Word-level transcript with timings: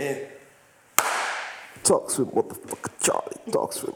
En... 0.00 0.16
Talks 1.82 2.16
with 2.16 2.32
motherfucker 2.34 2.92
Charlie. 2.98 3.40
Talks 3.50 3.80
with... 3.80 3.94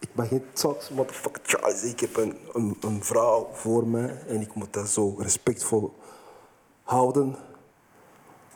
Ik 0.00 0.08
ben 0.12 0.26
geen 0.26 0.44
talks 0.52 0.88
with 0.88 0.96
motherfucker 0.96 1.42
Charlie. 1.44 1.90
Ik 1.90 2.00
heb 2.00 2.16
een, 2.16 2.36
een, 2.80 3.04
vrouw 3.04 3.48
voor 3.52 3.86
me 3.86 4.06
en 4.06 4.40
ik 4.40 4.54
moet 4.54 4.72
dat 4.72 4.88
zo 4.88 5.14
respectvol 5.18 5.94
houden. 6.82 7.36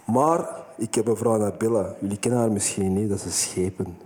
Maar 0.05 0.49
ik 0.77 0.95
heb 0.95 1.07
een 1.07 1.17
vrouw 1.17 1.37
Nabilla. 1.37 1.95
Jullie 2.01 2.19
kennen 2.19 2.41
haar 2.41 2.53
misschien 2.53 2.93
niet, 2.93 3.09
dat 3.09 3.19
is 3.19 3.25
een 3.25 3.33
schepen. 3.33 3.99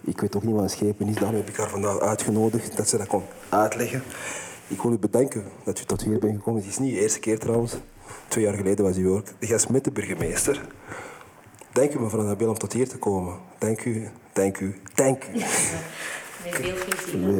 Ik 0.00 0.20
weet 0.20 0.36
ook 0.36 0.42
niet 0.42 0.54
wat 0.54 0.62
een 0.62 0.70
schepen 0.70 1.08
is, 1.08 1.14
daarom 1.14 1.36
heb 1.36 1.48
ik 1.48 1.56
haar 1.56 1.68
vandaag 1.68 1.98
uitgenodigd 1.98 2.76
dat 2.76 2.88
ze 2.88 2.98
dat 2.98 3.06
kon 3.06 3.22
uitleggen. 3.48 4.02
Ik 4.68 4.82
wil 4.82 4.92
u 4.92 4.98
bedanken 4.98 5.44
dat 5.64 5.80
u 5.80 5.84
tot 5.84 6.02
hier 6.02 6.18
bent 6.18 6.36
gekomen. 6.36 6.60
Het 6.60 6.70
is 6.70 6.78
niet 6.78 6.94
de 6.94 7.00
eerste 7.00 7.20
keer 7.20 7.38
trouwens. 7.38 7.76
Twee 8.28 8.44
jaar 8.44 8.54
geleden 8.54 8.84
was 8.84 8.96
u 8.96 9.08
ook 9.08 9.26
de 9.38 9.46
gast 9.46 9.68
met 9.68 9.84
de 9.84 9.90
burgemeester. 9.90 10.68
Dank 11.72 11.94
u 11.94 12.00
mevrouw 12.00 12.22
Nabilla 12.22 12.50
om 12.50 12.58
tot 12.58 12.72
hier 12.72 12.88
te 12.88 12.98
komen. 12.98 13.38
Dank 13.58 13.84
u, 13.84 14.10
dank 14.32 14.58
u, 14.58 14.80
dank 14.94 15.24
u. 15.24 15.38
Met 16.44 16.54
veel 16.54 16.74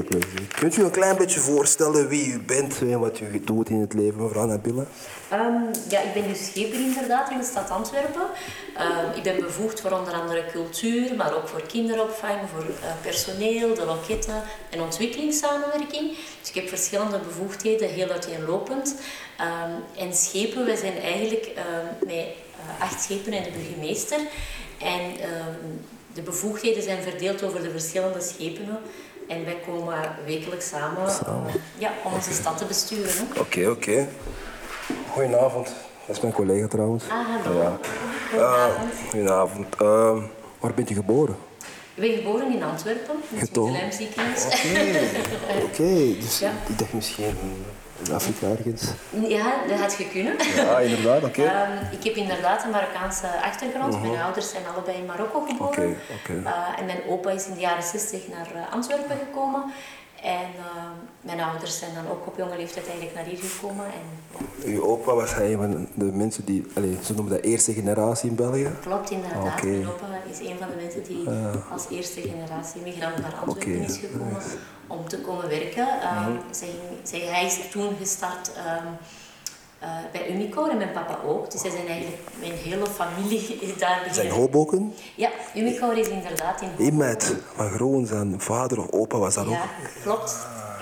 plezier. 0.05 0.47
Kunt 0.59 0.77
u 0.77 0.83
een 0.83 0.91
klein 0.91 1.16
beetje 1.16 1.41
voorstellen 1.41 2.09
wie 2.09 2.33
u 2.33 2.41
bent 2.41 2.79
en 2.80 3.01
wat 3.01 3.21
u 3.21 3.41
doet 3.45 3.69
in 3.69 3.80
het 3.80 3.95
leven, 3.95 4.23
mevrouw 4.23 4.47
Nabilla? 4.47 4.85
Ehm, 5.30 5.62
ja, 5.88 6.01
ik 6.01 6.12
ben 6.15 6.29
dus 6.29 6.47
scheper 6.47 6.80
inderdaad 6.80 7.30
in 7.30 7.38
de 7.38 7.45
stad 7.45 7.71
Antwerpen. 7.71 8.27
Ehm, 8.77 9.16
ik 9.16 9.23
ben 9.23 9.41
bevoegd 9.41 9.80
voor 9.80 9.91
onder 9.91 10.12
andere 10.12 10.45
cultuur, 10.52 11.16
maar 11.16 11.35
ook 11.37 11.49
voor 11.49 11.62
kinderopvang, 11.62 12.38
voor 12.55 12.65
eh, 12.65 12.91
personeel, 13.02 13.74
de 13.74 13.85
loketten 13.85 14.43
en 14.71 14.80
ontwikkelingssamenwerking. 14.80 16.16
Dus 16.41 16.49
ik 16.49 16.55
heb 16.55 16.69
verschillende 16.69 17.19
bevoegdheden, 17.19 17.88
heel 17.88 18.09
uiteenlopend. 18.09 18.95
Ehm, 19.38 20.05
en 20.07 20.15
schepen, 20.15 20.65
we 20.65 20.77
zijn 20.77 20.99
eigenlijk 20.99 21.51
met 22.07 22.27
acht 22.78 23.02
schepen 23.02 23.32
en 23.32 23.42
de 23.42 23.50
burgemeester. 23.50 24.19
En 24.78 25.01
ehm, 25.20 25.55
de 26.14 26.23
bevoegdheden 26.23 26.82
zijn 26.82 27.02
verdeeld 27.02 27.42
over 27.42 27.62
de 27.62 27.70
verschillende 27.70 28.21
schepen. 28.21 28.79
En 29.29 29.45
wij 29.45 29.59
komen 29.66 29.98
wekelijks 30.26 30.68
samen, 30.68 31.07
eh, 31.07 31.54
ja, 31.79 31.93
om 32.04 32.12
onze 32.12 32.32
stad 32.32 32.59
te 32.59 32.65
besturen. 32.65 33.29
Oké, 33.38 33.68
oké. 33.68 34.09
Goedenavond. 35.10 35.66
Dat 36.07 36.16
is 36.16 36.23
mijn 36.23 36.35
collega 36.35 36.66
trouwens. 36.68 37.04
Ah, 37.09 37.45
hallo. 37.45 37.60
Ja. 37.62 37.79
Goedenavond. 38.30 38.92
Eh, 38.92 39.10
goedenavond. 39.10 39.74
Ehm, 39.79 40.23
waar 40.60 40.74
bent 40.74 40.90
u 40.90 40.95
geboren? 40.95 41.37
Ik 41.95 42.07
ben 42.09 42.15
geboren 42.16 42.52
in 42.52 42.63
Antwerpen, 42.63 43.16
het 43.29 43.40
Getogen? 43.40 43.92
Ziekenhuis. 43.92 44.45
Oké, 45.65 46.15
dus 46.20 46.38
Ja. 46.38 46.52
ik 46.68 46.79
dacht 46.79 46.92
misschien 46.92 47.24
in 48.04 48.12
Afrika 48.15 48.46
ergens. 48.46 48.82
Ja, 49.29 49.54
dat 49.68 49.79
had 49.79 49.96
je 49.98 50.09
kunnen. 50.09 50.34
Ja, 50.56 50.79
inderdaad, 50.79 51.24
oké. 51.24 51.43
Ehm, 51.51 51.93
ik 51.93 52.04
heb 52.04 52.15
inderdaad 52.15 52.65
een 52.65 52.70
Marokkaanse 52.70 53.26
achtergrond. 53.42 54.02
Mijn 54.02 54.20
ouders 54.20 54.51
zijn 54.51 54.62
allebei 54.74 54.96
in 54.96 55.07
Marokko 55.07 55.40
geboren. 55.40 55.96
Oké. 56.20 56.42
Eh, 56.45 56.79
en 56.79 56.87
mijn 56.87 57.01
opa 57.09 57.30
is 57.30 57.46
in 57.46 57.54
de 57.54 57.60
jaren 57.60 57.82
60 57.82 58.29
naar 58.29 58.48
eh, 58.54 58.73
Antwerpen 58.73 59.16
gekomen. 59.18 59.73
En 60.23 60.51
ehm, 60.59 60.96
mijn 61.21 61.40
ouders 61.40 61.79
zijn 61.79 61.95
dan 61.95 62.09
ook 62.10 62.26
op 62.26 62.37
jonge 62.37 62.57
leeftijd 62.57 62.87
eigenlijk 62.87 63.15
naar 63.16 63.24
hier 63.24 63.38
gekomen. 63.38 63.85
En, 63.85 64.38
ja, 64.65 64.66
Uw 64.72 64.82
opa 64.84 65.15
was 65.15 65.34
hij 65.34 65.53
een 65.53 65.59
van 65.59 65.87
de 65.94 66.04
mensen 66.04 66.44
die, 66.44 66.66
allez, 66.75 67.06
ze 67.06 67.15
noemen 67.15 67.32
dat 67.34 67.43
eerste 67.44 67.72
generatie 67.72 68.28
in 68.31 68.34
België. 68.37 68.71
klopt 68.81 69.10
inderdaad. 69.10 69.62
Mijn 69.62 69.88
opa 69.88 70.06
is 70.31 70.38
een 70.38 70.59
van 70.59 70.69
de 70.69 70.76
mensen 70.82 71.03
die 71.04 71.28
als 71.72 71.87
eerste 71.91 72.21
generatie 72.21 72.81
migrant 72.82 73.16
naar 73.19 73.34
Antwerpen 73.47 73.81
is 73.82 73.97
gekomen 73.97 74.37
om 74.87 75.09
te 75.09 75.21
komen 75.21 75.48
werken. 75.48 75.88
Ehm, 76.00 76.31
Mhm. 76.31 76.38
zij, 76.50 76.69
zij, 77.03 77.21
hij 77.21 77.44
is 77.47 77.59
toen 77.71 77.97
gestart 78.00 78.53
ehm, 78.53 78.87
eh, 79.81 79.88
bij 80.12 80.31
Umico 80.31 80.69
en 80.69 80.76
mijn 80.76 80.92
papa 80.92 81.19
ook. 81.26 81.50
Dus 81.50 81.60
zij 81.60 81.70
zijn 81.70 81.86
eigenlijk, 81.86 82.19
mijn 82.41 82.53
hele 82.53 82.86
familie 82.86 83.59
is 83.66 83.78
daar 83.78 84.06
Zijn. 84.12 84.31
Hoboken? 84.31 84.94
Ja, 85.14 85.31
Umico 85.54 85.91
is 85.91 86.09
inderdaad 86.09 86.60
in 86.60 86.86
Een 86.86 86.97
met 86.97 87.34
van 87.54 87.70
Groen, 87.70 88.06
zijn 88.06 88.41
vader 88.41 88.78
of 88.78 88.91
opa 88.91 89.19
was 89.19 89.34
dat 89.34 89.47
Ja, 89.48 89.50
ook. 89.62 90.03
klopt. 90.03 90.36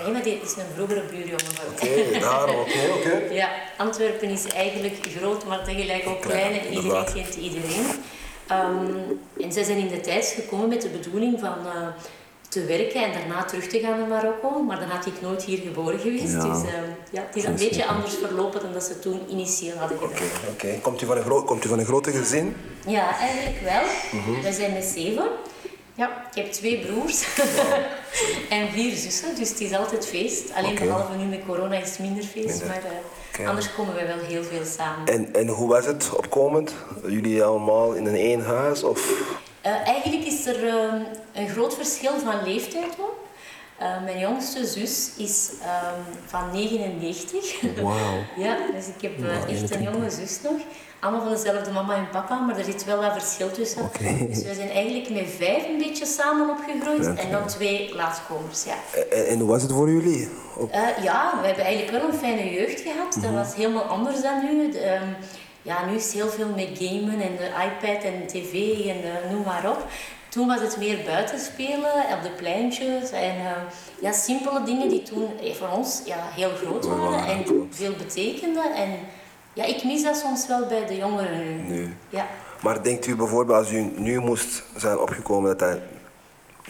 Ja, 0.04 0.08
maar 0.08 0.22
die 0.22 0.40
is 0.42 0.56
een 0.56 0.64
vroegere 0.74 1.02
buurjongen 1.10 1.44
van 1.44 1.64
Oké, 1.72 2.18
daarom, 2.20 2.56
oké, 2.56 2.78
oké. 2.98 3.28
Ja, 3.34 3.48
Antwerpen 3.76 4.28
is 4.28 4.46
eigenlijk 4.46 4.94
groot, 5.18 5.44
maar 5.46 5.64
tegelijk 5.64 6.06
ook 6.08 6.20
klein 6.20 6.60
en 6.60 6.72
iedereen 6.72 7.04
kent 7.14 7.34
iedereen. 7.34 7.86
Ehm, 8.46 8.86
en 9.40 9.52
zij 9.52 9.62
zijn 9.64 9.78
in 9.78 9.88
de 9.88 10.00
tijd 10.00 10.26
gekomen 10.26 10.68
met 10.68 10.82
de 10.82 10.88
bedoeling 10.88 11.40
van 11.40 11.54
eh, 11.66 11.86
te 12.48 12.64
werken 12.64 13.02
en 13.04 13.12
daarna 13.12 13.44
terug 13.44 13.66
te 13.66 13.78
gaan 13.78 13.98
naar 13.98 14.08
Marokko. 14.08 14.62
Maar 14.62 14.78
dan 14.80 14.88
had 14.88 15.06
ik 15.06 15.20
nooit 15.20 15.42
hier 15.44 15.58
geboren 15.58 15.98
geweest. 15.98 16.32
Ja. 16.32 16.40
Dus 16.42 16.62
ehm, 16.62 16.84
ja, 17.10 17.22
het 17.26 17.36
is 17.36 17.44
een 17.44 17.56
beetje 17.56 17.86
anders 17.86 18.14
verlopen 18.14 18.60
dan 18.60 18.72
dat 18.72 18.82
ze 18.84 18.98
toen 18.98 19.20
initieel 19.28 19.76
hadden 19.76 19.98
gedaan. 19.98 20.16
Oké, 20.52 20.78
Komt, 20.82 21.02
u 21.02 21.06
van 21.06 21.16
een 21.16 21.22
gro- 21.22 21.42
komt 21.42 21.64
u 21.64 21.68
van 21.68 21.78
een 21.78 21.84
grote 21.84 22.10
gezin? 22.12 22.56
Ja, 22.86 23.18
eigenlijk 23.18 23.60
wel. 23.62 23.82
Mhm. 24.20 24.40
We 24.42 24.52
zijn 24.52 24.72
met 24.72 24.84
zeven. 24.84 25.28
Ja, 25.94 26.26
ik 26.30 26.34
heb 26.42 26.52
twee 26.52 26.86
broers 26.86 27.24
en 28.48 28.68
vier 28.72 28.96
zussen, 28.96 29.34
dus 29.36 29.48
het 29.48 29.60
is 29.60 29.72
altijd 29.72 30.06
feest. 30.06 30.52
Alleen 30.54 30.70
Oké. 30.72 30.84
behalve 30.84 31.16
nu 31.16 31.24
met 31.24 31.40
corona 31.46 31.76
is 31.76 31.88
het 31.90 31.98
minder 31.98 32.24
feest, 32.24 32.46
Minder. 32.46 32.66
maar 32.66 32.82
eh, 33.40 33.48
anders 33.48 33.74
komen 33.74 33.94
wij 33.94 34.06
wel 34.06 34.18
heel 34.18 34.42
veel 34.42 34.64
samen. 34.64 35.06
En, 35.06 35.34
en 35.34 35.48
hoe 35.48 35.68
was 35.68 35.86
het 35.86 36.10
opkomend? 36.16 36.74
Jullie 37.06 37.44
allemaal 37.44 37.92
in 37.92 38.06
een 38.06 38.14
één 38.14 38.44
huis? 38.44 38.82
Of... 38.82 39.12
Eh, 39.60 39.88
eigenlijk 39.88 40.24
is 40.24 40.46
er 40.46 40.68
ehm, 40.68 41.00
een 41.32 41.48
groot 41.48 41.74
verschil 41.74 42.12
van 42.24 42.42
leeftijd 42.44 42.92
ook. 43.00 43.26
Eh, 43.78 44.02
mijn 44.04 44.18
jongste 44.18 44.66
zus 44.66 45.10
is 45.16 45.50
ehm, 45.62 46.16
van 46.26 46.50
99. 46.52 47.60
Wauw. 47.82 47.96
ja, 48.44 48.56
dus 48.74 48.86
ik 48.86 49.02
heb 49.02 49.24
eh, 49.24 49.54
echt 49.62 49.74
een 49.74 49.82
jonge 49.82 50.10
zus 50.10 50.38
nog. 50.42 50.60
Allemaal 51.00 51.22
van 51.22 51.30
dezelfde 51.30 51.70
mama 51.70 51.94
en 51.94 52.08
papa, 52.10 52.38
maar 52.38 52.58
er 52.58 52.64
zit 52.64 52.84
wel 52.84 53.00
wat 53.00 53.12
verschil 53.12 53.50
tussen. 53.50 53.90
Dus 54.28 54.42
wij 54.42 54.54
zijn 54.54 54.70
eigenlijk 54.70 55.10
met 55.10 55.24
vijf 55.36 55.68
een 55.68 55.78
beetje 55.78 56.06
samen 56.06 56.50
opgegroeid 56.50 57.04
Ja, 57.04 57.22
en 57.22 57.30
dan 57.30 57.46
twee 57.46 57.94
laatkomers. 57.94 58.64
Ja. 58.64 58.74
En, 59.10 59.26
en 59.26 59.38
hoe 59.38 59.48
was 59.48 59.62
het 59.62 59.72
voor 59.72 59.90
jullie? 59.90 60.28
Op- 60.56 60.72
ja, 61.02 61.38
we 61.40 61.46
hebben 61.46 61.64
eigenlijk 61.64 62.02
wel 62.02 62.10
een 62.10 62.18
fijne 62.18 62.50
jeugd 62.50 62.80
gehad. 62.80 63.16
Mhm. 63.16 63.20
Dat 63.20 63.44
was 63.44 63.54
helemaal 63.54 63.82
anders 63.82 64.20
dan 64.22 64.44
nu. 64.44 64.70
De, 64.70 64.78
ehm, 64.78 65.08
ja, 65.68 65.84
nu 65.86 65.94
is 65.94 66.04
het 66.04 66.12
heel 66.12 66.28
veel 66.28 66.48
met 66.56 66.68
gamen 66.72 67.20
en 67.20 67.36
de 67.36 67.50
iPad 67.66 68.04
en 68.04 68.26
tv 68.26 68.52
en 68.86 69.02
eh, 69.02 69.30
noem 69.30 69.44
maar 69.44 69.70
op. 69.70 69.86
Toen 70.28 70.46
was 70.46 70.60
het 70.60 70.76
meer 70.78 71.04
buiten 71.04 71.38
spelen, 71.38 71.92
op 72.16 72.22
de 72.22 72.30
pleintjes 72.36 73.10
en 73.10 73.36
eh, 73.36 73.50
ja, 74.00 74.12
simpele 74.12 74.62
dingen 74.62 74.88
die 74.88 75.02
toen 75.02 75.28
eh, 75.42 75.54
voor 75.54 75.68
ons 75.68 76.02
ja, 76.04 76.18
heel 76.34 76.50
groot 76.50 76.86
waren 76.86 77.26
en 77.26 77.68
veel 77.70 77.94
betekenden. 77.98 78.74
En 78.74 78.90
ja, 79.52 79.64
ik 79.64 79.84
mis 79.84 80.02
dat 80.02 80.16
soms 80.16 80.46
wel 80.46 80.66
bij 80.66 80.86
de 80.86 80.96
jongeren 80.96 81.38
nu. 81.38 81.74
Nu. 81.74 81.96
Ja. 82.08 82.26
Maar 82.62 82.82
denkt 82.82 83.06
u 83.06 83.16
bijvoorbeeld 83.16 83.58
als 83.58 83.72
u 83.72 83.92
nu 83.96 84.20
moest 84.20 84.62
zijn 84.76 84.98
opgekomen 84.98 85.48
dat 85.48 85.58
dat, 85.58 85.78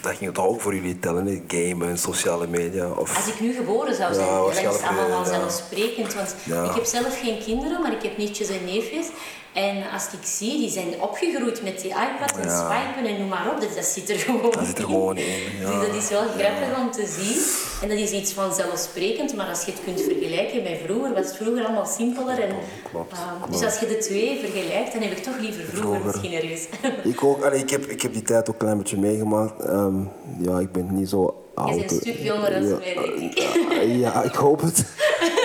dat 0.03 0.17
ging 0.17 0.35
toch 0.35 0.47
ook 0.47 0.61
voor 0.61 0.75
jullie 0.75 0.99
tellen, 0.99 1.27
hè? 1.27 1.43
gamen, 1.49 1.99
sociale 1.99 2.47
media? 2.47 2.89
Of... 2.91 3.17
Als 3.17 3.27
ik 3.27 3.41
nu 3.41 3.53
geboren 3.53 3.95
zou 3.95 4.15
zijn, 4.15 4.27
Ja, 4.27 4.33
ja, 4.55 4.63
dat 4.63 4.75
is 4.75 4.83
allemaal 4.83 5.25
vanzelfsprekend. 5.25 6.15
Want 6.15 6.35
Ja. 6.45 6.65
ik 6.65 6.75
heb 6.75 6.85
zelf 6.85 7.21
geen 7.21 7.39
kinderen, 7.39 7.83
maar 7.83 7.93
ik 7.93 8.03
heb 8.03 8.17
nichtjes 8.17 8.49
en 8.49 8.65
neefjes. 8.65 9.07
En 9.55 9.77
als 9.95 10.05
ik 10.05 10.27
zie, 10.27 10.59
die 10.59 10.71
zijn 10.71 11.01
opgegroeid 11.01 11.63
met 11.63 11.81
die 11.81 11.91
iPad 11.91 12.37
en 12.39 12.49
Ja. 12.49 12.57
swipen 12.71 13.11
en 13.13 13.19
noem 13.21 13.29
maar 13.29 13.51
op, 13.55 13.61
dat, 13.61 13.75
dat 13.75 13.85
zit 13.85 14.09
er 14.11 14.19
gewoon 14.19 14.51
Dat 14.51 14.67
zit 14.67 14.79
er 14.79 14.85
in. 14.85 14.91
gewoon 14.91 15.17
in. 15.17 15.25
Ja. 15.61 15.79
Dus 15.79 15.87
dat 15.87 15.97
is 16.03 16.09
wel 16.09 16.23
grappig 16.39 16.79
om 16.79 16.91
te 16.91 17.07
zien. 17.19 17.43
En 17.83 17.89
dat 17.89 17.99
is 18.09 18.11
iets 18.21 18.33
vanzelfsprekend, 18.33 19.35
maar 19.37 19.47
als 19.49 19.65
je 19.65 19.71
het 19.73 19.81
kunt 19.85 20.01
vergelijken 20.01 20.63
met 20.63 20.79
vroeger, 20.85 21.15
was 21.15 21.27
het 21.27 21.37
vroeger 21.37 21.65
allemaal 21.65 21.87
simpeler. 21.87 22.43
En, 22.43 22.55
Klopt, 22.91 23.13
ehm, 23.13 23.37
klopt. 23.37 23.53
Dus 23.53 23.65
als 23.65 23.79
je 23.81 23.87
de 23.87 23.99
twee 23.99 24.39
vergelijkt, 24.39 24.93
dan 24.93 25.03
heb 25.03 25.11
ik 25.11 25.23
toch 25.23 25.39
liever 25.41 25.65
vroeger, 25.65 26.01
Vroeger. 26.01 26.05
misschien 26.07 26.33
ergens. 26.33 26.67
Ik 27.05 27.25
ook, 27.25 27.45
allee, 27.45 27.61
ik, 27.61 27.71
heb, 27.71 27.85
ik 27.87 28.03
heb 28.03 28.13
die 28.13 28.23
tijd 28.23 28.49
ook 28.49 28.55
een 28.55 28.61
klein 28.61 28.79
beetje 28.79 28.99
meegemaakt. 28.99 29.61
Ehm, 29.65 29.95
ja, 30.41 30.59
ik 30.59 30.73
ben 30.73 30.87
niet 30.95 31.09
zo 31.09 31.43
oud. 31.59 31.77
bent 31.77 31.91
een 31.91 32.01
stuk 32.01 32.19
jonger 32.19 32.51
dan 32.51 32.69
ja, 32.69 32.79
wij, 32.79 32.95
denk 32.95 33.35
ik. 33.35 33.39
Ja, 33.71 33.81
ja, 33.81 34.23
ik 34.23 34.35
hoop 34.35 34.61
het. 34.61 34.85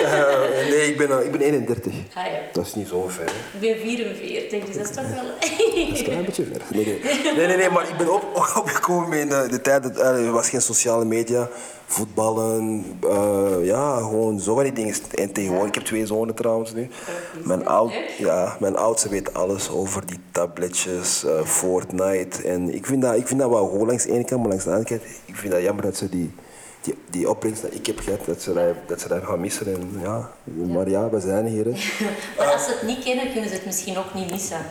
Eh, 0.04 0.68
nee, 0.68 0.88
ik 0.90 0.96
ben, 0.96 1.10
eh, 1.10 1.24
ik 1.24 1.30
ben 1.30 1.40
31. 1.40 1.92
Ah, 2.14 2.24
ja. 2.26 2.30
Dat 2.52 2.66
is 2.66 2.74
niet 2.74 2.88
zo 2.88 3.08
ver. 3.08 3.24
hè. 3.24 3.66
Ik 3.66 3.74
ben 3.74 3.80
44, 3.80 4.64
dus 4.64 4.76
dat 4.76 4.88
is 4.88 4.96
toch 4.96 5.08
wel... 5.08 5.24
Dat 5.40 5.92
is 5.92 5.98
een 5.98 6.04
klein 6.04 6.24
beetje 6.24 6.44
ver. 6.44 6.62
Nee, 6.68 7.46
nee, 7.46 7.56
nee, 7.56 7.70
maar 7.70 7.88
ik 7.88 7.96
ben 7.96 8.14
op, 8.14 8.24
opgekomen 8.56 9.18
in 9.18 9.28
de, 9.28 9.46
de 9.50 9.60
tijd 9.60 9.82
dat 9.82 9.98
eh, 9.98 10.26
er 10.26 10.32
was 10.32 10.48
geen 10.48 10.62
sociale 10.62 11.04
media, 11.04 11.48
voetballen, 11.86 12.84
eh, 13.10 13.56
ja, 13.64 13.96
gewoon 13.96 14.40
zo 14.40 14.54
van 14.54 14.62
die 14.64 14.72
dingen. 14.72 14.94
En 15.14 15.32
tegenwoordig, 15.32 15.68
ik 15.68 15.74
heb 15.74 15.84
twee 15.84 16.06
zonen 16.06 16.34
trouwens 16.34 16.72
nu. 16.72 16.88
Mijn, 17.44 17.66
oud, 17.66 17.92
ja, 18.18 18.56
mijn 18.60 18.76
oudste 18.76 19.08
weet 19.08 19.34
alles 19.34 19.70
over 19.70 20.06
die 20.06 20.20
tabletjes, 20.30 21.24
eh, 21.24 21.44
Fortnite. 21.44 22.42
En 22.42 22.74
ik 22.74 22.86
vind 22.86 23.02
dat, 23.02 23.14
ik 23.14 23.26
vind 23.26 23.40
dat 23.40 23.50
wel 23.50 23.68
goed 23.68 23.86
langs 23.86 24.04
de 24.04 24.12
ene 24.12 24.24
kant, 24.24 24.40
maar 24.40 24.50
langs 24.50 24.64
de 24.64 24.70
andere 24.70 24.88
kant, 24.88 25.02
ik 25.24 25.36
vind 25.36 25.52
dat 25.52 25.62
jammer 25.62 25.84
dat 25.84 25.96
ze 25.96 26.08
die, 26.08 26.34
die, 26.80 26.94
die 27.10 27.30
opbrengst 27.30 27.62
dat 27.62 27.74
ik 27.74 27.86
heb 27.86 27.98
gehad, 27.98 28.24
dat 28.26 28.42
ze 28.42 28.52
dat, 28.52 28.74
dat, 28.86 29.00
ze 29.00 29.08
dat 29.08 29.24
gaan 29.24 29.40
missen. 29.40 29.66
En, 29.66 30.00
ja, 30.02 30.30
maar 30.44 30.88
ja, 30.88 31.10
we 31.10 31.20
zijn 31.20 31.46
hier. 31.46 31.64
hè. 31.64 31.70
Maar 32.38 32.52
als 32.52 32.64
ze 32.64 32.70
het 32.70 32.82
niet 32.82 33.04
kennen, 33.04 33.32
kunnen 33.32 33.48
ze 33.48 33.54
het 33.54 33.66
misschien 33.66 33.98
ook 33.98 34.14
niet 34.14 34.30
missen. 34.30 34.66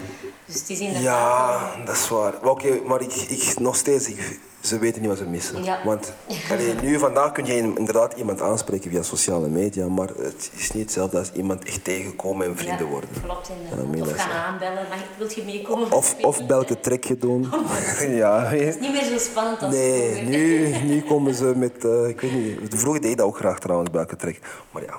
Dus 0.45 0.55
het 0.55 0.69
is 0.69 0.79
inderdaad... 0.79 1.03
Ja, 1.03 1.85
dat 1.85 1.95
is 1.95 2.09
waar. 2.09 2.33
Maar 2.41 2.51
Oké, 2.51 2.79
maar 2.85 3.01
ik, 3.01 3.13
ik 3.13 3.59
nog 3.59 3.75
steeds, 3.75 4.07
ik, 4.07 4.39
ze 4.63 4.79
weten 4.79 5.01
niet 5.01 5.09
wat 5.09 5.19
ze 5.19 5.25
missen. 5.25 5.63
Ja. 5.63 5.79
Want 5.83 6.13
allee, 6.51 6.73
nu 6.81 6.99
vandaag 6.99 7.31
kun 7.31 7.45
je 7.45 7.53
inderdaad 7.53 8.13
iemand 8.13 8.41
aanspreken 8.41 8.91
via 8.91 9.01
sociale 9.01 9.47
media, 9.47 9.87
maar 9.87 10.07
het 10.07 10.51
is 10.55 10.71
niet 10.71 10.83
hetzelfde 10.83 11.17
als 11.17 11.31
iemand 11.31 11.65
echt 11.65 11.83
tegenkomen 11.83 12.47
en 12.47 12.57
vrienden 12.57 12.85
ja, 12.85 12.91
worden. 12.91 13.09
Klopt, 13.23 13.49
inderdaad. 13.49 14.11
of 14.11 14.21
gaan 14.21 14.31
aanbellen, 14.31 14.85
mag 14.89 14.97
ik, 14.99 15.05
wilt 15.17 15.33
je 15.33 15.43
meekomen? 15.43 15.91
Of, 15.91 16.15
of 16.21 16.45
welke 16.47 16.79
trekje 16.79 17.17
doen. 17.17 17.49
ja, 18.09 18.43
Het 18.43 18.61
is 18.61 18.79
niet 18.79 18.91
meer 18.91 19.03
zo 19.03 19.17
spannend 19.17 19.61
als 19.61 19.73
Nee, 19.73 20.11
vroeger. 20.11 20.29
nu, 20.29 20.67
nu 20.93 21.01
komen 21.01 21.33
ze 21.33 21.53
met, 21.55 21.85
eh, 21.85 22.07
ik 22.07 22.21
weet 22.21 22.33
niet, 22.33 22.59
vroeger 22.69 23.01
deed 23.01 23.11
ik 23.11 23.17
dat 23.17 23.25
ook 23.25 23.37
graag 23.37 23.59
trouwens, 23.59 23.89
welke 23.91 24.15
trek. 24.15 24.39
Maar 24.71 24.83
ja. 24.83 24.97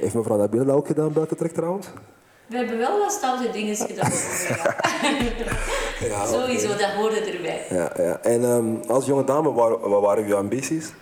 Heeft 0.00 0.14
mevrouw 0.14 0.36
Nabila 0.36 0.64
dat 0.64 0.74
ook 0.74 0.86
gedaan, 0.86 1.12
welke 1.12 1.34
trek 1.34 1.52
trouwens? 1.52 1.86
We 2.50 2.56
hebben 2.56 2.78
wel 2.78 2.98
wat 2.98 3.12
stoute 3.12 3.50
dingen 3.50 3.76
gedaan. 3.86 4.10
ja. 6.00 6.26
Sowieso, 6.32 6.68
dat 6.68 6.90
hoorde 6.90 7.20
erbij. 7.20 7.66
Ja, 7.68 7.92
ja. 7.96 8.18
En 8.22 8.44
ehm, 8.44 8.90
als 8.90 9.06
jonge 9.06 9.24
dame, 9.24 9.52
wat 9.52 10.00
waren 10.00 10.24
uw 10.24 10.36
ambities? 10.36 10.92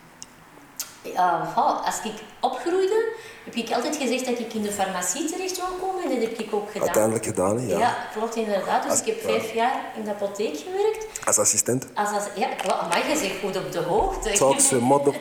Ja, 1.03 1.53
als 1.85 2.01
ik 2.05 2.13
opgroeide, 2.41 3.13
heb 3.49 3.65
ik 3.67 3.75
altijd 3.75 3.97
gezegd 3.97 4.25
dat 4.27 4.39
ik 4.39 4.55
in 4.55 4.63
de 4.63 4.73
farmacie 4.73 5.25
terecht 5.25 5.57
wil 5.57 5.89
komen. 5.89 6.03
En 6.05 6.11
dat 6.11 6.29
heb 6.29 6.39
ik 6.39 6.55
ook 6.55 6.67
gedaan. 6.71 6.83
Uiteindelijk 6.83 7.25
gedaan, 7.25 7.67
ja. 7.67 7.79
Ja, 7.79 7.97
klopt 8.15 8.37
inderdaad. 8.37 8.83
Dus 8.83 8.91
Als- 8.91 9.01
ik 9.01 9.07
heb 9.07 9.21
ja. 9.21 9.29
vijf 9.29 9.55
jaar 9.55 9.93
in 9.97 10.05
de 10.05 10.11
apotheek 10.11 10.57
gewerkt. 10.57 11.07
Als 11.25 11.39
assistent. 11.39 11.87
Als, 11.95 12.11
als, 12.11 12.25
ja, 12.35 12.49
maar 12.89 13.09
je 13.09 13.17
zegt 13.17 13.41
goed 13.41 13.57
op 13.57 13.73
de 13.73 13.79
hoogte. 13.81 14.31
Talk 14.33 14.61
some 14.61 14.81
mother... 14.81 15.15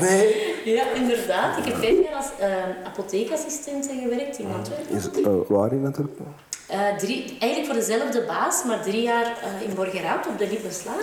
Nee. 0.00 0.56
Ja, 0.64 0.84
inderdaad. 0.94 1.58
Ik 1.58 1.64
heb 1.64 1.76
vijf 1.76 2.02
jaar 2.04 2.14
als 2.14 2.26
eh, 2.38 2.52
apotheekassistent 2.84 3.88
gewerkt 4.02 4.38
in 4.38 4.52
Antwerpen. 4.56 4.96
Is, 4.96 5.10
eh, 5.10 5.32
waar 5.48 5.72
in 5.72 5.82
natuurlijk? 5.82 6.18
Eh, 6.66 6.96
drie, 6.96 7.36
eigenlijk 7.38 7.64
voor 7.72 7.74
dezelfde 7.74 8.24
baas, 8.26 8.64
maar 8.64 8.82
drie 8.82 9.02
jaar 9.02 9.24
eh, 9.24 9.68
in 9.68 9.74
Borgerhout 9.74 10.26
op 10.26 10.38
de 10.38 10.48
Lippenslaan 10.48 11.02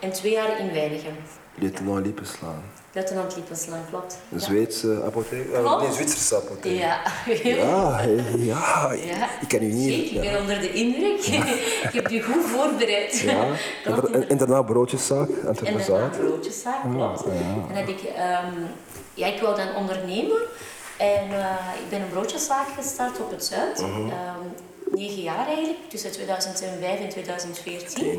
en 0.00 0.12
twee 0.12 0.32
jaar 0.32 0.60
in 0.60 0.72
Weinigem. 0.72 1.16
Lieutenant 1.54 2.06
Lippenslaan. 2.06 2.62
Luitenant 2.96 3.36
Lippenslaan, 3.36 3.84
klopt. 3.90 4.18
Een 4.32 4.38
Ja. 4.38 4.44
Zweedse 4.44 5.02
apotheek? 5.06 5.52
Eh, 5.52 5.60
Klopt. 5.60 5.82
nee, 5.82 5.92
Zwitserse 5.92 6.36
apotheek. 6.36 6.78
Ja. 6.78 7.00
Ja, 7.42 8.00
ja. 8.38 8.92
Ja. 8.92 9.28
Ik 9.40 9.48
ken 9.48 9.62
u 9.62 9.72
niet. 9.72 9.92
Zeker, 9.94 10.24
ik 10.24 10.30
ben 10.30 10.40
onder 10.40 10.60
de 10.60 10.72
indruk. 10.72 11.26
ik 11.86 11.92
heb 11.92 12.10
u 12.10 12.22
goed 12.22 12.44
voorbereid. 12.44 13.18
Ja. 13.18 13.44
En, 13.84 13.92
Klopt, 13.92 14.12
da- 14.12 14.18
en, 14.18 14.28
en 14.28 14.36
daarna 14.36 14.62
broodjeszaak, 14.62 15.28
En 15.28 15.54
daarna 15.54 16.08
broodjeszaak, 16.18 16.82
klopt. 16.94 17.24
En 17.24 17.74
heb 17.74 17.88
ik, 17.88 18.02
ehm, 18.02 18.52
ja, 19.14 19.26
ik 19.26 19.40
wou 19.40 19.56
dan 19.56 19.74
ondernemen. 19.74 20.38
En 20.96 21.30
eh, 21.30 21.56
ik 21.82 21.88
ben 21.90 22.00
een 22.00 22.08
broodjeszaak 22.10 22.66
gestart 22.78 23.20
op 23.20 23.30
het 23.30 23.44
Zuid. 23.44 23.80
Mhm. 23.80 24.00
Ehm, 24.08 24.40
negen 24.90 25.22
jaar 25.22 25.46
eigenlijk, 25.46 25.78
tussen 25.88 26.12
2005 26.12 27.00
en 27.00 27.08
2014. 27.08 28.06
Oké. 28.06 28.18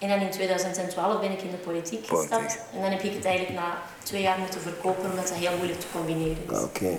En 0.00 0.08
dan 0.08 0.20
in 0.20 0.30
2012 0.30 1.20
ben 1.20 1.30
ik 1.30 1.42
in 1.42 1.50
de 1.50 1.56
politiek 1.56 2.06
gestapt. 2.06 2.58
En 2.74 2.80
dan 2.80 2.90
heb 2.90 3.02
ik 3.02 3.14
het 3.14 3.24
eigenlijk 3.24 3.58
na 3.58 3.78
twee 4.02 4.22
jaar 4.22 4.38
moeten 4.38 4.60
verkopen, 4.60 5.10
omdat 5.10 5.28
dat 5.28 5.36
heel 5.36 5.56
moeilijk 5.56 5.80
te 5.80 5.86
combineren 5.92 6.36
is. 6.50 6.62
Oké. 6.62 6.96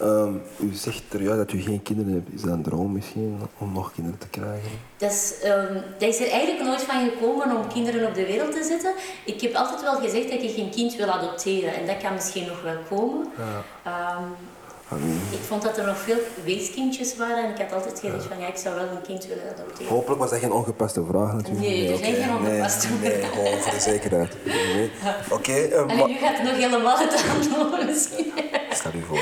Ehm, 0.00 0.34
u 0.58 0.72
zegt 0.72 1.02
er 1.12 1.22
juist 1.22 1.38
dat 1.38 1.52
u 1.52 1.60
geen 1.60 1.82
kinderen 1.82 2.12
hebt. 2.12 2.32
Is 2.34 2.40
dat 2.40 2.50
een 2.50 2.62
droom 2.62 2.92
misschien 2.92 3.40
om 3.58 3.72
nog 3.72 3.92
kinderen 3.92 4.18
te 4.18 4.28
krijgen? 4.28 4.70
Dat 4.96 5.10
is, 5.10 5.34
ehm, 5.42 5.74
dat 5.98 6.08
is 6.08 6.20
er 6.20 6.30
eigenlijk 6.30 6.64
nooit 6.64 6.82
van 6.82 7.08
gekomen 7.08 7.56
om 7.56 7.68
kinderen 7.68 8.08
op 8.08 8.14
de 8.14 8.26
wereld 8.26 8.52
te 8.52 8.64
zetten. 8.64 8.92
Ik 9.24 9.40
heb 9.40 9.54
altijd 9.54 9.82
wel 9.82 10.00
gezegd 10.00 10.30
dat 10.30 10.42
ik 10.42 10.54
geen 10.54 10.70
kind 10.70 10.96
wil 10.96 11.10
adopteren. 11.10 11.74
En 11.74 11.86
dat 11.86 11.96
kan 11.96 12.14
misschien 12.14 12.46
nog 12.46 12.62
wel 12.62 12.78
komen. 12.88 13.26
Ehm, 13.38 13.94
Amen. 13.94 14.34
Ik 15.30 15.38
vond 15.46 15.62
dat 15.62 15.78
er 15.78 15.86
nog 15.86 15.98
veel 15.98 16.18
weeskindjes 16.44 17.16
waren. 17.16 17.44
En 17.44 17.50
ik 17.50 17.58
had 17.58 17.72
altijd 17.72 18.00
gezegd 18.00 18.24
van 18.24 18.38
ja, 18.40 18.46
ik 18.46 18.56
zou 18.56 18.74
wel 18.74 18.84
een 18.84 19.02
kind 19.02 19.26
willen 19.26 19.42
adopteren. 19.54 19.92
Hopelijk 19.92 20.20
was 20.20 20.30
dat 20.30 20.38
geen 20.38 20.52
ongepaste 20.52 21.04
vraag 21.10 21.32
natuurlijk. 21.32 21.60
Nee, 21.66 21.92
er 21.92 21.98
zijn 21.98 22.14
geen 22.14 22.36
ongepaste 22.36 22.88
nee, 23.02 23.10
nee, 23.16 23.22
gewoon 23.22 23.58
voor 23.60 23.72
de 23.72 23.80
zekerheid. 23.80 24.32
Oké, 25.30 25.52
eh, 25.52 25.78
En 25.80 25.86
maar- 25.86 26.08
nu 26.08 26.14
gaat 26.14 26.36
het 26.38 26.42
nog 26.46 26.56
helemaal 26.56 26.98
het 26.98 27.24
antwoord 27.36 27.86
misschien. 27.86 28.32
Stel 28.70 28.90
u 28.94 29.02
voor. 29.08 29.18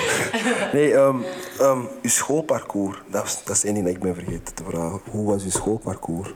Nee, 0.73 0.95
ehm, 0.95 1.17
ehm, 1.61 1.81
uw 2.03 2.11
schoolparcours, 2.11 2.99
dat 3.07 3.25
is, 3.25 3.41
dat 3.45 3.57
is 3.57 3.65
één 3.65 3.75
ding 3.75 3.87
dat 3.87 3.95
ik 3.95 4.01
ben 4.03 4.15
vergeten 4.15 4.55
te 4.55 4.63
vragen. 4.69 5.01
Hoe 5.11 5.27
was 5.33 5.43
uw 5.45 5.51
schoolparcours? 5.51 6.33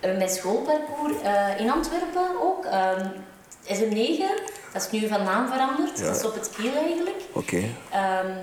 Eh, 0.00 0.16
Mijn 0.16 0.28
schoolparcours 0.30 1.12
eh, 1.22 1.60
in 1.60 1.70
Antwerpen 1.70 2.42
ook. 2.42 2.64
ehm, 2.64 3.06
SM9, 3.68 4.22
dat 4.72 4.82
is 4.82 4.90
nu 4.90 5.08
van 5.08 5.22
naam 5.22 5.48
veranderd. 5.48 5.98
Ja. 5.98 6.04
Dat 6.04 6.16
is 6.16 6.24
op 6.24 6.34
het 6.34 6.50
Kiel 6.50 6.74
eigenlijk. 6.74 7.16
Oké. 7.32 7.64
Ehm, 7.90 8.36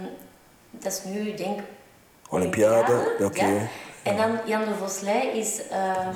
dat 0.72 0.92
is 0.92 1.04
nu, 1.04 1.30
ik 1.30 1.38
denk 1.38 1.60
Olympiade, 2.30 3.16
oké. 3.22 3.46
ja. 3.46 3.68
En 4.04 4.18
dan 4.18 4.40
Jan 4.46 4.66
de 4.66 4.76
Voslij 4.76 5.28
is, 5.28 5.68
ehm, 5.68 6.16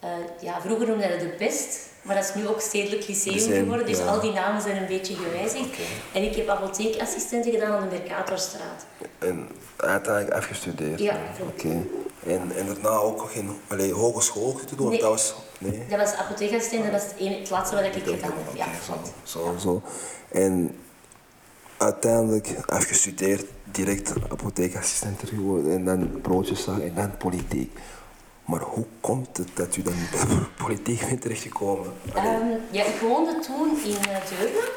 eh, 0.00 0.08
ja, 0.40 0.60
vroeger 0.60 0.86
noemde 0.86 1.04
hij 1.04 1.18
de 1.18 1.26
Pest, 1.28 1.88
maar 2.02 2.14
dat 2.14 2.24
is 2.24 2.34
nu 2.34 2.48
ook 2.48 2.60
Stedelijk 2.60 3.08
Lyceum 3.08 3.38
geworden, 3.38 3.86
dus 3.86 3.98
ja. 3.98 4.06
al 4.06 4.20
die 4.20 4.32
namen 4.32 4.62
zijn 4.62 4.76
een 4.76 4.86
beetje 4.86 5.14
gewijzigd. 5.14 5.68
En 6.12 6.22
ik 6.22 6.36
heb 6.36 6.48
apotheekassistenten 6.48 7.52
gedaan 7.52 7.72
aan 7.72 7.88
de 7.88 7.96
Mercatorstraat. 7.96 8.86
En 9.18 9.48
uiteindelijk 9.76 10.34
afgestudeerd. 10.34 11.00
Ja. 11.00 11.16
Oké. 11.48 11.86
En, 12.26 12.52
en 12.56 12.66
daarna 12.66 12.88
ook 12.88 13.16
nog 13.16 13.30
in 13.30 13.50
allee, 13.68 13.92
hogeschool 13.92 14.60
te 14.66 14.76
doen? 14.76 14.88
Nee. 14.88 15.00
Dat 15.00 15.10
was... 15.10 15.34
Nee? 15.58 15.86
Dat 15.88 15.98
was 15.98 16.14
apotheekassistent, 16.14 16.82
dat 16.82 16.92
was 16.92 17.02
het, 17.02 17.14
ene, 17.18 17.38
het 17.38 17.50
laatste 17.50 17.74
wat 17.76 17.84
ik 17.84 17.92
gedaan 17.92 18.14
heb. 18.20 18.56
Ja, 18.56 18.66
zo, 18.86 18.94
zo, 19.22 19.54
zo. 19.58 19.82
En 20.28 20.76
uiteindelijk 21.76 22.54
afgestudeerd, 22.66 23.44
direct 23.64 24.12
apotheekassistent 24.30 25.20
geworden 25.24 25.72
en 25.72 25.84
dan 25.84 26.20
broodjeszaak 26.20 26.80
en 26.80 26.94
dan 26.94 27.16
politiek. 27.16 27.78
Maar 28.48 28.60
hoe 28.60 28.84
komt 29.00 29.36
het 29.36 29.48
dat 29.54 29.76
u 29.76 29.82
dan 29.82 29.94
bij 30.10 30.20
politiek 30.66 31.06
bent 31.08 31.20
terechtgekomen? 31.20 31.92
Ehm, 32.14 32.46
ja, 32.70 32.84
ik 32.84 33.00
woonde 33.00 33.38
toen 33.38 33.68
in 33.84 33.90
uh, 33.90 34.16
Deurne. 34.28 34.68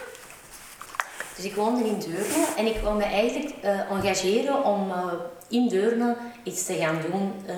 Dus 1.35 1.45
ik 1.45 1.55
woonde 1.55 1.83
in 1.83 1.99
Deurne 1.99 2.45
en 2.57 2.65
ik 2.65 2.77
wou 2.83 2.97
me 2.97 3.03
eigenlijk 3.03 3.55
eh, 3.61 3.91
engageren 3.91 4.63
om 4.63 4.91
eh, 4.91 5.13
in 5.47 5.67
Deurne 5.67 6.15
iets 6.43 6.65
te 6.65 6.73
gaan 6.73 6.99
doen 7.11 7.33
eh, 7.45 7.55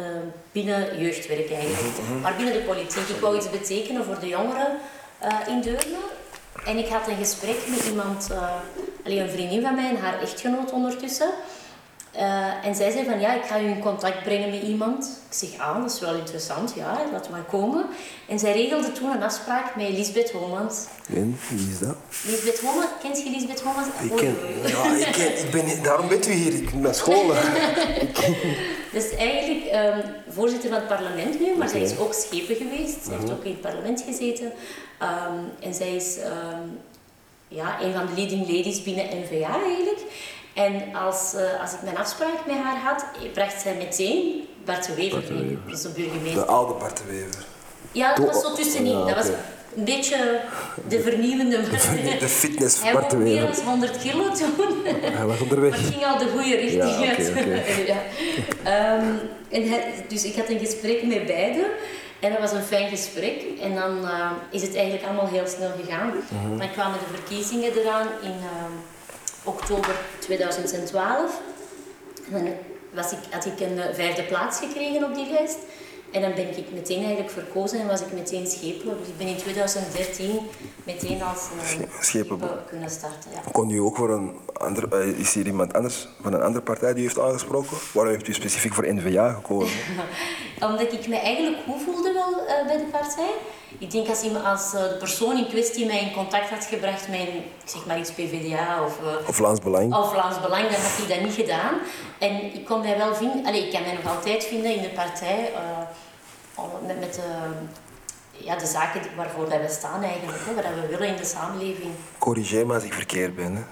binnen 0.51 0.99
jeugdwerk 0.99 1.51
eigenlijk. 1.51 1.97
Maar 2.21 2.35
binnen 2.35 2.53
de 2.53 2.59
politiek. 2.59 3.07
Ik 3.07 3.21
wou 3.21 3.35
iets 3.37 3.49
betekenen 3.49 4.05
voor 4.05 4.19
de 4.19 4.27
jongeren 4.27 4.77
eh, 5.19 5.35
in 5.47 5.61
Deurne. 5.61 5.97
En 6.65 6.77
ik 6.77 6.87
had 6.87 7.07
een 7.07 7.17
gesprek 7.17 7.57
met 7.67 7.85
iemand, 7.85 8.29
eh, 8.31 8.51
alleen 9.05 9.19
een 9.21 9.29
vriendin 9.29 9.61
van 9.61 9.75
mij 9.75 9.89
en 9.89 9.97
haar 9.97 10.21
echtgenoot 10.21 10.71
ondertussen. 10.71 11.29
Eh, 12.13 12.65
en 12.65 12.75
zij 12.75 12.91
zei 12.91 13.05
van 13.05 13.19
ja, 13.19 13.33
ik 13.33 13.43
ga 13.43 13.59
u 13.59 13.67
in 13.67 13.79
contact 13.79 14.23
brengen 14.23 14.49
met 14.49 14.61
iemand. 14.61 15.05
Ik 15.29 15.37
zeg, 15.37 15.59
ah, 15.59 15.81
dat 15.81 15.91
is 15.91 15.99
wel 15.99 16.15
interessant, 16.15 16.73
ja, 16.75 17.01
laat 17.11 17.29
maar 17.29 17.43
komen. 17.43 17.85
En 18.27 18.39
zij 18.39 18.51
regelde 18.51 18.91
toen 18.91 19.11
een 19.11 19.23
afspraak 19.23 19.75
met 19.75 19.89
Lisbeth 19.89 20.31
Homans. 20.31 20.85
en 21.13 21.37
wie 21.49 21.69
is 21.71 21.79
dat? 21.79 21.95
Lisbeth 22.25 22.59
Homans, 22.59 22.87
kent 23.01 23.23
je 23.23 23.29
Lisbeth 23.29 23.61
Homans? 23.61 23.87
Ik 24.01 24.15
ken, 24.15 24.35
oei. 24.43 24.71
ja, 24.71 25.07
ik 25.07 25.11
ken, 25.11 25.39
ik 25.45 25.51
ben, 25.51 25.83
daarom 25.83 26.07
bent 26.07 26.27
u 26.27 26.31
hier, 26.31 26.53
ik 26.53 26.71
ben 26.71 26.81
naar 26.81 26.95
school. 26.95 27.27
Dat 28.93 29.03
is 29.03 29.15
eigenlijk 29.15 29.65
ehm, 29.65 29.99
voorzitter 30.29 30.69
van 30.69 30.77
het 30.77 30.87
parlement 30.87 31.39
nu, 31.39 31.57
maar 31.57 31.69
zij 31.69 31.81
is 31.81 31.97
ook 31.97 32.13
schepen 32.13 32.55
geweest. 32.55 33.05
Zij 33.05 33.17
heeft 33.17 33.31
ook 33.31 33.43
in 33.43 33.51
het 33.51 33.61
parlement 33.61 34.03
gezeten. 34.07 34.51
Ehm, 34.99 35.37
en 35.59 35.73
zij 35.73 35.95
is 35.95 36.17
ehm, 36.17 36.67
ja, 37.47 37.81
een 37.81 37.93
van 37.93 38.05
de 38.05 38.21
leading 38.21 38.41
ladies 38.41 38.83
binnen 38.83 39.05
NVA 39.05 39.61
eigenlijk. 39.63 39.99
En 40.53 40.95
als, 40.95 41.33
eh, 41.33 41.61
als 41.61 41.73
ik 41.73 41.81
mijn 41.83 41.97
afspraak 41.97 42.45
met 42.47 42.55
haar 42.55 42.77
had, 42.77 43.05
bracht 43.33 43.61
zij 43.61 43.75
meteen 43.75 44.47
Bart 44.65 44.85
de 44.87 44.93
Wever 44.95 45.23
mee, 45.33 45.57
dus 45.67 45.81
de 45.81 45.89
burgemeester. 45.89 46.41
De 46.45 46.45
oude 46.45 46.73
Bart 46.73 46.97
de 46.97 47.03
Wever. 47.09 47.45
Ja, 47.91 48.15
dat 48.15 48.25
was 48.25 48.41
zo 48.41 48.53
tussenin. 48.53 48.97
Ja, 48.97 49.05
Dat 49.05 49.15
was 49.15 49.27
een 49.75 49.83
beetje 49.83 50.39
de 50.87 51.01
vernieuwende 51.01 51.61
De 52.19 52.27
fitness 52.29 52.81
Hij 52.83 52.93
Bart 52.93 53.09
de 53.09 53.15
woog 53.17 53.25
meer 53.25 53.41
Wever. 53.41 53.55
dan 53.55 53.65
100 53.65 53.97
kilo 53.97 54.31
toen. 54.31 54.53
Hij 55.01 55.25
was 55.25 55.37
Maar 55.39 55.41
onderweg. 55.41 55.75
het 55.75 55.85
ging 55.93 56.05
al 56.05 56.17
de 56.17 56.27
goede 56.29 56.55
richting 56.55 56.83
Ja, 56.83 56.99
oké, 57.01 57.07
uit. 57.09 57.29
oké. 57.29 57.61
ja. 57.91 57.97
Ehm, 58.63 59.05
en 59.49 59.69
hij- 59.69 59.93
dus 60.07 60.23
ik 60.23 60.35
had 60.35 60.49
een 60.49 60.59
gesprek 60.59 61.03
met 61.03 61.25
beiden. 61.25 61.65
En 62.19 62.31
dat 62.31 62.39
was 62.39 62.51
een 62.51 62.63
fijn 62.63 62.89
gesprek. 62.89 63.41
En 63.61 63.75
dan 63.75 64.07
eh, 64.07 64.31
is 64.51 64.61
het 64.61 64.75
eigenlijk 64.75 65.05
allemaal 65.05 65.27
heel 65.27 65.47
snel 65.47 65.71
gegaan. 65.83 66.07
Mhm. 66.07 66.57
Dan 66.57 66.71
kwamen 66.71 66.99
de 66.99 67.15
verkiezingen 67.17 67.71
eraan 67.79 68.07
in 68.21 68.29
ehm, 68.29 68.73
oktober 69.43 69.95
2012. 70.19 71.41
En 72.31 72.43
dan 72.43 72.53
was 72.93 73.11
ik, 73.11 73.19
had 73.29 73.45
ik 73.45 73.59
een 73.59 73.79
eh, 73.79 73.95
vijfde 73.95 74.23
plaats 74.23 74.59
gekregen 74.59 75.03
op 75.03 75.15
die 75.15 75.31
lijst. 75.31 75.57
En 76.13 76.21
dan 76.21 76.33
ben 76.33 76.57
ik 76.57 76.71
meteen 76.73 77.03
eigenlijk 77.03 77.29
verkozen 77.29 77.79
en 77.79 77.87
was 77.87 78.01
ik 78.01 78.11
meteen 78.11 78.47
schepelijk. 78.47 78.99
Dus 78.99 79.07
ik 79.07 79.17
ben 79.17 79.27
in 79.27 79.37
2013 79.37 80.39
meteen 80.83 81.21
als 81.21 81.49
uh, 81.79 81.87
Schepen. 81.99 82.39
kunnen 82.67 82.89
starten. 82.89 83.31
Ja. 83.31 83.51
Kon 83.51 83.69
u 83.69 83.77
ook 83.77 83.95
voor 83.95 84.09
een 84.09 84.31
ander, 84.53 84.93
eh, 84.93 85.19
is 85.19 85.33
hier 85.33 85.45
iemand 85.45 85.73
anders 85.73 86.07
van 86.21 86.33
een 86.33 86.41
andere 86.41 86.63
partij 86.63 86.93
die 86.93 87.01
u 87.01 87.05
heeft 87.05 87.19
aangesproken? 87.19 87.77
Waarom 87.93 88.13
heeft 88.13 88.27
u 88.27 88.33
specifiek 88.33 88.73
voor 88.73 88.93
N-VA 88.93 89.33
gekozen? 89.33 89.77
Omdat 90.69 90.93
ik 90.93 91.07
me 91.07 91.15
eigenlijk 91.17 91.63
goed 91.67 91.81
voelde 91.81 92.13
wel 92.13 92.45
eh, 92.45 92.65
bij 92.65 92.77
de 92.77 92.87
partij. 92.91 93.31
Ik 93.77 93.91
denk 93.91 94.07
als, 94.07 94.21
iemand, 94.21 94.45
als 94.45 94.73
eh, 94.73 94.81
de 94.81 94.95
persoon 94.99 95.37
in 95.37 95.47
kwestie 95.47 95.85
mij 95.85 96.01
in 96.01 96.13
contact 96.13 96.49
had 96.49 96.65
gebracht 96.65 97.07
met, 97.07 97.19
een, 97.19 97.43
zeg 97.65 97.85
maar 97.85 97.99
iets 97.99 98.11
PVDA 98.11 98.83
of, 98.85 98.99
eh, 98.99 99.27
Of 99.27 99.35
Vlaams 99.35 99.59
Belang? 99.59 99.95
of 99.95 100.11
Vlaams 100.11 100.41
Belang, 100.41 100.63
dan 100.63 100.81
had 100.81 100.99
ik 100.99 101.07
dat 101.07 101.21
niet 101.21 101.33
gedaan. 101.33 101.73
En 102.19 102.53
ik 102.53 102.65
kon 102.65 102.81
mij 102.81 102.97
wel 102.97 103.15
vinden, 103.15 103.45
allee, 103.45 103.65
ik 103.65 103.73
kan 103.73 103.81
mij 103.81 103.93
nog 104.03 104.15
altijd 104.15 104.43
vinden 104.43 104.75
in 104.75 104.81
de 104.81 104.89
partij, 104.89 105.51
eh, 105.53 106.97
met, 106.99 107.19
ja, 108.31 108.55
de 108.55 108.65
zaken 108.65 109.01
waarvoor 109.15 109.49
dat 109.49 109.61
we 109.61 109.69
staan 109.69 110.03
eigenlijk, 110.03 110.37
hè, 110.45 110.53
wat 110.53 110.63
we 110.63 110.87
willen 110.89 111.07
in 111.07 111.15
de 111.15 111.25
samenleving. 111.25 111.91
Corrigeer 112.17 112.67
me 112.67 112.73
als 112.73 112.83
ik 112.83 112.93
verkeerd 112.93 113.35
ben. 113.35 113.55
Hè. 113.55 113.63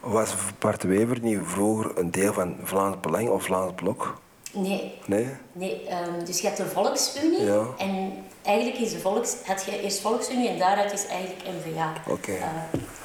Was 0.00 0.34
Bart 0.58 0.82
Wever 0.82 1.20
niet 1.20 1.38
vroeger 1.44 1.98
een 1.98 2.10
deel 2.10 2.32
van 2.32 2.56
Vlaams 2.62 3.00
Belang 3.00 3.28
of 3.28 3.42
Vlaams 3.42 3.72
Blok? 3.74 4.20
Nee, 4.62 4.92
Nee? 5.06 5.26
nee 5.52 5.86
ehm, 5.88 6.24
dus 6.24 6.40
je 6.40 6.46
hebt 6.46 6.58
de 6.58 6.66
Volksunie 6.66 7.44
Ja. 7.44 7.62
en 7.78 8.12
eigenlijk 8.42 8.78
is 8.78 8.92
de 8.92 8.98
volks, 8.98 9.36
had 9.44 9.64
je 9.64 9.82
eerst 9.82 10.00
Volksunie 10.00 10.48
en 10.48 10.58
daaruit 10.58 10.92
is 10.92 11.06
eigenlijk 11.06 11.40
NVA. 11.44 11.92
Oké. 12.08 12.32
Eh, 12.32 12.40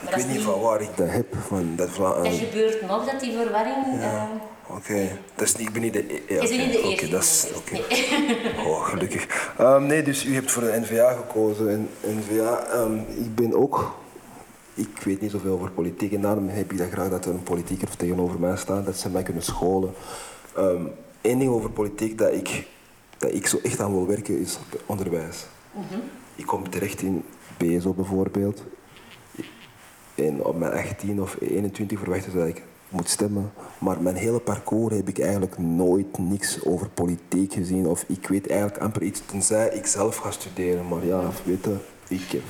maar 0.04 0.10
Ik 0.12 0.16
weet 0.16 0.28
niet 0.28 0.42
van 0.42 0.60
waar 0.62 0.82
ik 0.82 0.98
dat 0.98 1.10
heb. 1.10 1.36
Van 1.48 1.76
dat 1.76 1.96
dat 1.96 2.26
eh, 2.26 2.34
gebeurt 2.34 2.82
nog, 2.88 3.12
dat 3.12 3.20
die 3.20 3.32
verwarring... 3.38 4.00
eh, 4.02 4.24
Oké, 4.68 5.08
dat 5.36 5.48
is 5.48 5.56
niet, 5.56 5.68
ik 5.68 5.74
ben 5.74 5.82
niet 5.82 5.94
de... 5.94 6.14
e- 6.14 6.34
ja, 6.36 6.42
niet 6.42 6.72
de 6.72 6.78
oké, 6.78 6.88
eerste. 6.88 6.88
Oké, 7.06 7.08
dat 7.10 7.22
is... 7.24 7.48
Oké. 7.56 7.74
Nee. 7.74 8.66
Oh, 8.68 8.84
gelukkig. 8.86 9.54
Ehm, 9.58 9.86
nee, 9.86 10.04
dus 10.04 10.26
u 10.26 10.34
hebt 10.34 10.52
voor 10.52 10.62
de 10.64 10.80
NVA 10.82 11.12
gekozen. 11.14 11.70
En 11.70 11.90
NVA, 12.18 12.64
ehm, 12.72 12.98
ik 12.98 13.36
ben 13.36 13.54
ook... 13.54 13.96
Ik 14.74 14.98
weet 15.04 15.22
niet 15.22 15.32
zoveel 15.32 15.54
over 15.54 15.72
politiek 15.72 16.14
en 16.14 16.22
daarom 16.22 16.50
heb 16.50 16.72
ik 16.72 16.78
dat 16.78 16.90
graag 16.92 17.10
dat 17.10 17.26
er 17.26 17.32
een 17.32 17.44
politieker 17.44 17.88
tegenover 17.98 18.40
mij 18.40 18.58
staat, 18.58 18.86
dat 18.86 18.98
ze 18.98 19.10
mij 19.10 19.24
kunnen 19.24 19.44
scholen. 19.44 19.94
Eén 21.24 21.39
ding 21.39 21.51
over 21.51 21.70
politiek 21.70 22.18
dat 22.18 22.34
ik, 22.34 22.68
dat 23.18 23.34
ik 23.34 23.48
zo 23.48 23.60
echt 23.63 23.80
aan 23.80 23.92
wil 23.92 24.08
werken 24.08 24.39
is 24.39 24.60
onderwijs. 24.86 25.46
Ik 26.36 26.46
kom 26.46 26.70
terecht 26.70 27.01
in 27.01 27.24
BSO 27.58 27.94
bijvoorbeeld. 27.94 28.63
En 30.15 30.44
op 30.44 30.58
mijn 30.58 30.72
18 30.72 31.22
of 31.22 31.38
21 31.39 32.00
verwachten 32.00 32.32
ze 32.32 32.38
dat 32.38 32.48
ik 32.48 32.62
moet 32.89 33.10
stemmen. 33.10 33.51
Maar 33.77 34.01
mijn 34.01 34.15
hele 34.15 34.39
parcours 34.39 34.96
heb 34.96 35.08
ik 35.08 35.20
eigenlijk 35.20 35.58
nooit 35.58 36.18
niks 36.18 36.65
over 36.65 36.89
politiek 36.89 37.53
gezien. 37.53 37.88
Of 37.88 38.03
ik 38.08 38.27
weet 38.27 38.48
eigenlijk 38.48 38.82
amper 38.82 39.01
iets, 39.01 39.22
tenzij 39.25 39.70
ik 39.70 39.86
zelf 39.86 40.15
ga 40.15 40.32
studeren. 40.32 40.88
Maar 40.88 41.06
ja, 41.06 41.30
weet 41.44 41.63
je, 41.63 41.75
ik 42.08 42.32
heb... 42.32 42.44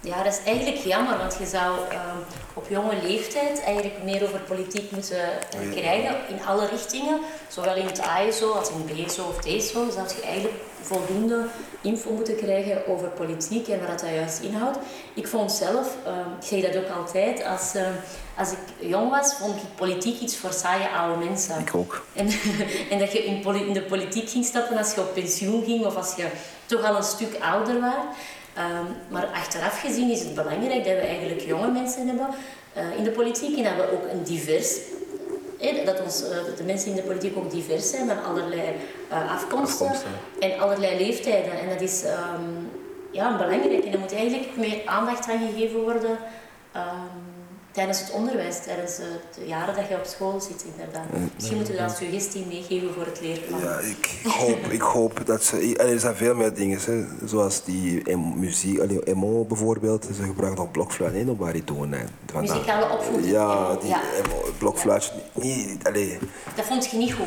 Ja, 0.00 0.22
dat 0.22 0.32
is 0.32 0.44
eigenlijk 0.44 0.76
jammer, 0.76 1.18
want 1.18 1.36
je 1.38 1.46
zou 1.46 1.78
ehm, 1.88 2.18
op 2.54 2.68
jonge 2.68 3.02
leeftijd 3.02 3.62
eigenlijk 3.62 4.02
meer 4.02 4.22
over 4.22 4.40
politiek 4.40 4.90
moeten 4.90 5.20
eh, 5.20 5.76
krijgen 5.76 6.16
in 6.28 6.44
alle 6.46 6.66
richtingen. 6.66 7.20
Zowel 7.48 7.76
in 7.76 7.86
het 7.86 8.00
ASO 8.00 8.52
als 8.52 8.70
in 8.70 8.84
BSO 8.84 9.24
of 9.24 9.40
TSO 9.40 9.90
zou 9.90 10.06
je 10.16 10.22
eigenlijk 10.22 10.54
voldoende 10.82 11.46
info 11.80 12.12
moeten 12.12 12.36
krijgen 12.36 12.86
over 12.86 13.08
politiek 13.08 13.68
en 13.68 13.78
wat 13.78 14.00
dat 14.00 14.10
juist 14.14 14.40
inhoudt. 14.40 14.78
Ik 15.14 15.28
vond 15.28 15.52
zelf, 15.52 15.96
ehm, 16.04 16.30
ik 16.40 16.46
zeg 16.46 16.72
dat 16.72 16.82
ook 16.82 16.90
altijd, 16.96 17.44
als, 17.44 17.74
ehm, 17.74 17.92
als 18.36 18.52
ik 18.52 18.88
jong 18.88 19.10
was, 19.10 19.34
vond 19.34 19.56
ik 19.56 19.74
politiek 19.74 20.20
iets 20.20 20.36
voor 20.36 20.52
saaie 20.52 20.88
oude 20.88 21.24
mensen. 21.24 21.58
Ik 21.58 21.74
ook. 21.74 22.04
En, 22.12 22.26
en 22.90 22.98
dat 22.98 23.12
je 23.12 23.24
in, 23.24 23.54
in 23.66 23.72
de 23.72 23.82
politiek 23.82 24.30
ging 24.30 24.44
stappen 24.44 24.78
als 24.78 24.94
je 24.94 25.00
op 25.00 25.14
pensioen 25.14 25.64
ging 25.64 25.84
of 25.84 25.96
als 25.96 26.14
je 26.16 26.26
toch 26.66 26.84
al 26.84 26.96
een 26.96 27.02
stuk 27.02 27.36
ouder 27.40 27.80
was. 27.80 28.04
Ehm, 28.58 28.84
maar 29.08 29.26
achteraf 29.26 29.80
gezien 29.80 30.10
is 30.10 30.20
het 30.20 30.34
belangrijk 30.34 30.84
dat 30.84 30.94
we 30.94 31.00
eigenlijk 31.00 31.40
jonge 31.40 31.70
mensen 31.70 32.06
hebben 32.06 32.28
eh, 32.72 32.96
in 32.96 33.04
de 33.04 33.10
politiek 33.10 33.56
en 33.56 33.64
dat 33.64 33.74
we 33.74 33.92
ook 33.92 34.12
een 34.12 34.22
divers, 34.22 34.78
dat 35.84 36.00
ons, 36.02 36.22
eh, 36.22 36.36
de 36.56 36.62
mensen 36.64 36.90
in 36.90 36.96
de 36.96 37.02
politiek 37.02 37.36
ook 37.36 37.50
divers 37.50 37.90
zijn 37.90 38.06
van 38.06 38.24
allerlei 38.24 38.62
eh, 39.08 39.32
afkomsten, 39.32 39.86
Afkomsten. 39.86 40.10
en 40.40 40.58
allerlei 40.58 40.96
leeftijden. 40.96 41.60
En 41.60 41.68
dat 41.68 41.80
is 41.80 42.04
ehm, 42.04 42.42
ja, 43.10 43.36
belangrijk 43.36 43.84
en 43.84 43.92
er 43.92 43.98
moet 43.98 44.14
eigenlijk 44.14 44.56
meer 44.56 44.82
aandacht 44.84 45.30
aan 45.30 45.48
gegeven 45.52 45.80
worden 45.80 46.18
ehm, 46.72 47.37
tijdens 47.78 48.00
het 48.00 48.10
onderwijs, 48.10 48.58
tijdens 48.64 48.96
de 48.96 49.46
jaren 49.46 49.74
dat 49.76 49.88
je 49.88 49.94
op 49.94 50.04
school 50.04 50.40
zit 50.40 50.64
inderdaad. 50.74 51.04
Misschien 51.34 51.56
moeten 51.56 51.74
we 51.74 51.80
dat 51.80 51.88
als 51.90 51.98
suggestie 51.98 52.46
meegeven 52.46 52.94
voor 52.94 53.04
het 53.04 53.20
leerplan. 53.20 53.60
Ja, 53.60 53.78
ik, 53.78 54.20
ik 54.24 54.30
hoop, 54.30 54.58
ik 54.70 54.80
hoop 54.80 55.20
dat 55.26 55.44
ze... 55.44 55.76
Er 55.76 56.00
zijn 56.00 56.14
veel 56.14 56.34
meer 56.34 56.54
dingen, 56.54 56.78
hè, 56.84 57.04
zoals 57.26 57.64
die 57.64 58.16
muziek, 58.16 58.78
emo 59.04 59.44
bijvoorbeeld. 59.44 60.04
Ze 60.16 60.22
gebruiken 60.22 60.62
nog 60.62 60.70
blokfluit 60.70 61.14
en 61.14 61.30
op 61.30 61.38
baritoon. 61.38 61.94
vandaag. 62.26 62.54
Muzikale 62.56 62.90
opvoeding, 62.92 63.32
Ja, 63.32 63.76
die 63.76 63.88
ja. 63.88 64.00
emo, 64.24 64.42
blokfluitje. 64.58 65.12
Niet, 65.32 65.86
allee, 65.86 66.18
Dat 66.54 66.64
vond 66.64 66.86
je 66.90 66.96
niet 66.96 67.12
goed. 67.12 67.26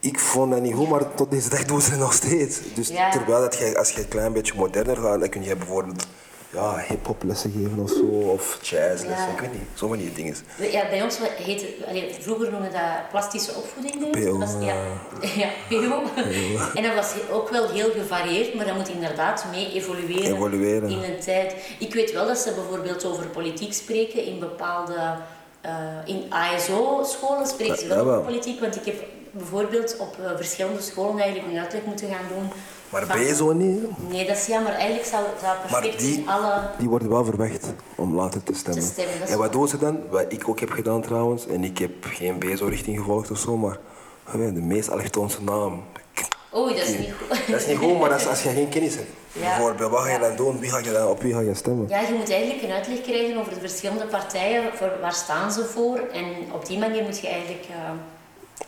ik 0.00 0.18
vond 0.18 0.50
dat 0.52 0.60
niet 0.60 0.74
goed, 0.74 0.88
maar 0.88 1.14
tot 1.14 1.30
deze 1.30 1.48
dag 1.48 1.64
doen 1.64 1.80
ze 1.80 1.90
het 1.90 1.98
nog 1.98 2.12
steeds. 2.12 2.60
Dus 2.74 2.88
Ja. 2.88 3.10
terwijl 3.10 3.40
dat 3.40 3.56
je, 3.58 3.78
als 3.78 3.90
je 3.90 4.00
een 4.00 4.08
klein 4.08 4.32
beetje 4.32 4.54
moderner 4.56 4.96
gaat, 4.96 5.20
dan 5.20 5.28
kun 5.28 5.42
je 5.44 5.56
bijvoorbeeld 5.56 6.06
ja, 6.52 6.84
hip-hop 6.88 7.22
lessen 7.22 7.52
geven 7.56 7.78
of 7.82 7.90
zo, 7.90 8.04
of 8.06 8.58
jazzlessen, 8.62 9.08
Ja. 9.26 9.32
ik 9.32 9.40
weet 9.40 9.52
niet, 9.52 9.62
zo 9.74 9.88
van 9.88 9.96
die 9.98 10.12
dingen. 10.12 10.34
Ja, 10.72 10.88
bij 10.88 11.02
ons 11.02 11.18
heet 11.36 11.60
het, 11.60 11.70
allee, 11.88 12.14
vroeger 12.20 12.50
noemden 12.50 12.70
we 12.70 12.76
dat 12.76 13.10
plastische 13.10 13.52
opvoeding. 13.54 13.94
ik. 13.94 14.10
PO, 14.24 14.38
Dat 14.38 14.52
was, 14.52 14.64
ja, 14.64 14.74
ja, 15.42 15.48
PO. 15.68 16.02
En 16.74 16.82
dat 16.82 16.94
was 16.94 17.12
ook 17.30 17.48
wel 17.50 17.68
heel 17.68 17.90
gevarieerd, 17.90 18.54
maar 18.54 18.66
dat 18.66 18.74
moet 18.76 18.88
inderdaad 18.88 19.44
mee 19.50 19.72
evolueren, 19.72 20.34
Evolueren. 20.34 20.88
in 20.90 21.02
een 21.02 21.20
tijd. 21.20 21.54
Ik 21.78 21.94
weet 21.94 22.12
wel 22.12 22.26
dat 22.26 22.38
ze 22.38 22.52
bijvoorbeeld 22.54 23.04
over 23.04 23.26
politiek 23.26 23.72
spreken 23.74 24.24
in 24.24 24.38
bepaalde... 24.38 25.16
eh, 25.60 25.72
in 26.04 26.26
ASO-scholen 26.28 27.46
spreken 27.46 27.78
ze 27.78 27.86
wel 27.88 27.98
over 28.10 28.20
politiek, 28.20 28.60
want 28.60 28.76
ik 28.76 28.84
heb 28.84 29.02
bijvoorbeeld 29.30 29.96
op 29.98 30.16
eh, 30.24 30.30
verschillende 30.36 30.80
scholen 30.82 31.18
eigenlijk 31.22 31.52
een 31.52 31.58
uitleg 31.60 31.84
moeten 31.84 32.08
gaan 32.08 32.28
doen. 32.28 32.48
Maar 32.90 33.06
van- 33.06 33.18
BSO 33.18 33.52
niet, 33.52 33.80
Nee, 34.08 34.26
dat 34.26 34.36
is 34.36 34.46
jammer. 34.46 34.72
Eigenlijk 34.72 35.06
zou 35.08 35.24
zou 35.40 35.56
Maar 35.70 35.80
perfect 35.80 35.98
die- 36.00 36.18
in 36.18 36.28
alle... 36.28 36.60
die 36.78 36.88
worden 36.88 37.08
wel 37.08 37.24
verwacht 37.24 37.66
om 37.94 38.14
later 38.14 38.42
te 38.42 38.54
stemmen. 38.54 38.82
Te 38.82 38.88
stemmen, 38.88 39.28
en 39.28 39.38
wat 39.38 39.52
doen 39.52 39.68
ze 39.68 39.78
dan? 39.78 40.00
Wat 40.10 40.24
ik 40.28 40.48
ook 40.48 40.60
heb 40.60 40.70
gedaan 40.70 41.02
trouwens, 41.02 41.46
en 41.46 41.64
ik 41.64 41.78
heb 41.78 41.90
geen 42.00 42.38
BSO-richting 42.38 42.98
gevolgd 42.98 43.30
of 43.30 43.38
zo, 43.38 43.56
maar 43.56 43.78
eh, 44.26 44.32
de 44.34 44.60
meest 44.60 44.90
allochtoonse 44.90 45.42
naam. 45.42 45.82
Oei, 46.56 46.74
dat 46.74 46.84
is 46.88 46.98
niet 46.98 47.12
goed. 47.28 47.46
Dat 47.50 47.60
is 47.60 47.66
niet 47.66 47.76
goed, 47.76 47.98
maar 47.98 48.08
dat 48.08 48.20
is 48.20 48.26
als 48.26 48.42
je 48.42 48.48
geen 48.48 48.68
kennis 48.68 48.94
hebt. 48.94 49.08
Ja. 49.32 49.40
Bijvoorbeeld, 49.56 49.90
wat 49.90 50.02
ga 50.02 50.10
je 50.10 50.18
dan 50.18 50.36
doen? 50.36 50.58
Wie 50.58 50.70
ga 50.70 50.78
je 50.78 50.92
dan, 50.92 51.08
op 51.08 51.22
wie 51.22 51.32
ga 51.34 51.40
je 51.40 51.54
stemmen? 51.54 51.86
Ja, 51.88 52.00
je 52.00 52.12
moet 52.14 52.30
eigenlijk 52.30 52.62
een 52.62 52.70
uitleg 52.70 53.00
krijgen 53.00 53.38
over 53.38 53.54
de 53.54 53.60
verschillende 53.60 54.04
partijen, 54.06 54.62
voor 54.74 54.90
waar 55.00 55.12
staan 55.12 55.52
ze 55.52 55.64
voor. 55.64 55.98
En 56.12 56.24
op 56.52 56.66
die 56.66 56.78
manier 56.78 57.02
moet 57.02 57.20
je 57.20 57.28
eigenlijk 57.28 57.64
eh, 57.70 57.76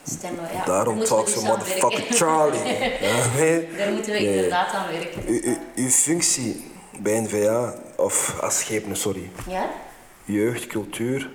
stemmen. 0.05 0.45
Ja, 0.53 0.57
daar 0.57 0.67
Daarom 0.67 1.05
talk 1.05 1.25
dus 1.25 1.35
ze 1.35 1.41
aan 1.41 1.47
motherfucking. 1.47 2.07
Charlie. 2.11 2.61
Ja. 3.01 3.77
Daar 3.77 3.93
moeten 3.93 4.13
we 4.13 4.19
Nee. 4.19 4.35
inderdaad 4.35 4.73
aan 4.73 4.87
werken. 4.93 5.23
U, 5.27 5.41
u, 5.45 5.57
uw 5.83 5.89
functie 5.89 6.65
bij 6.99 7.21
NVA, 7.21 7.75
of 7.97 8.39
als 8.41 8.59
schepenen, 8.59 8.97
sorry, 8.97 9.31
Ja? 9.49 9.71
jeugd, 10.25 10.67
cultuur, 10.67 11.31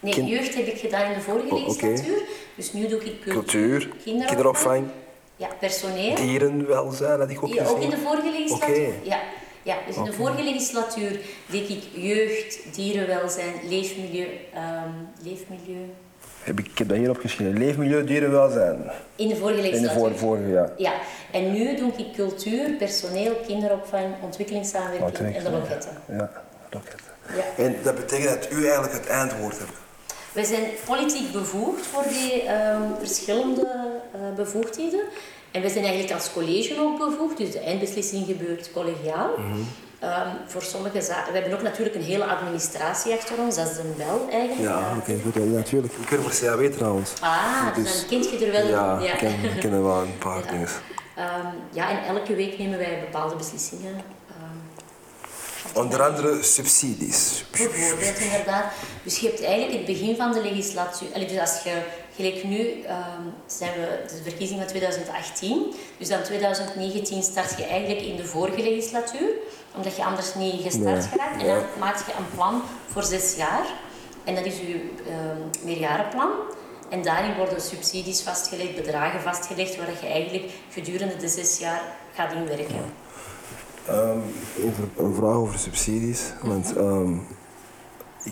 Nee, 0.00 0.12
Kind- 0.12 0.28
jeugd 0.28 0.54
heb 0.54 0.66
ik 0.66 0.78
gedaan 0.78 1.10
in 1.10 1.14
de 1.18 1.20
vorige 1.24 1.54
Oh, 1.54 1.60
legislatuur. 1.66 2.22
Dus 2.54 2.72
nu 2.72 2.86
doe 2.88 3.04
ik 3.04 3.20
cultuur, 3.20 3.32
cultuur, 3.32 3.88
kinderopvang, 4.04 4.86
Ja, 5.36 5.48
personeel. 5.60 6.14
dierenwelzijn, 6.14 7.18
had 7.20 7.30
ik 7.30 7.42
ook 7.44 7.52
Ja, 7.54 7.66
ook 7.66 7.80
in 7.80 7.90
de 7.90 7.98
vorige 7.98 8.30
legislatuur. 8.30 8.92
Ja. 9.02 9.20
Ja, 9.62 9.76
dus 9.86 9.96
in 9.96 10.04
de 10.04 10.12
vorige 10.12 10.42
legislatuur 10.42 11.20
deed 11.46 11.68
ik 11.68 11.82
jeugd, 11.94 12.58
dierenwelzijn, 12.74 13.52
leefmilieu, 13.68 14.28
ehm, 14.54 14.90
leefmilieu. 15.22 15.90
Heb 16.42 16.58
ik, 16.58 16.66
ik 16.66 16.78
heb 16.78 16.88
dat 16.88 16.96
hier 16.96 17.10
opgeschreven. 17.10 17.58
Leefmilieu, 17.58 18.04
dierenwelzijn. 18.04 18.90
In 19.16 19.28
de 19.28 19.36
vorige 19.36 19.56
In 19.58 19.62
de 19.64 19.70
legislatuur. 19.70 20.00
vorige, 20.00 20.18
vorige 20.18 20.48
ja. 20.48 20.72
Ja, 20.76 20.92
en 21.32 21.52
nu 21.52 21.76
doe 21.76 21.92
ik 21.96 22.12
cultuur, 22.14 22.70
personeel, 22.70 23.34
kinderopvang, 23.46 24.06
ontwikkelingssamenwerking 24.22 25.36
en 25.36 25.44
de 25.44 25.50
loketten. 25.50 25.90
Ja, 26.08 26.30
loketten. 26.70 27.06
Ja. 27.36 27.64
En 27.64 27.76
dat 27.82 27.94
betekent 27.94 28.28
dat 28.42 28.52
u 28.52 28.62
eigenlijk 28.64 28.92
het 28.92 29.06
eindwoord 29.06 29.58
hebt. 29.58 29.70
We 30.32 30.44
zijn 30.44 30.64
politiek 30.86 31.32
bevoegd 31.32 31.86
voor 31.86 32.02
die 32.08 32.42
ehm, 32.42 32.82
verschillende 32.98 33.68
eh, 34.12 34.20
bevoegdheden. 34.36 35.00
En 35.50 35.62
we 35.62 35.68
zijn 35.68 35.84
eigenlijk 35.84 36.14
als 36.14 36.32
college 36.32 36.74
ook 36.80 36.98
bevoegd, 36.98 37.36
dus 37.36 37.52
de 37.52 37.60
eindbeslissing 37.60 38.26
gebeurt 38.26 38.72
collegiaal. 38.72 39.30
Mhm. 39.38 39.58
Ehm, 39.98 40.28
voor 40.46 40.62
sommige 40.62 41.00
zaken. 41.02 41.32
We 41.32 41.38
hebben 41.38 41.56
ook 41.58 41.62
natuurlijk 41.64 41.96
een 41.96 42.02
hele 42.02 42.24
administratie 42.24 43.12
achter 43.12 43.38
ons, 43.38 43.56
dat 43.56 43.70
is 43.70 43.76
een 43.76 43.94
bel 43.96 44.28
eigenlijk. 44.30 44.60
Ja, 44.68 44.96
oké, 44.98 45.18
goed. 45.22 45.34
Ja, 45.34 45.40
natuurlijk. 45.40 45.92
Ik 45.92 46.18
voor 46.20 46.34
CAW 46.40 46.72
trouwens. 46.72 47.12
Ah, 47.20 47.74
dus 47.74 47.84
Dus- 47.84 48.00
dan 48.00 48.08
kent 48.08 48.30
je 48.30 48.46
er 48.46 48.52
wel 48.52 48.66
Ja, 48.66 48.98
ja. 49.00 49.12
ik 49.12 49.18
ken, 49.18 49.44
ik 49.44 49.60
ken 49.60 49.72
er 49.72 49.82
wel 49.84 50.00
een 50.00 50.18
paar 50.18 50.42
Ja. 50.44 50.50
dingen. 50.50 50.68
Ehm, 51.16 51.46
ja, 51.72 51.90
en 51.90 52.16
elke 52.16 52.34
week 52.34 52.58
nemen 52.58 52.78
wij 52.78 53.00
bepaalde 53.00 53.36
beslissingen. 53.36 53.94
ehm, 54.28 55.78
Onder 55.78 56.02
andere 56.02 56.42
subsidies. 56.42 57.44
Bijvoorbeeld, 57.50 58.18
inderdaad. 58.18 58.64
Dus 59.02 59.18
je 59.18 59.26
hebt 59.26 59.42
eigenlijk 59.44 59.72
het 59.76 59.86
begin 59.86 60.16
van 60.16 60.32
de 60.32 60.40
legislatuur. 60.42 61.08
Dus 61.28 61.38
als 61.38 61.62
je, 61.64 61.72
gelijk 62.18 62.44
nu 62.44 62.82
ehm, 62.82 63.24
zijn 63.46 63.72
we 63.80 64.04
de 64.08 64.22
verkiezingen 64.22 64.62
van 64.62 64.72
2018. 64.72 65.74
Dus 65.98 66.08
dan 66.08 66.22
2019 66.22 67.22
start 67.22 67.58
je 67.58 67.64
eigenlijk 67.64 68.06
in 68.06 68.16
de 68.16 68.24
vorige 68.24 68.62
legislatuur, 68.62 69.30
omdat 69.76 69.96
je 69.96 70.04
anders 70.04 70.34
niet 70.34 70.62
gestart 70.62 70.84
Nee, 70.84 71.08
geraakt. 71.10 71.40
En 71.42 71.46
dan 71.46 71.62
maak 71.78 71.96
je 71.96 72.12
een 72.18 72.30
plan 72.34 72.62
voor 72.86 73.02
zes 73.02 73.36
jaar. 73.36 73.66
En 74.24 74.34
dat 74.34 74.44
is 74.44 74.56
je 74.58 74.90
ehm, 75.06 75.66
meerjarenplan. 75.66 76.30
En 76.88 77.02
daarin 77.02 77.36
worden 77.36 77.60
subsidies 77.60 78.20
vastgelegd, 78.20 78.74
bedragen 78.74 79.20
vastgelegd, 79.20 79.76
waar 79.76 79.90
je 80.00 80.06
eigenlijk 80.06 80.52
gedurende 80.70 81.16
de 81.16 81.28
zes 81.28 81.58
jaar 81.58 81.82
gaat 82.14 82.32
inwerken. 82.32 82.84
Ehm, 83.86 84.18
even 84.56 84.92
een 84.96 85.14
vraag 85.14 85.34
over 85.34 85.58
subsidies. 85.58 86.32
Want 86.42 86.76
ehm, 86.76 87.18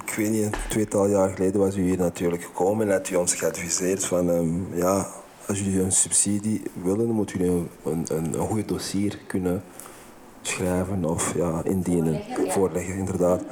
ik 0.03 0.15
weet 0.17 0.31
niet, 0.31 0.43
een 0.43 0.55
tweetal 0.69 1.07
jaar 1.07 1.29
geleden 1.29 1.61
was 1.61 1.77
u 1.77 1.83
hier 1.83 1.99
natuurlijk 1.99 2.43
gekomen 2.43 2.87
en 2.87 2.93
had 2.93 3.09
u 3.11 3.15
ons 3.15 3.35
geadviseerd 3.35 4.05
van 4.05 4.31
ehm, 4.31 4.77
ja, 4.79 5.09
als 5.47 5.59
jullie 5.59 5.81
een 5.81 5.93
subsidie 5.93 6.63
willen, 6.83 7.11
moet 7.11 7.31
jullie 7.31 7.51
een, 7.51 7.69
een, 7.85 8.05
een, 8.09 8.35
een 8.41 8.47
goed 8.47 8.69
dossier 8.69 9.19
kunnen 9.27 9.63
schrijven 10.43 11.05
of 11.05 11.35
ja, 11.35 11.61
indienen, 11.65 12.15
Voorleggen, 12.15 12.45
ja. 12.45 12.53
voorleggen, 12.53 12.95
inderdaad. 12.95 13.43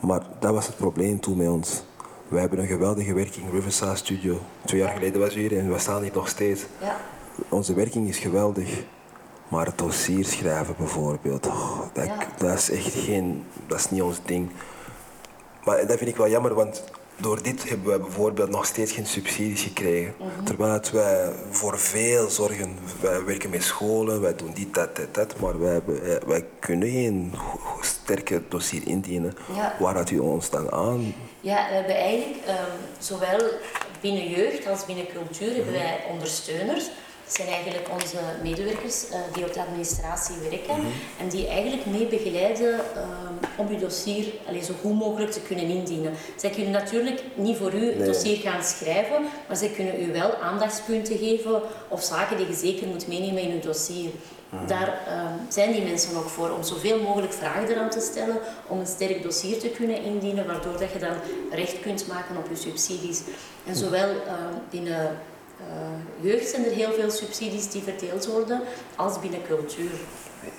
Maar 0.00 0.20
dat 0.40 0.52
was 0.52 0.66
het 0.66 0.76
probleem 0.76 1.20
toen 1.20 1.36
met 1.36 1.48
ons. 1.48 1.84
We 2.28 2.38
hebben 2.38 2.58
een 2.58 2.66
geweldige 2.66 3.14
werking, 3.14 3.50
Riverside 3.50 3.96
Studio. 3.96 4.38
Twee 4.64 4.80
jaar 4.80 4.94
geleden 4.94 5.20
was 5.20 5.34
we 5.34 5.40
hier 5.40 5.58
en 5.58 5.72
we 5.72 5.78
staan 5.78 6.02
hier 6.02 6.10
nog 6.14 6.28
steeds. 6.28 6.64
Ja. 6.80 6.96
Onze 7.48 7.74
werking 7.74 8.08
is 8.08 8.18
geweldig. 8.18 8.82
Maar 9.48 9.66
het 9.66 9.78
dossier 9.78 10.24
schrijven 10.24 10.74
bijvoorbeeld, 10.78 11.46
oh, 11.46 11.80
dat, 11.92 12.04
Ja. 12.06 12.16
dat 12.38 12.58
is 12.58 12.70
echt 12.70 12.94
geen, 12.94 13.44
dat 13.66 13.78
is 13.78 13.90
niet 13.90 14.02
ons 14.02 14.20
ding. 14.24 14.50
Maar 15.64 15.86
dat 15.86 15.98
vind 15.98 16.10
ik 16.10 16.16
wel 16.16 16.28
jammer, 16.28 16.54
want 16.54 16.84
door 17.16 17.42
dit 17.42 17.68
hebben 17.68 17.88
wij 17.88 18.00
bijvoorbeeld 18.00 18.50
nog 18.50 18.66
steeds 18.66 18.92
geen 18.92 19.06
subsidies 19.06 19.62
gekregen. 19.62 20.14
Terwijl 20.44 20.72
het 20.72 20.90
wij 20.90 21.32
voor 21.50 21.78
veel 21.78 22.30
zorgen. 22.30 22.78
Wij 23.00 23.24
werken 23.24 23.50
met 23.50 23.62
scholen, 23.62 24.20
wij 24.20 24.36
doen 24.36 24.52
dit, 24.54 24.74
dat, 24.74 24.96
dat, 24.96 25.14
dat. 25.14 25.40
Maar 25.40 25.60
wij, 25.60 25.72
hebben, 25.72 26.04
eh, 26.04 26.26
wij 26.26 26.44
kunnen 26.58 26.88
geen 26.90 27.34
sterke 27.80 28.42
dossier 28.48 28.82
indienen. 28.86 29.34
Ja. 29.54 29.76
Waar 29.78 29.94
had 29.94 30.10
u 30.10 30.18
ons 30.18 30.50
dan 30.50 30.72
aan? 30.72 31.14
Ja, 31.40 31.68
we 31.68 31.74
hebben 31.74 31.96
eigenlijk 31.96 32.44
ehm, 32.46 32.76
zowel 32.98 33.40
binnen 34.00 34.28
jeugd 34.28 34.66
als 34.66 34.84
binnen 34.84 35.06
cultuur 35.06 35.54
hebben 35.54 35.72
wij 35.72 36.04
ondersteuners. 36.10 36.90
Dat 37.24 37.34
zijn 37.34 37.48
eigenlijk 37.48 37.88
onze 37.92 38.16
medewerkers 38.42 39.08
eh, 39.08 39.18
die 39.32 39.44
op 39.44 39.52
de 39.52 39.60
administratie 39.60 40.36
werken 40.50 40.76
en 41.20 41.28
die 41.28 41.46
eigenlijk 41.48 41.86
mee 41.86 42.06
begeleiden 42.06 42.72
ehm, 42.94 43.32
om 43.56 43.68
uw 43.68 43.78
dossier 43.78 44.24
allee, 44.48 44.64
zo 44.64 44.72
goed 44.80 44.98
mogelijk 44.98 45.32
te 45.32 45.40
kunnen 45.40 45.64
indienen. 45.64 46.12
Zij 46.36 46.50
kunnen 46.50 46.72
natuurlijk 46.72 47.22
niet 47.34 47.56
voor 47.56 47.74
u 47.74 47.86
het 47.86 48.06
dossier 48.06 48.36
gaan 48.36 48.62
schrijven, 48.62 49.22
maar 49.48 49.56
zij 49.56 49.68
kunnen 49.68 50.02
u 50.02 50.12
wel 50.12 50.34
aandachtspunten 50.36 51.18
geven 51.18 51.62
of 51.88 52.02
zaken 52.02 52.36
die 52.36 52.46
je 52.46 52.54
zeker 52.54 52.86
moet 52.86 53.06
meenemen 53.06 53.42
in 53.42 53.50
uw 53.50 53.60
dossier. 53.60 54.10
Daar 54.66 54.98
ehm, 55.06 55.32
zijn 55.48 55.72
die 55.72 55.82
mensen 55.82 56.16
ook 56.16 56.28
voor, 56.28 56.50
om 56.50 56.62
zoveel 56.62 57.00
mogelijk 57.00 57.32
vragen 57.32 57.68
eraan 57.68 57.90
te 57.90 58.00
stellen, 58.00 58.38
om 58.66 58.78
een 58.78 58.86
sterk 58.86 59.22
dossier 59.22 59.58
te 59.58 59.68
kunnen 59.68 60.02
indienen, 60.02 60.46
waardoor 60.46 60.78
dat 60.78 60.92
je 60.92 60.98
dan 60.98 61.14
recht 61.50 61.80
kunt 61.80 62.06
maken 62.06 62.36
op 62.36 62.48
je 62.48 62.56
subsidies. 62.56 63.20
En 63.66 63.76
zowel 63.76 64.08
ehm, 64.08 64.54
binnen 64.70 65.00
eh, 65.00 65.10
jeugd 66.20 66.48
zijn 66.48 66.64
er 66.64 66.72
heel 66.72 66.92
veel 66.92 67.10
subsidies 67.10 67.70
die 67.70 67.82
verdeeld 67.82 68.26
worden, 68.26 68.60
als 68.96 69.20
binnen 69.20 69.42
cultuur. 69.46 69.90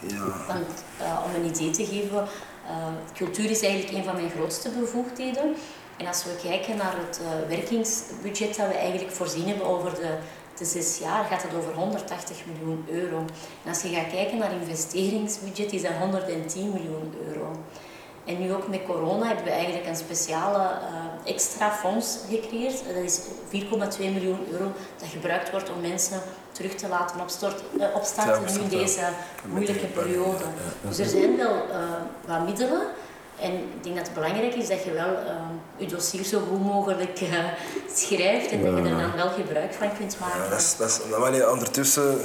Ja. 0.08 0.46
Want 0.48 0.84
eh, 1.00 1.20
om 1.26 1.36
een 1.36 1.50
idee 1.50 1.70
te 1.70 1.86
geven, 1.86 2.28
eh, 2.68 2.88
cultuur 3.14 3.50
is 3.50 3.62
eigenlijk 3.62 3.98
een 3.98 4.04
van 4.04 4.16
mijn 4.16 4.30
grootste 4.30 4.70
bevoegdheden. 4.70 5.56
En 5.98 6.08
als 6.08 6.24
we 6.24 6.48
kijken 6.50 6.78
naar 6.78 6.96
het 6.98 7.22
eh, 7.22 7.50
werkingsbudget 7.50 8.56
dat 8.56 8.68
we 8.68 8.74
eigenlijk 8.74 9.12
voorzien 9.12 9.48
hebben 9.48 9.66
over 9.66 9.96
de, 9.96 10.18
de 10.58 10.66
zes 10.66 10.98
jaar, 10.98 11.24
gaat 11.24 11.44
het 11.44 11.56
over 11.56 11.74
180 11.74 12.38
miljoen 12.46 12.86
euro. 12.90 13.18
En 13.64 13.70
als 13.70 13.82
je 13.82 13.88
gaat 13.88 14.12
kijken 14.12 14.38
naar 14.38 14.52
investeringsbudget, 14.62 15.74
is 15.74 15.82
dat 15.82 15.92
110 15.92 16.70
miljoen 16.70 17.14
euro. 17.28 17.52
En 18.26 18.40
nu 18.40 18.54
ook 18.54 18.68
met 18.68 18.86
corona 18.88 19.26
hebben 19.26 19.46
we 19.46 19.52
eigenlijk 19.52 19.88
een 19.88 19.96
speciale 19.96 20.64
eh, 20.64 21.32
extra 21.32 21.72
fonds 21.72 22.18
gecreëerd. 22.30 22.84
Dat 22.94 23.04
is 23.04 23.20
4,2 23.20 24.00
miljoen 24.00 24.40
euro 24.52 24.72
dat 24.98 25.10
gebruikt 25.10 25.52
wordt 25.52 25.72
om 25.72 25.82
mensen 25.82 26.22
terug 26.52 26.76
te 26.76 26.88
laten 26.88 27.20
opstort, 27.20 27.64
eh, 27.80 27.88
opstarten 27.96 28.54
nu 28.54 28.62
in 28.62 28.70
deze 28.70 29.02
moeilijke 29.46 29.86
periode. 29.86 30.44
Dus 30.82 31.00
er 31.00 31.06
zijn 31.06 31.38
wel 31.38 31.56
eh, 31.72 31.80
wat 32.28 32.46
middelen. 32.46 32.82
En 33.40 33.52
ik 33.54 33.84
denk 33.84 33.96
dat 33.96 34.06
het 34.06 34.16
belangrijk 34.16 34.56
is 34.56 34.68
dat 34.68 34.84
je 34.84 34.92
wel 34.92 35.16
je 35.78 35.86
dossier 35.86 36.24
zo 36.24 36.40
goed 36.50 36.66
mogelijk 36.66 37.22
schrijft 37.94 38.52
en 38.52 38.64
dat 38.64 38.78
je 38.78 38.82
er 38.82 38.98
dan 38.98 39.16
wel 39.16 39.30
gebruik 39.30 39.74
van 39.74 39.88
kunt 39.98 40.20
maken. 40.20 40.44
Ja, 40.44 40.50
dat 40.50 40.60
is, 40.60 40.78
dat 40.78 40.90
is, 40.90 41.18
maar 41.20 41.32
nee, 41.32 41.52
ondertussen 41.52 42.18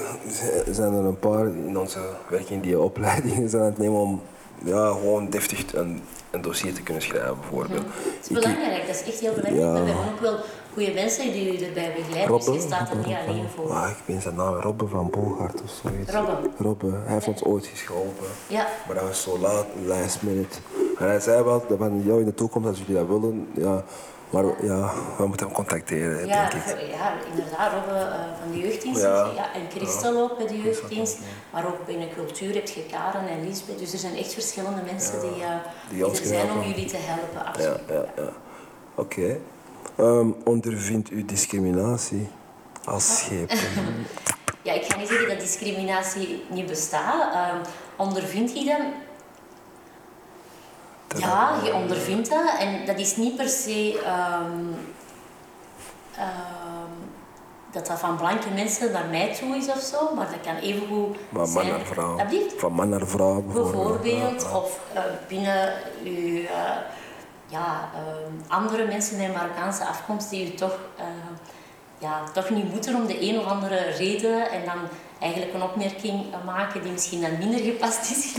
zijn 0.70 0.92
er 0.92 1.04
een 1.04 1.18
paar 1.18 1.46
in 1.46 1.78
onze 1.78 1.98
werking 2.28 2.62
die 2.62 2.78
opleidingen 2.78 3.48
zijn 3.48 3.62
aan 3.62 3.68
het 3.68 3.78
nemen 3.78 4.00
om 4.00 4.22
ja, 4.64 4.88
gewoon 4.90 5.30
deftig 5.30 5.74
een, 5.74 6.02
een 6.30 6.40
dossier 6.42 6.74
te 6.74 6.82
kunnen 6.82 7.02
schrijven, 7.02 7.36
bijvoorbeeld. 7.40 7.82
Het 7.84 8.18
is 8.22 8.28
Ik- 8.28 8.34
belangrijk, 8.34 8.86
dat 8.86 8.94
is 8.94 9.02
echt 9.12 9.20
heel 9.20 9.32
belangrijk. 9.34 9.64
Ja. 9.66 9.72
We 9.72 9.78
hebben 9.90 10.12
ook 10.12 10.20
wel 10.20 10.36
goede 10.72 10.92
mensen 10.94 11.32
die 11.32 11.58
u 11.60 11.64
erbij 11.64 11.94
begeleiden, 11.96 12.36
dus 12.36 12.46
je 12.54 12.60
staat 12.60 12.90
er 12.90 12.96
niet 12.96 13.16
alleen 13.26 13.48
voor. 13.54 13.70
Ah, 13.70 13.88
ik 13.90 13.96
ben 14.06 14.22
zijn 14.22 14.34
naam, 14.34 14.54
Robbe 14.54 14.86
van 14.86 15.10
Bogaert 15.10 15.62
of 15.62 15.70
zoiets. 15.82 16.12
Robbe. 16.12 16.50
Robbe, 16.58 16.90
hij 17.04 17.12
heeft 17.14 17.28
ons 17.28 17.44
ooit 17.44 17.68
eens 17.70 17.80
geholpen. 17.82 18.26
Ja, 18.46 18.66
Maar 18.86 18.94
dat 18.96 19.04
was 19.04 19.22
zo 19.22 19.38
laat, 19.38 19.66
last 19.84 20.22
minute. 20.22 20.56
En 20.98 21.06
hij 21.06 21.20
zei 21.20 21.42
wel, 21.44 21.64
dat 21.68 21.78
van 21.78 22.02
jou 22.04 22.18
in 22.20 22.24
de 22.26 22.34
toekomst, 22.34 22.68
als 22.68 22.78
jullie 22.78 22.94
dat 22.94 23.06
willen, 23.06 23.48
ja, 23.54 23.84
maar 24.30 24.44
ja, 24.64 24.92
we 25.18 25.26
moeten 25.26 25.46
hem 25.46 25.54
contacteren, 25.54 26.26
ja, 26.26 26.48
denk 26.48 26.64
ik. 26.64 26.90
ja 26.90 27.12
inderdaad, 27.30 27.72
Robbe 27.72 27.98
eh, 27.98 28.14
van 28.42 28.50
de 28.52 28.58
jeugddienst 28.58 29.00
Ja. 29.02 29.30
ja. 29.34 29.52
en 29.54 29.70
Christel 29.70 30.22
ook 30.22 30.36
bij 30.38 30.46
de 30.46 30.62
jeugddienst. 30.62 31.18
Maar 31.52 31.66
ook 31.66 31.86
binnen 31.86 32.08
cultuur 32.14 32.54
heb 32.54 32.68
je 32.68 32.86
Karen 32.90 33.28
en 33.28 33.48
Lisbeth. 33.48 33.78
Dus 33.78 33.92
er 33.92 33.98
zijn 33.98 34.16
echt 34.16 34.32
verschillende 34.32 34.82
mensen 34.82 35.20
die, 35.20 35.42
eh, 35.42 35.50
Die 35.88 36.04
die 36.04 36.20
er 36.20 36.26
zijn 36.26 36.50
om 36.50 36.62
jullie 36.62 36.86
te 36.86 36.96
helpen, 37.00 37.34
Ja, 37.34 37.70
absoluut. 37.70 37.80
ja, 38.16 38.22
ja. 38.22 38.32
Oké. 38.94 39.38
Ehm, 39.96 40.28
ondervindt 40.44 41.10
u 41.10 41.24
discriminatie 41.24 42.28
als 42.84 43.18
schepen? 43.18 43.58
Ja, 44.62 44.72
ik 44.74 44.84
ga 44.84 44.98
niet 44.98 45.08
zeggen 45.08 45.28
dat 45.28 45.40
discriminatie 45.40 46.44
niet 46.50 46.66
bestaat. 46.66 47.32
Ehm, 47.34 47.56
ondervind 47.96 48.52
je 48.58 48.64
dat? 48.64 48.78
Ja, 51.16 51.58
je 51.64 51.74
ondervindt 51.74 52.30
dat. 52.30 52.58
En 52.58 52.86
dat 52.86 52.98
is 52.98 53.16
niet 53.16 53.36
per 53.36 53.48
se 53.48 54.02
ehm, 54.04 54.62
ehm, 56.16 56.92
dat 57.72 57.86
dat 57.86 57.98
van 57.98 58.16
blanke 58.16 58.50
mensen 58.50 58.92
naar 58.92 59.06
mij 59.06 59.34
toe 59.34 59.56
is 59.56 59.68
of 59.68 59.80
zo, 59.80 60.14
maar 60.14 60.30
dat 60.30 60.40
kan 60.40 60.56
evengoed 60.56 61.16
Van 61.32 61.38
man 61.38 61.46
zijn... 61.48 61.68
naar 61.68 61.80
vrouw. 61.86 62.18
Van 62.56 62.72
man 62.72 62.88
naar 62.88 63.06
vrouw 63.06 63.42
bijvoorbeeld. 63.42 64.02
bijvoorbeeld, 64.02 64.42
Ja, 64.42 64.48
ja. 64.48 64.56
of 64.56 64.80
eh, 64.92 65.02
binnen 65.28 65.72
uw, 66.04 66.42
eh, 66.42 66.76
ja, 67.48 67.90
eh, 67.94 68.56
andere 68.56 68.86
mensen 68.86 69.16
met 69.18 69.34
Marokkaanse 69.34 69.84
afkomst 69.84 70.30
die 70.30 70.52
u 70.52 70.54
toch, 70.54 70.78
eh, 70.96 71.04
ja, 71.98 72.22
toch 72.32 72.50
niet 72.50 72.72
moeten 72.72 72.94
om 72.94 73.06
de 73.06 73.28
een 73.28 73.38
of 73.38 73.44
andere 73.44 73.76
reden 73.76 74.50
en 74.50 74.64
dan 74.64 74.78
eigenlijk 75.18 75.54
een 75.54 75.62
opmerking 75.62 76.24
maken 76.44 76.82
die 76.82 76.92
misschien 76.92 77.20
dan 77.20 77.38
minder 77.38 77.60
gepast 77.60 78.10
is. 78.10 78.34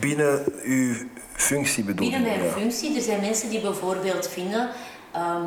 Binnen 0.00 0.44
uw 0.62 0.94
functie 1.32 1.84
bedoel 1.84 2.10
Binnen 2.10 2.28
mijn 2.28 2.44
ja. 2.44 2.50
functie, 2.50 2.96
er 2.96 3.02
zijn 3.02 3.20
mensen 3.20 3.50
die 3.50 3.60
bijvoorbeeld 3.60 4.28
vinden, 4.28 4.70
ehm, 5.12 5.44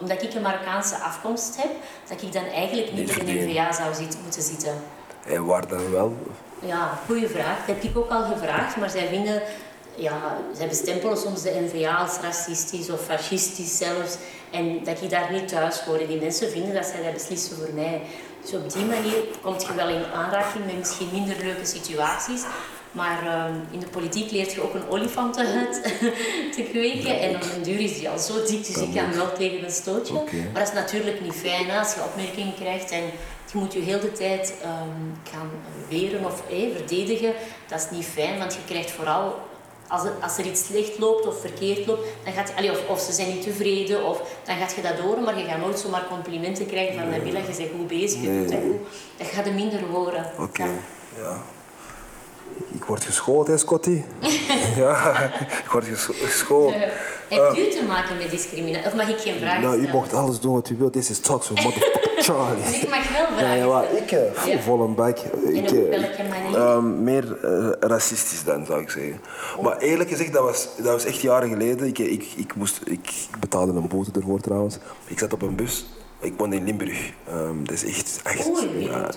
omdat 0.00 0.22
ik 0.22 0.34
een 0.34 0.42
Marokkaanse 0.42 0.96
afkomst 0.96 1.56
heb, 1.56 1.70
dat 2.08 2.22
ik 2.22 2.32
dan 2.32 2.44
eigenlijk 2.44 2.92
niet 2.92 3.00
Niet 3.00 3.08
in 3.08 3.14
verdien. 3.14 3.50
NVA 3.50 3.72
zou 3.72 3.94
zitten, 3.94 4.20
moeten 4.22 4.42
zitten. 4.42 4.74
En 5.26 5.44
waar 5.44 5.68
dan 5.68 5.90
wel? 5.90 6.16
Ja, 6.58 6.98
goede 7.06 7.28
vraag. 7.28 7.66
Dat 7.66 7.76
heb 7.76 7.84
ik 7.84 7.96
ook 7.96 8.10
al 8.10 8.24
gevraagd, 8.24 8.76
maar 8.76 8.90
zij 8.90 9.08
vinden, 9.08 9.42
ja, 9.94 10.36
zij 10.52 10.68
bestempelen 10.68 11.16
soms 11.16 11.42
de 11.42 11.68
NVA 11.72 11.96
als 11.96 12.18
racistisch 12.22 12.90
of 12.90 13.04
fascistisch 13.04 13.76
zelfs. 13.78 14.16
En 14.50 14.84
dat 14.84 15.02
ik 15.02 15.10
daar 15.10 15.32
niet 15.32 15.48
thuis 15.48 15.80
hoor. 15.80 15.98
En 15.98 16.06
die 16.06 16.20
mensen 16.20 16.50
vinden 16.50 16.74
dat 16.74 16.86
zij 16.86 17.02
dat 17.02 17.12
beslissen 17.12 17.56
voor 17.56 17.74
mij. 17.74 18.02
Dus 18.46 18.54
op 18.54 18.72
die 18.72 18.84
manier 18.84 19.22
kom 19.42 19.54
je 19.58 19.74
wel 19.74 19.88
in 19.88 20.04
aanraking 20.14 20.64
met 20.64 20.78
misschien 20.78 21.08
minder 21.12 21.36
leuke 21.38 21.64
situaties. 21.66 22.42
Maar 22.92 23.26
ehm, 23.26 23.54
in 23.70 23.80
de 23.80 23.86
politiek 23.86 24.30
leert 24.30 24.52
je 24.52 24.62
ook 24.62 24.74
een 24.74 24.88
olifantenhuid 24.88 25.82
te 26.56 26.62
kweken. 26.70 27.20
En 27.20 27.34
op 27.34 27.42
een 27.56 27.62
duur 27.62 27.80
is 27.80 27.98
die 27.98 28.08
al 28.08 28.18
zo 28.18 28.34
dik, 28.46 28.66
dus 28.66 28.76
ik 28.76 28.94
kan 28.94 29.12
wel 29.12 29.32
tegen 29.32 29.64
een 29.64 29.70
stootje. 29.70 30.12
Maar 30.52 30.62
dat 30.62 30.68
is 30.68 30.74
natuurlijk 30.74 31.20
niet 31.20 31.34
fijn 31.34 31.70
als 31.70 31.94
je 31.94 32.04
opmerkingen 32.04 32.54
krijgt 32.54 32.90
en 32.90 33.02
je 33.52 33.58
moet 33.58 33.72
je 33.72 33.80
heel 33.80 34.00
de 34.00 34.12
tijd 34.12 34.54
ehm, 34.62 35.32
gaan 35.32 35.50
weren 35.88 36.24
of 36.24 36.42
eh, 36.50 36.74
verdedigen. 36.76 37.32
Dat 37.68 37.80
is 37.80 37.96
niet 37.96 38.06
fijn, 38.06 38.38
want 38.38 38.54
je 38.54 38.60
krijgt 38.66 38.90
vooral 38.90 39.34
als 39.88 40.04
er, 40.04 40.12
als 40.22 40.38
er 40.38 40.44
iets 40.46 40.64
slecht 40.66 40.98
loopt 40.98 41.26
of 41.26 41.40
verkeerd 41.40 41.86
loopt, 41.86 42.06
dan 42.24 42.32
gaat, 42.32 42.52
allee, 42.56 42.70
of, 42.70 42.88
of 42.88 43.00
ze 43.00 43.12
zijn 43.12 43.28
niet 43.28 43.42
tevreden, 43.42 44.04
of, 44.04 44.22
dan 44.44 44.56
gaat 44.56 44.74
je 44.74 44.82
dat 44.82 44.96
door, 44.96 45.20
maar 45.20 45.38
je 45.38 45.44
gaat 45.44 45.58
nooit 45.60 45.78
zomaar 45.78 46.06
complimenten 46.08 46.66
krijgen 46.66 46.94
van 46.98 47.08
Nabila, 47.10 47.38
je 47.38 47.44
bent 47.56 47.70
goed 47.78 47.86
bezig, 47.86 48.20
je 48.22 48.28
Nee. 48.28 48.38
doet 48.40 48.50
dat 48.52 48.60
goed. 48.60 48.88
Dat 49.16 49.26
gaat 49.26 49.46
er 49.46 49.52
minder 49.52 49.80
horen. 49.92 50.30
Oké, 50.40 50.62
Ja. 50.64 50.70
ja. 51.16 51.42
Ik 52.72 52.84
word 52.84 53.04
geschoold, 53.04 53.46
hè, 53.46 53.56
Scotty? 53.58 54.02
ja, 54.76 55.22
ik 55.64 55.68
word 55.72 55.84
ges- 55.84 56.08
geschoold. 56.12 56.72
Eh, 56.74 56.80
Heeft 57.28 57.58
u 57.58 57.78
te 57.78 57.84
maken 57.88 58.16
met 58.16 58.30
discriminatie? 58.30 58.86
Of 58.86 58.94
mag 58.94 59.08
ik 59.08 59.18
geen 59.18 59.38
vragen 59.38 59.62
Nou, 59.62 59.76
u 59.80 59.88
mocht 59.88 60.12
alles 60.12 60.40
doen 60.40 60.52
wat 60.54 60.68
u 60.70 60.76
wilt. 60.78 60.92
This 60.92 61.10
is 61.10 61.20
Talks 61.20 61.48
with 61.48 61.62
motherfucking 61.62 62.24
Charlie. 62.24 62.64
Dus 62.64 62.82
ik 62.82 62.88
mag 62.88 63.08
wel 63.12 63.26
vragen 63.38 63.56
ja, 63.56 63.66
maar 63.66 63.84
ik, 63.92 64.10
eh, 64.12 64.46
Ja. 64.46 64.58
vol 64.58 64.80
een 64.80 64.94
bak. 64.94 65.18
Ik, 65.52 65.70
eh, 65.70 66.54
ehm, 66.54 67.02
meer 67.04 67.38
eh, 67.44 67.68
racistisch 67.80 68.44
dan, 68.44 68.66
zou 68.66 68.80
ik 68.80 68.90
zeggen. 68.90 69.20
Maar 69.62 69.78
eerlijk 69.78 70.10
gezegd, 70.10 70.32
dat 70.32 70.42
was, 70.42 70.68
dat 70.76 70.86
was 70.92 71.04
echt 71.04 71.20
jaren 71.20 71.48
geleden. 71.48 71.86
Ik, 71.86 71.98
ik, 71.98 72.24
ik, 72.36 72.54
moest, 72.54 72.80
ik 72.84 73.10
betaalde 73.40 73.72
een 73.72 73.88
boete 73.88 74.10
ervoor 74.14 74.40
trouwens. 74.40 74.78
Ik 75.06 75.18
zat 75.18 75.32
op 75.32 75.42
een 75.42 75.56
bus. 75.56 75.86
Ik 76.20 76.32
woonde 76.36 76.56
in 76.56 76.64
Limburg. 76.64 77.12
Ehm, 77.28 77.64
dat 77.64 77.72
is 77.74 77.84
echt... 77.84 78.20
echt 78.24 78.48
Oei, 78.48 78.84
ja, 78.84 79.10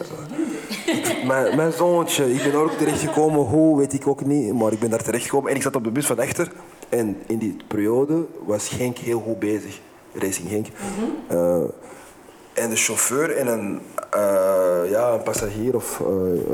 mijn, 1.25 1.55
mijn 1.55 1.71
zoontje, 1.71 2.33
ik 2.33 2.43
ben 2.43 2.51
daar 2.51 2.62
ook 2.62 2.71
terechtgekomen. 2.77 3.39
Hoe, 3.45 3.77
weet 3.77 3.93
ik 3.93 4.07
ook 4.07 4.25
niet. 4.25 4.53
Maar 4.53 4.71
ik 4.71 4.79
ben 4.79 4.89
daar 4.89 5.03
terechtgekomen. 5.03 5.49
En 5.49 5.55
ik 5.55 5.62
zat 5.62 5.75
op 5.75 5.83
de 5.83 5.91
bus 5.91 6.05
van 6.05 6.19
Echter. 6.19 6.51
En 6.89 7.17
in 7.27 7.38
die 7.38 7.57
periode 7.67 8.25
was 8.45 8.67
Genk 8.67 8.97
heel 8.97 9.19
goed 9.19 9.39
bezig. 9.39 9.79
Racing 10.13 10.49
Genk. 10.49 10.67
Eh, 11.27 11.62
En 12.53 12.69
de 12.69 12.75
chauffeur 12.75 13.35
en 13.38 13.47
een, 13.47 13.79
eh, 14.12 14.89
ja, 14.89 15.09
een 15.13 15.23
passagier 15.23 15.75
of 15.75 15.99
eh, 15.99 16.05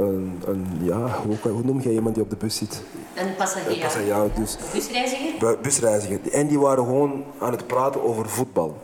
een, 0.02 0.42
een, 0.46 0.66
ja, 0.82 1.20
hoe, 1.26 1.52
hoe 1.52 1.64
noem 1.64 1.82
je 1.82 1.92
iemand 1.92 2.16
die 2.16 2.24
op 2.24 2.30
de 2.30 2.36
bus 2.36 2.56
zit? 2.58 2.82
Een 3.16 3.36
passagier. 3.36 3.80
passagier, 3.80 4.16
dus. 4.36 4.58
Busreiziger? 4.74 5.34
Bu- 5.40 5.58
busreiziger. 5.62 6.20
En 6.32 6.48
die 6.48 6.60
waren 6.60 6.84
gewoon 6.84 7.24
aan 7.40 7.52
het 7.52 7.68
praten 7.68 8.04
over 8.04 8.30
voetbal. 8.30 8.78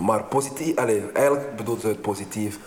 Maar 0.00 0.24
positief, 0.24 0.76
allez, 0.76 1.02
eigenlijk 1.12 1.56
bedoelt 1.56 1.80
ze 1.80 1.86
het 1.86 2.00
positief. 2.00 2.58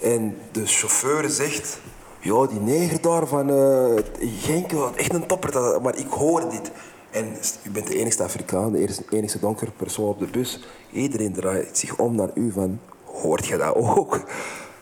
En 0.00 0.36
de 0.52 0.66
chauffeur 0.66 1.28
zegt, 1.30 1.80
ja, 2.20 2.46
die 2.46 2.60
neger 2.60 3.00
daar 3.00 3.26
van 3.26 3.50
eh, 3.50 4.02
Genk, 4.40 4.72
echt 4.96 5.12
een 5.14 5.26
topper, 5.26 5.50
dat- 5.52 5.82
maar 5.82 5.96
ik 5.96 6.06
hoor 6.10 6.50
dit. 6.50 6.70
En 7.10 7.26
u 7.62 7.70
bent 7.70 7.86
de 7.86 7.94
enige 7.98 8.22
Afrikaan, 8.22 8.72
de 8.72 8.88
enige 9.10 9.38
donkere 9.38 9.70
persoon 9.76 10.08
op 10.08 10.18
de 10.18 10.26
bus. 10.26 10.64
Iedereen 10.92 11.32
draait 11.32 11.78
zich 11.78 11.98
om 11.98 12.14
naar 12.14 12.30
u 12.34 12.52
van, 12.52 12.80
hoort 13.04 13.46
je 13.46 13.56
dat 13.56 13.74
ook? 13.74 14.20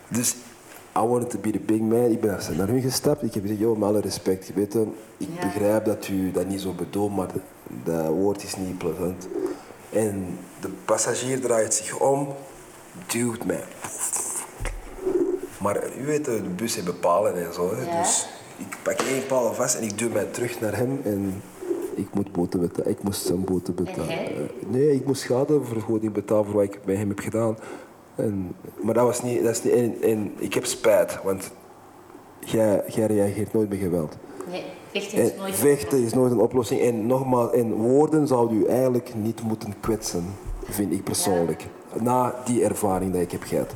Dus 0.09 0.37
I 0.97 1.01
wanted 1.01 1.31
to 1.31 1.39
be 1.39 1.51
the 1.51 1.59
big 1.59 1.81
man. 1.81 2.05
Ik 2.11 2.21
ben 2.21 2.39
naar 2.57 2.69
hun 2.69 2.81
gestapt. 2.83 3.23
Ik 3.23 3.35
heb 3.35 3.43
gezegd, 3.43 3.61
joh, 3.61 3.79
met 3.79 3.89
alle 3.89 4.01
respect, 4.01 4.47
je 4.47 4.53
weet 4.53 4.73
het, 4.73 4.89
ik 5.17 5.29
Ja. 5.41 5.47
begrijp 5.47 5.85
dat 5.85 6.09
u 6.09 6.31
dat 6.31 6.47
niet 6.49 6.61
zo 6.61 6.73
bedoelt, 6.73 7.17
maar 7.17 7.29
dat 7.85 8.07
woord 8.09 8.43
is 8.43 8.57
niet 8.57 8.79
plezant. 8.79 9.29
En 9.93 10.39
de 10.67 10.73
passagier 10.85 11.41
draait 11.41 11.75
zich 11.75 11.99
om, 11.99 12.29
duwt 13.07 13.45
mij. 13.45 13.65
Maar 15.61 15.83
u 16.01 16.07
weet, 16.07 16.25
de 16.25 16.43
bus 16.57 16.75
heeft 16.75 17.01
palen 17.01 17.47
en 17.47 17.55
zo. 17.55 17.75
Hè. 17.75 17.85
Ja. 17.85 18.03
Dus 18.03 18.29
ik 18.57 18.77
pak 18.83 19.01
één 19.01 19.27
paal 19.27 19.55
vast 19.55 19.75
en 19.75 19.83
ik 19.83 19.99
duw 19.99 20.11
mij 20.11 20.25
terug 20.25 20.61
naar 20.61 20.77
hem. 20.77 21.01
En 21.05 21.43
ik 21.95 22.15
moet 22.15 22.33
boete 22.33 22.59
betalen. 22.59 22.91
Ik 22.91 23.03
moest 23.03 23.27
zijn 23.27 23.45
boete 23.45 23.73
betalen. 23.73 24.09
Eh, 24.09 24.35
nee, 24.67 24.95
ik 24.95 25.07
moest 25.07 25.21
schadevergoeding 25.21 26.13
betalen 26.13 26.45
voor 26.45 26.55
wat 26.55 26.65
ik 26.65 26.79
bij 26.85 26.95
hem 26.95 27.09
heb 27.09 27.19
gedaan. 27.19 27.57
En, 28.15 28.57
maar 28.83 28.95
dat 28.95 29.05
was 29.05 29.23
niet... 29.23 29.43
Dat 29.43 29.53
is 29.53 29.63
niet 29.63 29.73
en, 29.73 30.03
en 30.03 30.33
ik 30.39 30.55
heb 30.55 30.65
spijt, 30.65 31.23
want 31.23 31.51
jij, 32.41 32.83
jij 32.87 33.07
reageert 33.07 33.53
nooit 33.53 33.69
met 33.69 33.79
geweld. 33.79 34.17
Nee, 34.51 34.65
vechten 34.93 35.19
is 35.19 35.37
nooit 35.37 35.55
vechten 35.55 36.03
is 36.03 36.15
nooit 36.15 36.33
een 36.33 36.41
oplossing. 36.41 36.81
En 36.81 37.07
nogmaals, 37.07 37.53
en 37.53 37.73
woorden 37.73 38.27
zou 38.27 38.55
u 38.55 38.65
eigenlijk 38.65 39.15
niet 39.15 39.43
moeten 39.43 39.75
kwetsen, 39.81 40.25
vind 40.71 40.93
ik 40.93 41.05
persoonlijk. 41.05 41.67
Na 42.01 42.35
die 42.45 42.65
ervaring 42.65 43.13
die 43.13 43.21
ik 43.23 43.31
heb 43.33 43.43
gehad. 43.43 43.75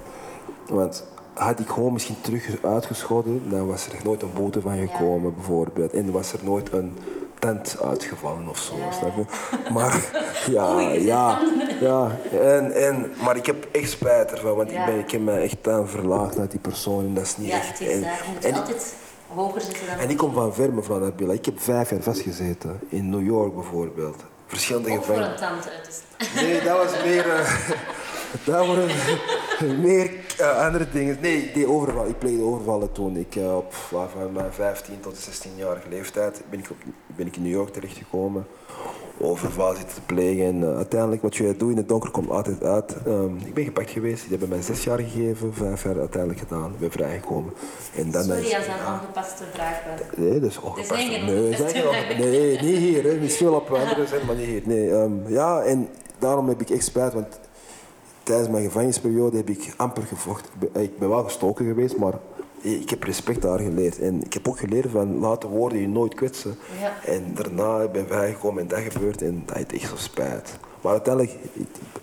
Want 0.69 1.05
had 1.35 1.61
ik 1.61 1.69
gewoon 1.69 1.93
misschien 1.93 2.17
terug 2.21 2.57
uitgeschoten, 2.65 3.43
dan 3.51 3.67
was 3.67 3.87
er 3.87 3.93
nooit 4.05 4.23
een 4.23 4.33
boete 4.35 4.61
van 4.61 4.77
gekomen, 4.89 5.35
bijvoorbeeld. 5.35 5.93
En 5.93 6.13
was 6.13 6.33
er 6.33 6.39
nooit 6.43 6.73
een 6.73 6.97
tent 7.39 7.77
uitgevallen 7.85 8.49
of 8.49 8.59
zo. 8.59 8.75
Ja. 8.77 8.91
snap 8.93 9.17
je? 9.17 9.25
Maar 9.73 10.11
ja, 10.57 10.81
ja, 10.91 11.39
ja. 11.81 12.11
En, 12.41 12.73
en, 12.73 13.13
maar 13.25 13.37
ik 13.37 13.47
heb 13.47 13.69
echt 13.73 13.91
spijt 13.91 14.31
ervan, 14.33 14.57
want 14.57 14.71
ik, 14.71 14.85
ben, 14.87 14.99
ik 14.99 15.11
heb 15.11 15.21
me 15.21 15.33
echt 15.33 15.69
aan 15.69 15.89
verlaagd 15.89 16.37
naar 16.37 16.49
die 16.49 16.61
persoon 16.61 17.05
en 17.05 17.15
dat 17.15 17.25
is 17.25 17.37
niet 17.37 17.49
Ja, 17.49 17.57
echt. 17.59 17.81
en, 17.81 18.05
en- 18.43 18.55
altijd 18.55 18.95
hoger 19.35 19.61
zitten 19.61 19.87
dan... 19.87 19.99
en 19.99 20.11
ik 20.11 20.17
kom 20.17 20.33
van 20.33 20.55
ver, 20.55 20.73
mevrouw 20.73 20.99
Nabila. 20.99 21.33
Ik 21.33 21.45
heb 21.45 21.61
vijf 21.61 21.91
jaar 21.91 22.01
vastgezeten. 22.03 22.81
In 22.89 23.11
New 23.11 23.25
York 23.27 23.55
bijvoorbeeld. 23.55 24.17
Verschillende 24.51 25.03
voor 25.03 25.17
een 25.17 25.37
tand 25.37 25.71
uit 25.71 26.03
staan. 26.19 26.45
Nee, 26.45 26.63
dat 26.63 26.77
was 26.77 27.03
meer... 27.05 27.31
eh, 27.31 27.71
dat 28.45 28.67
waren 28.67 28.89
meer 29.87 30.11
eh, 30.39 30.67
andere 30.67 30.87
dingen. 30.93 31.19
Nee, 31.21 31.37
ik 31.37 31.55
deed 31.55 31.67
overval. 31.67 32.07
Ik 32.07 32.19
pleegde 32.19 32.43
overvallen 32.43 32.93
toen 32.93 33.17
ik 33.17 33.37
eh, 33.37 33.57
op 33.57 33.75
van 33.75 34.33
mijn 34.33 34.53
15 34.53 35.01
tot 35.01 35.31
16-jarige 35.31 35.89
leeftijd 35.89 36.43
ben 36.51 36.59
ik, 36.59 36.71
op, 36.71 36.77
ben 37.07 37.27
ik 37.27 37.37
in 37.37 37.43
New 37.43 37.53
York 37.53 37.73
terechtgekomen. 37.73 38.47
Overval 39.23 39.75
zitten 39.75 39.95
te 39.95 40.01
plegen. 40.01 40.45
En 40.47 40.63
eh, 40.71 40.77
uiteindelijk, 40.77 41.23
wat 41.23 41.37
je 41.37 41.55
doet 41.57 41.71
in 41.71 41.77
het 41.77 41.89
donker, 41.89 42.11
komt 42.11 42.31
altijd 42.31 42.63
uit. 42.65 42.97
Ehm, 43.07 43.37
ik 43.45 43.55
ben 43.55 43.65
gepakt 43.65 43.91
geweest. 43.91 44.21
Die 44.21 44.31
hebben 44.31 44.49
mij 44.49 44.63
zes 44.63 44.85
jaar 44.85 44.99
gegeven. 44.99 45.55
Vijf 45.55 45.83
jaar 45.85 45.99
uiteindelijk 45.99 46.41
gedaan. 46.41 46.71
Ik 46.73 46.79
ben 46.79 46.91
vrijgekomen. 46.91 47.53
En 47.97 48.11
dan 48.11 48.25
Sorry 48.25 48.41
is- 48.41 48.55
als 48.57 48.67
dat 48.67 48.75
een 48.87 48.93
ongepaste 48.93 49.45
vraag 49.53 49.81
was. 49.91 50.17
Nee, 50.17 50.41
dat 50.41 50.51
is 50.51 50.61
ongepast. 50.61 50.87
zijn 50.89 51.11
geen 51.11 51.25
Nee, 51.25 51.89
onge- 51.89 52.15
nee, 52.19 52.61
niet 52.63 52.79
hier. 52.79 53.03
Hè. 53.05 53.15
Misschien 53.15 53.47
wel 53.47 53.57
op 53.57 53.71
andere 53.89 54.07
zijn, 54.07 54.27
maar 54.27 54.37
niet 54.37 54.47
hier. 54.47 54.63
Nee, 54.65 54.91
ehm, 54.91 55.13
ja, 55.27 55.61
en 55.63 55.89
daarom 56.19 56.49
heb 56.49 56.61
ik 56.61 56.71
echt 56.71 56.85
spijt, 56.85 57.13
want 57.15 57.41
tijdens 58.23 58.49
mijn 58.49 58.65
gevangenisperiode 58.65 59.37
heb 59.37 59.49
ik 59.49 59.75
amper 59.77 60.03
gevochten. 60.03 60.51
Ik 60.73 60.99
ben 60.99 61.09
wel 61.09 61.23
gestoken 61.25 61.67
geweest, 61.67 61.97
maar 61.97 62.15
ik 62.61 62.91
heb 62.91 63.03
respect 63.03 63.43
daar 63.43 63.59
geleerd. 63.59 63.99
En 63.99 64.25
ik 64.25 64.33
heb 64.33 64.49
ook 64.49 64.59
geleerd 64.59 64.91
van 64.91 65.19
laat 65.19 65.41
de 65.41 65.49
woorden 65.49 65.79
je 65.79 65.89
nooit 65.89 66.15
kwetsen. 66.15 66.57
Ja. 66.81 66.93
En 67.13 67.35
daarna 67.35 67.89
ben 67.89 68.03
ik 68.03 68.09
vrijgekomen 68.09 68.63
en 68.63 68.69
dat 68.69 68.79
gebeurt 68.93 69.23
en 69.23 69.43
dat 69.47 69.57
heeft 69.57 69.73
echt 69.73 69.89
zo 69.89 69.97
spijt. 69.97 70.59
Maar 70.81 70.93
uiteindelijk, 70.93 71.37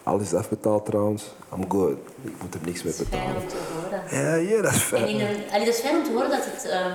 alles 0.03 0.21
is 0.21 0.33
afbetaald 0.33 0.85
trouwens. 0.85 1.23
I'm 1.55 1.71
good. 1.71 1.91
Ik 2.21 2.31
moet 2.41 2.53
er 2.53 2.59
niks 2.65 2.83
mee 2.83 2.93
Het 2.93 3.01
is 3.01 3.07
fijn 3.07 3.21
betalen. 3.33 3.41
om 3.41 3.47
te 3.47 3.57
horen. 3.73 4.23
Ja, 4.23 4.35
ja, 4.55 4.61
dat 4.61 4.71
is 4.71 4.77
fijn. 4.81 5.03
En 5.03 5.09
in 5.09 5.19
een, 5.19 5.43
allee, 5.51 5.65
dat 5.65 5.73
is 5.75 5.79
fijn 5.79 5.95
om 5.95 6.03
te 6.03 6.11
horen 6.11 6.29
dat 6.29 6.45
het 6.45 6.65
ehm, 6.69 6.91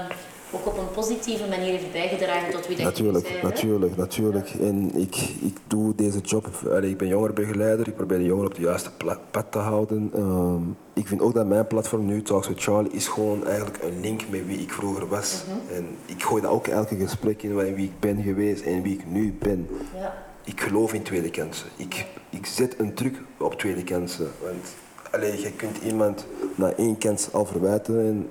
ook 0.53 0.67
op 0.67 0.79
een 0.79 0.91
positieve 0.95 1.49
manier 1.49 1.71
heeft 1.71 1.93
bijgedragen 1.93 2.51
tot 2.53 2.67
wie 2.67 2.77
dat 2.77 2.85
Natuurlijk, 2.85 3.29
hè? 3.29 3.43
natuurlijk, 3.43 3.97
natuurlijk. 3.97 4.49
En 4.61 4.95
ik, 4.95 5.17
ik 5.41 5.57
doe 5.67 5.95
deze 5.95 6.19
job. 6.21 6.49
Allee, 6.71 6.91
ik 6.91 6.97
ben 6.99 7.09
jongerenbegeleider. 7.09 7.89
Ik 7.89 7.97
probeer 7.97 8.19
de 8.19 8.25
jongeren 8.25 8.51
op 8.51 8.55
de 8.57 8.63
juiste 8.63 8.91
pad 9.31 9.47
te 9.51 9.59
houden. 9.59 10.11
Ehm, 10.15 10.63
ik 10.93 11.07
vind 11.07 11.21
ook 11.21 11.35
dat 11.35 11.47
mijn 11.47 11.67
platform 11.67 12.07
nu, 12.07 12.23
Talks 12.23 12.49
with 12.49 12.63
Charlie, 12.63 12.93
is 12.93 13.09
gewoon 13.09 13.47
eigenlijk 13.47 13.83
een 13.83 14.01
link 14.01 14.23
met 14.31 14.47
wie 14.47 14.59
ik 14.59 14.73
vroeger 14.73 15.09
was. 15.09 15.43
En 15.75 15.87
ik 16.07 16.23
gooi 16.23 16.43
dat 16.43 16.51
ook 16.51 16.67
elke 16.67 16.97
gesprek 16.97 17.43
in 17.43 17.55
waar- 17.55 17.75
wie 17.75 17.85
ik 17.87 18.01
ben 18.01 18.23
geweest 18.23 18.63
en 18.63 18.83
wie 18.83 18.95
ik 18.99 19.07
nu 19.07 19.37
ben. 19.39 19.69
Ja. 19.95 20.15
Ik 20.45 20.61
geloof 20.61 20.93
in 20.93 21.03
tweede 21.03 21.31
kansen. 21.31 21.67
Ik, 21.77 22.07
ik 22.31 22.47
zet 22.47 22.75
een 22.79 22.95
druk 22.95 23.17
op 23.39 23.55
tweede 23.55 23.85
kansen. 23.85 24.31
Want 24.43 24.67
allee, 25.11 25.41
je 25.41 25.53
kunt 25.53 25.77
iemand 25.87 26.27
na 26.55 26.73
één 26.73 26.99
kans 26.99 27.33
al 27.33 27.45
verwijten 27.45 28.01
en 28.01 28.29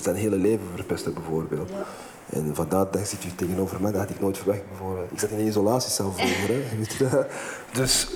zijn 0.00 0.16
hele 0.16 0.36
leven 0.36 0.66
verpesten 0.74 1.14
bijvoorbeeld. 1.14 1.70
En 2.30 2.50
vandaar 2.54 2.90
dat 2.90 3.08
zit 3.08 3.24
u 3.24 3.34
tegenover 3.34 3.80
mij, 3.80 3.92
dat 3.92 4.00
had 4.00 4.10
ik 4.10 4.20
nooit 4.20 4.38
verwacht 4.38 4.68
bijvoorbeeld. 4.68 5.12
Ik 5.12 5.18
zat 5.18 5.30
in 5.30 5.46
isolatiecel 5.46 6.12
vroeger, 6.12 6.48
hè. 6.48 6.62
Weet 6.78 6.92
je 6.92 7.08
dat? 7.08 7.26
Dus 7.72 8.08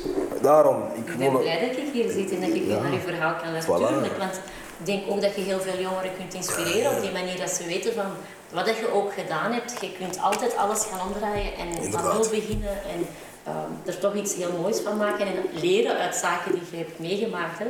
daarom, 0.42 0.82
ik 0.94 1.08
Ik 1.12 1.18
ben 1.18 1.38
blij 1.38 1.68
dat 1.68 1.76
ik 1.76 1.92
hier 1.92 2.10
zit 2.10 2.30
en 2.30 2.40
dat 2.40 2.50
ik 2.50 2.66
Ja. 2.66 2.80
naar 2.80 2.92
je 2.92 2.98
verhaal 3.00 3.34
kan 3.42 3.52
luisteren. 3.52 3.78
Voilà. 3.78 4.18
Want 4.18 4.34
ik 4.78 4.86
denk 4.86 5.02
ook 5.08 5.20
dat 5.20 5.34
je 5.34 5.40
heel 5.40 5.60
veel 5.60 5.80
jongeren 5.80 6.10
kunt 6.16 6.34
inspireren 6.34 6.96
op 6.96 7.00
die 7.02 7.12
manier 7.12 7.38
dat 7.38 7.50
ze 7.50 7.64
weten 7.66 7.92
van 7.94 8.06
wat 8.52 8.66
je 8.66 8.92
ook 8.92 9.12
gedaan 9.12 9.52
hebt. 9.52 9.74
Je 9.80 9.92
kunt 9.98 10.18
altijd 10.20 10.56
alles 10.56 10.84
gaan 10.90 11.06
omdraaien 11.06 11.52
en 11.56 11.92
van 11.92 12.02
nul 12.04 12.28
beginnen 12.30 12.70
en 12.94 13.06
ehm, 13.44 13.70
er 13.84 13.98
toch 13.98 14.14
iets 14.14 14.34
heel 14.34 14.52
moois 14.60 14.78
van 14.80 14.96
maken 14.96 15.26
en 15.26 15.34
leren 15.60 15.96
uit 15.98 16.14
zaken 16.14 16.52
die 16.52 16.62
je 16.70 16.76
hebt 16.76 16.98
meegemaakt. 16.98 17.58
Hè. 17.58 17.66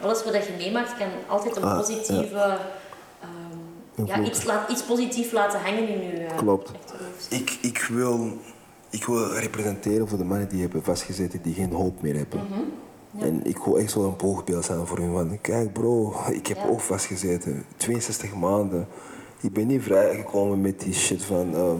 Alles 0.00 0.24
wat 0.24 0.34
je 0.34 0.52
meemaakt 0.58 0.96
kan 0.98 1.08
altijd 1.28 1.56
een 1.56 1.62
Ah, 1.64 1.78
positieve... 1.78 2.34
ja, 2.36 2.58
Invloed. 4.08 4.26
iets, 4.26 4.44
laat, 4.44 4.70
iets 4.70 4.82
positief 4.82 5.32
laten 5.32 5.60
hangen 5.60 5.88
in 5.88 6.00
je 6.00 6.12
eh, 6.24 6.36
Klopt. 6.36 6.72
Ik, 7.28 7.58
ik, 7.62 7.86
wil, 7.90 8.28
ik 8.90 9.04
wil 9.04 9.32
representeren 9.32 10.08
voor 10.08 10.18
de 10.18 10.24
mannen 10.24 10.48
die 10.48 10.60
hebben 10.60 10.82
vastgezeten, 10.82 11.42
die 11.42 11.54
geen 11.54 11.72
hoop 11.72 12.02
meer 12.02 12.16
hebben. 12.16 12.40
En 13.18 13.40
ik 13.46 13.58
wil 13.58 13.78
echt 13.78 13.90
zo 13.90 14.04
een 14.04 14.16
boogbeeld 14.16 14.64
zijn 14.64 14.86
voor 14.86 14.98
hun. 14.98 15.12
Van, 15.12 15.38
kijk 15.40 15.72
bro, 15.72 16.14
ik 16.30 16.46
heb 16.46 16.56
Ja. 16.56 16.66
ook 16.66 16.80
vastgezeten. 16.80 17.64
62 17.76 18.34
maanden. 18.34 18.86
Ik 19.40 19.52
ben 19.52 19.66
niet 19.66 19.82
vrijgekomen 19.82 20.60
met 20.60 20.80
die 20.80 20.94
shit 20.94 21.24
van... 21.24 21.54
ehm, 21.54 21.76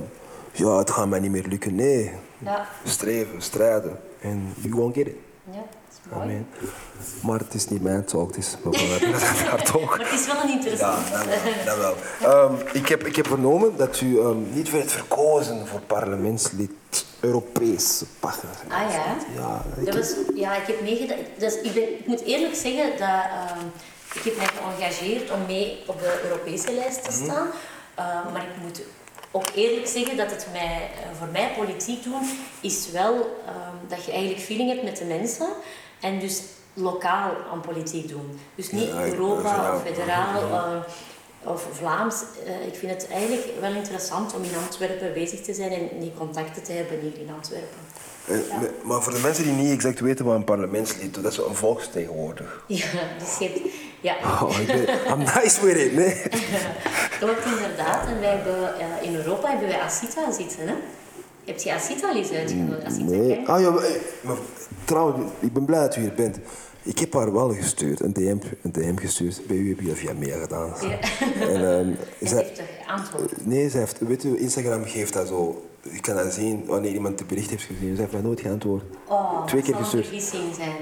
ja, 0.53 0.79
het 0.79 0.91
gaat 0.91 1.09
mij 1.09 1.21
niet 1.21 1.31
meer 1.31 1.47
lukken. 1.49 1.75
Nee. 1.75 2.11
Ja, 2.39 2.67
Streven, 2.85 3.43
strijden. 3.43 3.99
En 4.21 4.53
you 4.61 4.75
won't 4.75 4.95
get 4.95 5.07
it. 5.07 5.17
ja. 5.51 5.65
Amen. 6.11 6.49
Maar 7.23 7.39
het 7.39 7.55
is 7.55 7.69
niet 7.69 7.83
mijn 7.83 8.05
talk, 8.05 8.29
het 8.29 8.37
is 8.37 8.57
haar 9.49 9.63
talk. 9.63 9.97
Maar 9.99 10.11
het 10.11 10.21
is 10.21 10.27
wel 10.27 10.43
een 10.43 10.49
Ja, 10.49 10.55
interessant. 10.55 11.11
dat 11.11 11.25
wel. 11.25 11.65
Dat 11.65 11.77
wel. 11.77 11.97
Ehm, 12.33 12.55
ik, 12.73 12.89
heb, 12.89 13.07
ik 13.07 13.17
heb 13.17 13.27
vernomen 13.27 13.77
dat 13.77 14.01
u 14.01 14.19
ehm, 14.21 14.53
niet 14.53 14.71
werd 14.71 14.93
verkozen 14.93 15.67
voor 15.67 15.81
parlementslid 15.81 16.71
Europees. 17.21 18.03
Ah 18.21 18.33
ja? 18.69 19.17
Ja, 19.37 19.65
ik 19.79 19.85
Dat 19.85 19.95
heb- 19.95 20.05
was, 20.05 20.15
ja, 20.35 20.55
ik 20.57 20.67
heb 20.67 20.83
meegedaan. 20.83 21.19
Dus 21.39 21.61
ik, 21.61 21.73
ben, 21.75 21.83
ik 21.99 22.07
moet 22.07 22.21
eerlijk 22.21 22.55
zeggen 22.55 22.91
dat 22.91 23.09
ehm, 23.09 23.67
ik 24.15 24.23
heb 24.25 24.37
mij 24.37 24.47
geëngageerd 24.47 25.31
om 25.31 25.39
mee 25.47 25.83
op 25.87 25.99
de 26.01 26.21
Europese 26.25 26.73
lijst 26.73 27.05
te 27.05 27.13
staan. 27.13 27.47
Uh, 27.99 28.33
maar 28.33 28.43
ik 28.43 28.63
moet 28.63 28.83
ook 29.31 29.45
eerlijk 29.55 29.87
zeggen 29.87 30.17
dat 30.17 30.31
het 30.31 30.47
mij, 30.53 30.91
eh, 31.03 31.19
voor 31.19 31.29
mij 31.33 31.53
politiek 31.57 32.03
doen 32.05 32.23
is 32.61 32.91
wel 32.91 33.41
dat 33.89 34.05
je 34.05 34.11
eigenlijk 34.13 34.41
feeling 34.43 34.69
hebt 34.71 34.83
met 34.83 34.97
de 34.97 35.05
mensen 35.05 35.47
en 36.03 36.19
dus 36.19 36.43
lokaal 36.75 37.31
aan 37.53 37.61
politiek 37.61 38.09
doen. 38.09 38.39
Dus 38.55 38.71
niet 38.71 38.89
Ja, 38.89 39.05
Europa 39.07 39.75
of 39.75 39.83
federaal 39.83 40.43
eh, 40.43 40.77
of 41.45 41.67
Vlaams. 41.73 42.15
Eh, 42.47 42.67
ik 42.67 42.75
vind 42.75 42.93
het 42.93 43.09
eigenlijk 43.11 43.47
wel 43.61 43.73
interessant 43.75 44.35
om 44.35 44.43
in 44.43 44.57
Antwerpen 44.67 45.13
bezig 45.13 45.41
te 45.41 45.55
zijn 45.55 45.73
en 45.73 46.01
die 46.01 46.13
contacten 46.19 46.63
te 46.63 46.73
hebben 46.73 47.01
hier 47.01 47.19
in 47.21 47.31
Antwerpen. 47.35 47.79
Eh, 48.27 48.37
Maar 48.83 49.03
voor 49.03 49.13
de 49.13 49.19
mensen 49.21 49.45
die 49.45 49.53
niet 49.53 49.73
exact 49.73 50.01
weten 50.01 50.25
wat 50.25 50.35
een 50.35 50.45
parlementslid 50.45 51.15
doet, 51.15 51.23
dat 51.23 51.33
is 51.33 51.39
een 51.39 51.55
volksvertegenwoordiger. 51.55 52.63
Ja, 52.83 52.87
dus 53.19 53.39
hebt, 53.39 53.61
ja, 54.01 54.15
Oh, 54.25 54.59
I'm 55.09 55.19
nice 55.19 55.67
with 55.67 55.77
it, 55.77 55.93
nee. 55.95 56.23
klopt 57.21 57.45
inderdaad. 57.45 58.07
En 58.07 58.21
wij 58.21 58.31
hebben, 58.31 58.75
in 59.03 59.15
Europa 59.15 59.49
hebben 59.49 59.69
wij 59.69 59.81
Asita 59.81 60.33
zitten. 60.33 60.69
Hè? 60.69 60.75
Heb 61.45 61.59
je 61.59 61.73
Asita 61.75 62.09
al 62.09 62.17
eens 62.17 62.31
uitgenodigd? 62.33 62.97
Ken 62.97 63.05
Nee. 63.07 63.49
Ah 63.49 63.61
ja, 63.61 63.71
maar, 63.71 63.83
eh, 63.85 63.91
maar 64.21 64.37
trouwens, 64.85 65.31
ik 65.41 65.53
ben 65.53 65.65
blij 65.65 65.81
dat 65.81 65.97
u 65.97 66.01
hier 66.01 66.15
bent. 66.15 66.39
Ik 66.83 66.99
heb 66.99 67.13
haar 67.13 67.33
wel 67.33 67.55
gestuurd, 67.55 68.01
een 68.01 68.13
DM, 68.13 68.37
een 68.63 68.73
DM 68.73 68.97
gestuurd. 68.97 69.41
Bij 69.47 69.57
u 69.57 69.69
heb 69.69 69.81
je 69.81 69.87
dat 69.87 69.97
via 69.97 70.13
mail 70.13 70.41
gedaan. 70.41 70.73
Ja. 70.81 70.99
En, 71.41 71.57
ehm, 71.79 71.89
En 71.89 71.97
ze 72.21 72.27
zij- 72.27 72.39
heeft 72.43 72.55
toch 72.57 72.67
geantwoord? 72.87 73.47
nee, 73.47 73.69
ze 73.69 73.79
heeft, 73.79 73.99
weet 73.99 74.25
u, 74.25 74.39
Instagram 74.39 74.85
geeft 74.85 75.13
dat 75.13 75.29
zo. 75.29 75.63
Je 75.93 76.01
kan 76.01 76.17
dat 76.17 76.33
zien 76.33 76.65
wanneer 76.67 76.93
iemand 76.93 77.19
het 77.19 77.29
bericht 77.29 77.51
heeft 77.51 77.63
gezien. 77.63 77.95
Ze 77.95 78.01
heeft 78.01 78.13
mij 78.13 78.21
nooit 78.23 78.41
geantwoord. 78.41 78.83
Oh, 79.09 79.47
Twee 79.47 79.63
keer 79.63 79.71
zal 79.71 79.79
een 79.79 79.85
gestuurd. 79.85 80.07
vergissing 80.07 80.55
zijn. 80.55 80.77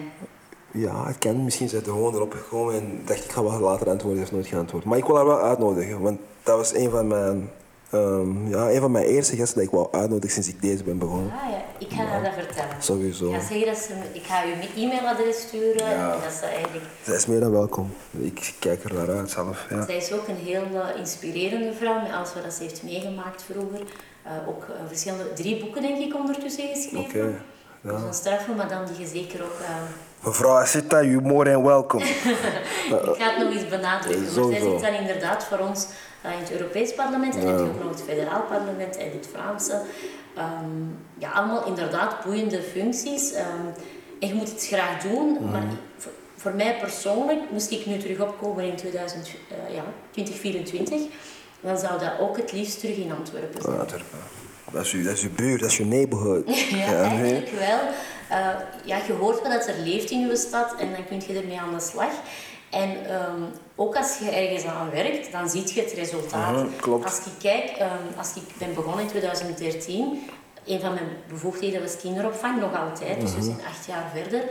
Ja, 0.72 1.06
het 1.06 1.18
kan. 1.18 1.44
Misschien 1.44 1.68
zijn 1.68 1.84
ze 1.84 1.90
gewoon 1.90 2.14
erop 2.14 2.32
gekomen 2.32 2.74
en 2.74 3.00
dacht 3.04 3.24
ik 3.24 3.30
ga 3.30 3.42
wel 3.42 3.60
later 3.60 3.88
antwoorden. 3.90 4.18
Ze 4.18 4.20
heeft 4.20 4.32
nooit 4.32 4.46
geantwoord. 4.46 4.84
Maar 4.84 4.98
ik 4.98 5.04
wil 5.04 5.16
haar 5.16 5.26
wel 5.26 5.40
uitnodigen, 5.40 6.00
want 6.00 6.20
dat 6.42 6.56
was 6.56 6.74
een 6.74 6.90
van 6.90 7.06
mijn, 7.06 7.50
ehm, 7.90 8.48
ja, 8.48 8.70
een 8.70 8.80
van 8.80 8.90
mijn 8.90 9.04
eerste 9.04 9.36
gasten 9.36 9.54
dat 9.58 9.64
ik 9.66 9.70
wou 9.70 9.88
uitnodigen 9.92 10.30
sinds 10.42 10.48
ik 10.48 10.62
deze 10.62 10.82
ben 10.84 10.98
begonnen. 10.98 11.32
Ah 11.32 11.50
ja, 11.50 11.62
ik 11.78 11.90
ga 11.90 12.04
haar 12.04 12.22
dat 12.22 12.32
vertellen. 12.34 12.76
Sowieso. 12.82 13.28
Ik 13.28 13.34
ga 13.34 13.46
zeggen 13.46 13.66
dat 13.66 13.76
ze, 13.76 13.92
ik 14.12 14.22
ga 14.22 14.44
u 14.46 14.48
mijn 14.48 14.68
e-mailadres 14.76 15.40
sturen 15.40 15.88
Ja. 15.90 16.12
en 16.14 16.20
dat 16.22 16.32
ze 16.32 16.44
eigenlijk 16.46 16.84
Zij 17.04 17.14
is 17.14 17.26
meer 17.26 17.40
dan 17.40 17.50
welkom. 17.50 17.92
Ik 18.10 18.54
kijk 18.58 18.84
er 18.84 18.94
naar 18.94 19.10
uit 19.10 19.30
zelf. 19.30 19.66
Ja. 19.70 19.84
Zij 19.84 19.96
is 19.96 20.12
ook 20.12 20.28
een 20.28 20.36
heel 20.44 20.62
eh, 20.62 20.98
inspirerende 20.98 21.72
vrouw 21.72 22.00
met 22.02 22.12
alles 22.12 22.34
wat 22.44 22.52
ze 22.54 22.62
heeft 22.62 22.82
meegemaakt 22.82 23.42
vroeger. 23.42 23.80
Eh, 24.22 24.32
ook 24.48 24.62
eh, 24.62 24.74
verschillende, 24.88 25.32
drie 25.32 25.60
boeken 25.60 25.82
denk 25.82 25.98
ik 25.98 26.14
ondertussen 26.14 26.68
geschreven. 26.68 26.98
Oké. 26.98 27.34
Dus 27.82 27.92
Ja. 27.92 28.06
een 28.06 28.14
straffe 28.14 28.52
madame 28.52 28.86
die 28.86 29.00
je 29.00 29.06
zeker 29.06 29.42
ook... 29.42 29.56
Mevrouw 30.24 30.56
Asita, 30.58 31.02
you 31.02 31.20
more 31.20 31.50
than 31.50 31.62
welcome. 31.62 32.04
ik 32.04 33.16
ga 33.18 33.30
het 33.30 33.38
nog 33.38 33.54
eens 33.54 33.68
benadrukken. 33.68 34.22
Maar 34.24 34.32
zij 34.32 34.60
zit 34.60 34.80
dan 34.80 34.94
inderdaad 34.94 35.44
voor 35.44 35.58
ons 35.58 35.86
eh, 36.22 36.32
in 36.32 36.38
het 36.38 36.52
Europees 36.52 36.94
parlement. 36.94 37.34
En 37.34 37.40
je 37.40 37.70
nog 37.82 37.90
het 37.90 38.02
federaal 38.02 38.42
parlement 38.42 38.96
en 38.96 39.10
het 39.12 39.28
Vlaamse. 39.32 39.82
Ehm, 40.36 40.46
ja, 41.18 41.30
allemaal 41.30 41.66
inderdaad 41.66 42.24
boeiende 42.24 42.62
functies. 42.62 43.32
Ehm, 43.32 43.66
en 44.20 44.28
je 44.28 44.34
moet 44.34 44.50
het 44.50 44.66
graag 44.66 45.02
doen. 45.02 45.32
Mhm. 45.32 45.50
Maar 45.50 45.62
voor, 45.96 46.12
voor 46.36 46.54
mij 46.54 46.76
persoonlijk, 46.80 47.40
moest 47.50 47.70
ik 47.70 47.86
nu 47.86 47.98
terug 47.98 48.20
opkomen 48.20 48.64
in 48.64 48.76
2000, 48.76 49.26
eh, 49.26 49.74
ja, 49.74 49.84
2024, 50.10 51.00
dan 51.60 51.78
zou 51.78 51.98
dat 51.98 52.12
ook 52.20 52.36
het 52.36 52.52
liefst 52.52 52.80
terug 52.80 52.96
in 52.96 53.12
Antwerpen 53.12 53.62
zijn. 53.62 53.78
Antwerpen. 53.78 54.18
Dat 54.72 54.84
is, 54.84 54.92
uw, 54.92 55.02
dat 55.02 55.12
is 55.12 55.22
uw 55.22 55.34
buurt, 55.34 55.60
dat 55.60 55.70
is 55.70 55.78
uw 55.78 55.86
neighborhood. 55.86 56.44
Ja, 56.70 57.02
eigenlijk 57.02 57.50
wel. 57.50 57.78
Eh, 58.30 58.48
ja, 58.84 58.96
je 59.06 59.12
hoort 59.12 59.42
wel 59.42 59.50
dat 59.50 59.66
er 59.66 59.78
leeft 59.78 60.10
in 60.10 60.20
je 60.20 60.36
stad 60.36 60.74
en 60.78 60.92
dan 60.92 61.06
kun 61.06 61.22
je 61.26 61.40
ermee 61.40 61.60
aan 61.60 61.74
de 61.74 61.80
slag. 61.80 62.12
En 62.70 63.06
ehm, 63.06 63.42
ook 63.76 63.96
als 63.96 64.18
je 64.18 64.30
ergens 64.30 64.64
aan 64.64 64.90
werkt, 64.90 65.32
dan 65.32 65.48
zie 65.48 65.74
je 65.74 65.80
het 65.80 65.92
resultaat. 65.92 66.52
Mhm. 66.52 67.02
Als 67.02 67.18
ik 67.18 67.32
kijk, 67.40 67.70
ehm, 67.70 68.18
als 68.18 68.34
ik 68.34 68.42
ben 68.58 68.74
begonnen 68.74 69.02
in 69.02 69.08
2013, 69.08 70.28
een 70.66 70.80
van 70.80 70.94
mijn 70.94 71.08
bevoegdheden 71.28 71.82
was 71.82 71.96
kinderopvang, 71.96 72.60
nog 72.60 72.76
altijd, 72.76 73.20
dus 73.20 73.34
we 73.34 73.42
zijn 73.42 73.60
acht 73.68 73.86
jaar 73.86 74.10
verder. 74.14 74.42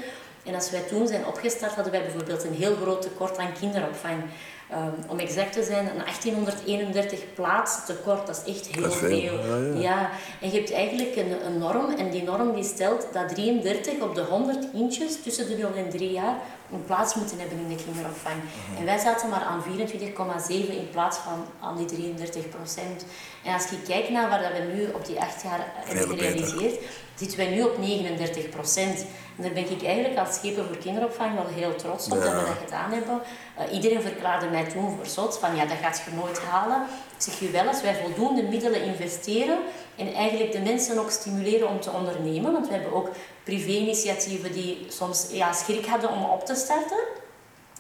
En 0.46 0.56
als 0.56 0.72
wij 0.72 0.82
toen 0.82 1.08
zijn 1.08 1.26
opgestart, 1.26 1.74
hadden 1.74 1.92
wij 1.94 2.02
bijvoorbeeld 2.02 2.44
een 2.44 2.54
heel 2.54 2.76
groot 2.76 3.02
tekort 3.02 3.38
aan 3.38 3.54
kinderopvang. 3.60 4.24
Ehm, 4.70 5.12
om 5.12 5.20
exact 5.20 5.54
te 5.54 5.64
zijn, 5.64 5.86
een 5.86 6.04
1831 6.04 7.34
plaats 7.34 7.86
tekort, 7.86 8.28
dat 8.28 8.44
is 8.46 8.54
echt 8.54 8.68
heel 8.68 8.86
is 8.86 8.94
veel, 8.94 9.10
veel. 9.10 9.40
ja, 9.40 9.56
ja. 9.58 9.80
Ja, 9.80 10.10
en 10.42 10.52
je 10.52 10.58
hebt 10.58 10.74
eigenlijk 10.74 11.16
een, 11.16 11.46
een 11.46 11.58
norm 11.58 11.94
en 11.98 12.10
die 12.10 12.24
norm 12.24 12.54
die 12.54 12.64
stelt 12.64 13.08
dat 13.14 13.30
33 13.30 14.02
op 14.02 14.16
de 14.16 14.22
100 14.22 14.72
kindjes 14.72 15.22
tussen 15.22 15.48
de 15.48 15.58
0 15.58 15.70
en 15.76 15.90
3 15.90 16.12
jaar 16.12 16.36
een 16.72 16.86
plaats 16.86 17.16
moeten 17.16 17.40
hebben 17.40 17.58
in 17.58 17.78
de 17.78 17.84
kinderopvang. 17.84 18.36
Mhm. 18.36 18.80
En 18.80 18.86
wij 18.86 18.98
zaten 18.98 19.30
maar 19.30 19.42
aan 19.42 19.64
24,7 19.64 20.78
in 20.78 20.90
plaats 20.90 21.18
van 21.18 21.46
aan 21.60 21.78
die 21.78 21.86
33 21.86 22.50
procent. 22.50 23.06
En 23.44 23.54
als 23.54 23.70
je 23.70 23.82
kijkt 23.88 24.10
naar 24.10 24.30
waar 24.30 24.42
dat 24.42 24.52
we 24.52 24.74
nu 24.74 24.88
op 24.94 25.06
die 25.06 25.20
8 25.20 25.44
jaar 25.44 25.72
hebben 25.76 26.08
beter. 26.08 26.28
gerealiseerd, 26.28 26.80
zitten 27.16 27.38
wij 27.38 27.50
nu 27.50 27.62
op 27.64 27.78
39 27.78 28.50
procent. 28.50 29.06
En 29.36 29.44
daar 29.44 29.52
ben 29.52 29.72
ik 29.72 29.84
eigenlijk 29.84 30.18
als 30.20 30.36
schepen 30.36 30.66
voor 30.66 30.78
kinderopvang 30.78 31.36
wel 31.36 31.48
heel 31.48 31.76
trots 31.76 32.06
op 32.06 32.22
dat 32.22 32.24
we 32.24 32.46
dat 32.46 32.66
gedaan 32.66 32.92
hebben. 32.92 33.22
Eh, 33.56 33.74
iedereen 33.74 34.02
verklaarde 34.02 34.48
mij 34.48 34.64
toen 34.64 34.96
voor 34.96 35.06
zot, 35.06 35.38
van 35.40 35.56
ja, 35.56 35.66
dat 35.66 35.78
gaat 35.82 36.02
je 36.06 36.16
nooit 36.16 36.40
halen. 36.40 36.82
Ik 37.16 37.22
zeg 37.22 37.40
je 37.40 37.50
wel, 37.50 37.68
als 37.68 37.82
wij 37.82 37.96
voldoende 37.96 38.44
middelen 38.44 38.84
investeren 38.84 39.58
en 39.96 40.14
eigenlijk 40.14 40.52
de 40.52 40.60
mensen 40.60 41.00
ook 41.00 41.12
stimuleren 41.12 41.70
om 41.70 41.80
te 41.80 41.92
ondernemen, 41.92 42.52
want 42.52 42.68
we 42.68 42.74
hebben 42.74 42.94
ook 42.94 43.10
privé-initiatieven 43.50 44.52
die 44.54 44.86
soms 44.88 45.28
ja, 45.32 45.54
schrik 45.54 45.86
hadden 45.86 46.12
om 46.12 46.24
op 46.24 46.46
te 46.46 46.56
starten, 46.56 47.02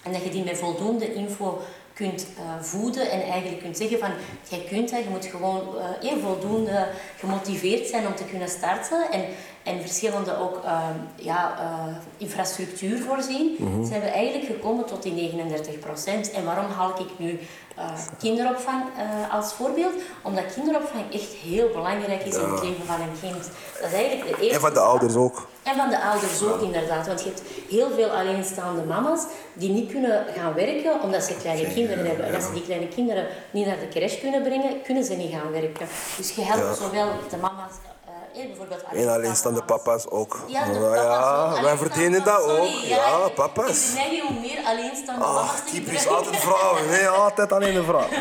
en 0.03 0.11
dat 0.11 0.23
je 0.23 0.29
die 0.29 0.43
met 0.43 0.57
voldoende 0.57 1.13
info 1.13 1.61
kunt 1.99 2.27
eh, 2.37 2.43
voeden 2.61 3.11
en 3.11 3.21
eigenlijk 3.21 3.61
kunt 3.61 3.77
zeggen 3.77 3.99
van, 3.99 4.11
jij 4.49 4.65
kunt 4.69 4.89
dat, 4.91 5.03
je 5.03 5.09
moet 5.09 5.25
gewoon 5.25 5.61
eh, 6.01 6.11
eh, 6.11 6.23
voldoende 6.23 6.87
gemotiveerd 7.17 7.87
zijn 7.87 8.07
om 8.07 8.15
te 8.15 8.23
kunnen 8.23 8.49
starten 8.49 9.11
en, 9.11 9.23
en 9.63 9.81
verschillende 9.81 10.37
ook 10.37 10.63
eh, 10.63 10.79
ja, 11.15 11.55
eh, 11.59 11.95
infrastructuur 12.17 12.97
voorzien, 12.99 13.55
zijn 13.87 14.01
we 14.01 14.07
eigenlijk 14.07 14.45
gekomen 14.45 14.85
tot 14.85 15.03
die 15.03 15.13
39% 15.13 16.33
En 16.33 16.45
waarom 16.45 16.71
haal 16.71 16.89
ik 16.99 17.09
nu 17.17 17.39
kinderopvang 18.19 18.83
als 19.31 19.53
voorbeeld? 19.53 19.93
Omdat 20.21 20.53
kinderopvang 20.53 21.13
echt 21.13 21.33
heel 21.33 21.69
belangrijk 21.73 22.25
is 22.25 22.35
in 22.35 22.51
het 22.51 22.63
leven 22.63 22.85
van 22.85 23.01
een 23.01 23.19
kind. 23.21 23.49
Dat 23.81 23.91
is 23.91 23.97
eigenlijk 23.97 24.37
de 24.37 24.41
eerste 24.41 24.55
En 24.55 24.61
van 24.61 24.73
de 24.73 24.79
ouders 24.79 25.15
ook. 25.15 25.47
En 25.63 25.75
van 25.75 25.89
de 25.89 26.01
ouders 26.01 26.43
ook 26.43 26.61
inderdaad. 26.61 27.07
Want 27.07 27.23
je 27.23 27.29
hebt 27.29 27.43
heel 27.69 27.89
veel 27.95 28.09
alleenstaande 28.09 28.83
mama's 28.83 29.25
die 29.53 29.69
niet 29.69 29.91
kunnen 29.91 30.25
gaan 30.35 30.53
werken 30.53 31.01
omdat 31.01 31.23
ze 31.23 31.37
kleine 31.37 31.73
kinderen 31.73 32.05
hebben. 32.05 32.25
En 32.25 32.35
als 32.35 32.45
ze 32.45 32.53
die 32.53 32.63
kleine 32.63 32.87
kinderen 32.87 33.27
niet 33.51 33.65
naar 33.65 33.79
de 33.79 33.87
crash 33.87 34.19
kunnen 34.19 34.41
brengen, 34.41 34.81
kunnen 34.81 35.03
ze 35.03 35.15
niet 35.15 35.31
gaan 35.31 35.51
werken. 35.51 35.87
Dus 36.17 36.35
je 36.35 36.41
helpt 36.41 36.77
zowel 36.77 37.07
de 37.29 37.37
mama's, 37.37 37.73
bijvoorbeeld 38.33 38.83
En 38.93 39.09
alleenstaande 39.09 39.63
papa's 39.63 40.05
ook. 40.09 40.39
Ja, 40.47 40.65
de 40.65 40.79
Ja, 40.79 40.89
papa's 41.05 41.57
ook. 41.57 41.63
wij 41.63 41.77
verdienen 41.77 42.23
dat 42.23 42.41
sorry, 42.41 42.59
ook. 42.61 42.69
Ja, 42.69 43.27
papa's. 43.35 43.89
Ik 43.89 43.95
neig 43.95 44.27
om 44.29 44.39
meer 44.41 44.59
alleenstaande 44.65 45.25
Ah, 45.25 45.53
te 45.55 45.71
typisch, 45.71 46.07
altijd 46.07 46.35
vrouwen. 46.37 46.87
Nee, 46.89 47.07
altijd 47.07 47.51
alleen 47.51 47.75
een 47.75 47.83
vrouw. 47.83 48.07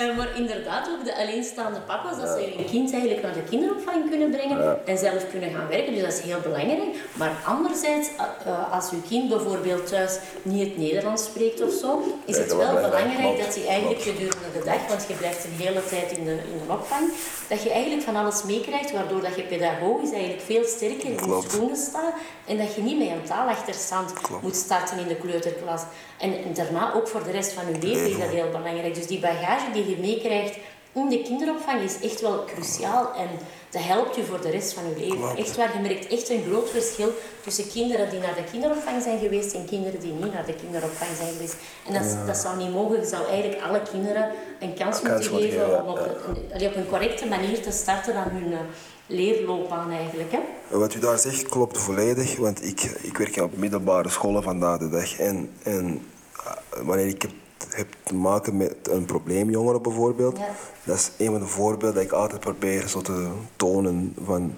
Eh, 0.00 0.16
maar 0.16 0.36
inderdaad 0.36 0.88
ook 0.88 1.04
de 1.04 1.16
alleenstaande 1.16 1.80
papa's, 1.80 2.16
dat 2.20 2.28
ze 2.28 2.52
hun 2.56 2.64
kind 2.66 2.92
eigenlijk 2.92 3.22
naar 3.22 3.32
de 3.32 3.42
kinderopvang 3.42 4.08
kunnen 4.10 4.30
brengen 4.30 4.86
en 4.86 4.98
zelf 4.98 5.30
kunnen 5.30 5.50
gaan 5.50 5.68
werken. 5.68 5.92
Dus 5.94 6.02
dat 6.02 6.12
is 6.12 6.20
heel 6.20 6.40
belangrijk. 6.40 6.96
Maar 7.12 7.32
anderzijds, 7.46 8.08
eh, 8.08 8.24
eh, 8.52 8.72
als 8.72 8.90
uw 8.90 9.00
kind 9.08 9.28
bijvoorbeeld 9.28 9.86
thuis 9.86 10.18
niet 10.42 10.68
het 10.68 10.76
Nederlands 10.78 11.24
spreekt 11.24 11.62
of 11.62 11.72
zo, 11.80 12.02
is 12.24 12.36
Ja, 12.36 12.42
het 12.42 12.56
wel 12.56 12.74
belangrijk. 12.74 13.38
dat 13.44 13.54
hij 13.54 13.66
eigenlijk 13.66 14.02
gedurende 14.02 14.50
de 14.58 14.64
dag, 14.64 14.86
want 14.88 15.04
je 15.08 15.14
blijft 15.14 15.44
een 15.44 15.56
hele 15.64 15.86
tijd 15.86 16.10
in 16.12 16.24
de, 16.24 16.30
in 16.32 16.60
de 16.66 16.72
opvang, 16.72 17.10
dat 17.50 17.62
je 17.62 17.70
eigenlijk 17.70 18.02
van 18.02 18.16
alles 18.16 18.42
meekrijgt, 18.42 18.92
waardoor 18.92 19.20
dat 19.20 19.36
je 19.36 19.42
pedagogisch 19.42 20.12
eigenlijk 20.12 20.42
veel 20.42 20.64
sterker 20.64 21.04
in 21.04 21.12
je 21.12 21.16
Klopt. 21.16 21.50
schoenen 21.50 21.76
staat 21.76 22.14
en 22.46 22.58
dat 22.58 22.74
je 22.74 22.82
niet 22.82 22.98
met 22.98 23.08
een 23.08 23.22
taalachterstand 23.22 24.12
moet 24.42 24.56
starten 24.56 24.98
in 24.98 25.08
de 25.08 25.16
kleuterklas. 25.16 25.82
En, 26.18 26.44
en 26.44 26.54
daarna 26.54 26.94
ook 26.94 27.08
voor 27.08 27.24
de 27.24 27.30
rest 27.30 27.52
van 27.52 27.64
je 27.66 27.86
leven 27.86 28.10
is 28.10 28.18
dat 28.18 28.28
heel 28.28 28.50
belangrijk. 28.50 28.94
Dus 28.94 29.06
die 29.06 29.18
bagage 29.18 29.70
die 29.72 29.90
je 29.90 29.96
meekrijgt 29.96 30.56
in 30.92 31.08
de 31.08 31.22
kinderopvang 31.22 31.82
is 31.82 32.00
echt 32.00 32.20
wel 32.20 32.44
cruciaal 32.44 33.14
en 33.14 33.28
dat 33.70 33.82
helpt 33.82 34.16
je 34.16 34.24
voor 34.24 34.40
de 34.40 34.50
rest 34.50 34.72
van 34.72 34.82
je 34.88 34.96
leven. 34.96 35.36
Echt 35.36 35.56
waar, 35.56 35.76
je 35.76 35.80
merkt 35.80 36.06
echt 36.06 36.28
een 36.28 36.42
groot 36.48 36.70
verschil 36.70 37.12
tussen 37.42 37.68
kinderen 37.68 38.10
die 38.10 38.20
naar 38.20 38.34
de 38.34 38.44
kinderopvang 38.50 39.02
zijn 39.02 39.18
geweest 39.18 39.54
en 39.54 39.64
kinderen 39.64 40.00
die 40.00 40.12
niet 40.12 40.32
naar 40.32 40.46
de 40.46 40.54
kinderopvang 40.54 41.10
zijn 41.16 41.32
geweest. 41.32 41.56
En 41.86 41.92
dat, 41.92 42.26
dat 42.26 42.36
zou 42.36 42.56
niet 42.56 42.72
mogen. 42.72 43.00
Je 43.00 43.06
zou 43.06 43.26
eigenlijk 43.26 43.62
alle 43.62 43.82
kinderen 43.92 44.30
een 44.60 44.74
kans, 44.74 45.00
kans 45.00 45.30
moeten 45.30 45.40
geven 45.40 45.84
om 45.84 45.96
een, 45.96 46.66
op 46.66 46.76
een 46.76 46.88
correcte 46.88 47.26
manier 47.26 47.62
te 47.62 47.70
starten 47.70 48.14
aan 48.14 48.30
hun 48.30 48.52
eh, 48.52 48.58
leerloopbaan 49.06 49.90
eigenlijk. 49.90 50.32
Hè? 50.32 50.40
Wat 50.78 50.94
u 50.94 50.98
daar 50.98 51.18
zegt 51.18 51.48
klopt 51.48 51.78
volledig, 51.78 52.36
want 52.36 52.64
ik, 52.64 52.80
ik 53.02 53.16
werk 53.16 53.36
op 53.36 53.56
middelbare 53.56 54.08
scholen 54.08 54.42
vandaag 54.42 54.78
de 54.78 54.88
dag. 54.88 55.18
En, 55.18 55.50
en 55.62 56.06
eh, 56.44 56.52
wanneer 56.82 57.06
ik 57.06 57.22
heb, 57.22 57.30
heb 57.68 57.86
te 58.02 58.14
maken 58.14 58.56
met 58.56 58.76
een 58.90 59.04
probleemjongere 59.04 59.80
bijvoorbeeld, 59.80 60.38
Ja. 60.38 60.48
dat 60.84 60.96
is 60.96 61.10
een 61.18 61.30
van 61.30 61.40
de 61.40 61.46
voorbeelden 61.46 61.94
dat 61.94 62.04
ik 62.04 62.12
altijd 62.12 62.40
probeer 62.40 62.88
zo 62.88 63.00
te 63.00 63.28
tonen 63.56 64.14
van, 64.24 64.54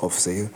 of 0.00 0.14
zeggen, 0.14 0.52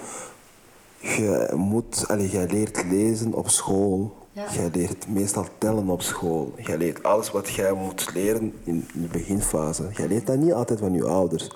je 0.98 1.50
moet, 1.56 2.04
jij 2.30 2.46
leert 2.46 2.84
lezen 2.90 3.34
op 3.34 3.48
school. 3.48 4.18
Ja. 4.32 4.44
Jij 4.52 4.70
leert 4.72 5.08
meestal 5.08 5.46
tellen 5.58 5.88
op 5.88 6.02
school. 6.02 6.52
Jij 6.56 6.76
leert 6.76 7.02
alles 7.02 7.30
wat 7.30 7.48
jij 7.48 7.72
moet 7.72 8.10
leren 8.14 8.52
in 8.64 8.88
de 8.92 9.06
beginfase. 9.06 9.88
Jij 9.92 10.06
leert 10.08 10.26
dat 10.26 10.36
niet 10.36 10.52
altijd 10.52 10.78
van 10.78 10.92
je 10.92 11.04
ouders. 11.04 11.50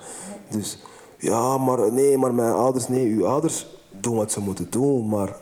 Dus 0.49 0.83
ja, 1.17 1.57
maar 1.57 1.91
nee, 1.91 2.17
maar 2.17 2.33
mijn 2.33 2.53
ouders, 2.53 2.87
nee, 2.87 3.07
uw 3.07 3.25
ouders 3.27 3.67
doen 3.91 4.15
wat 4.15 4.31
ze 4.31 4.39
moeten 4.39 4.67
doen, 4.69 5.07
maar 5.07 5.35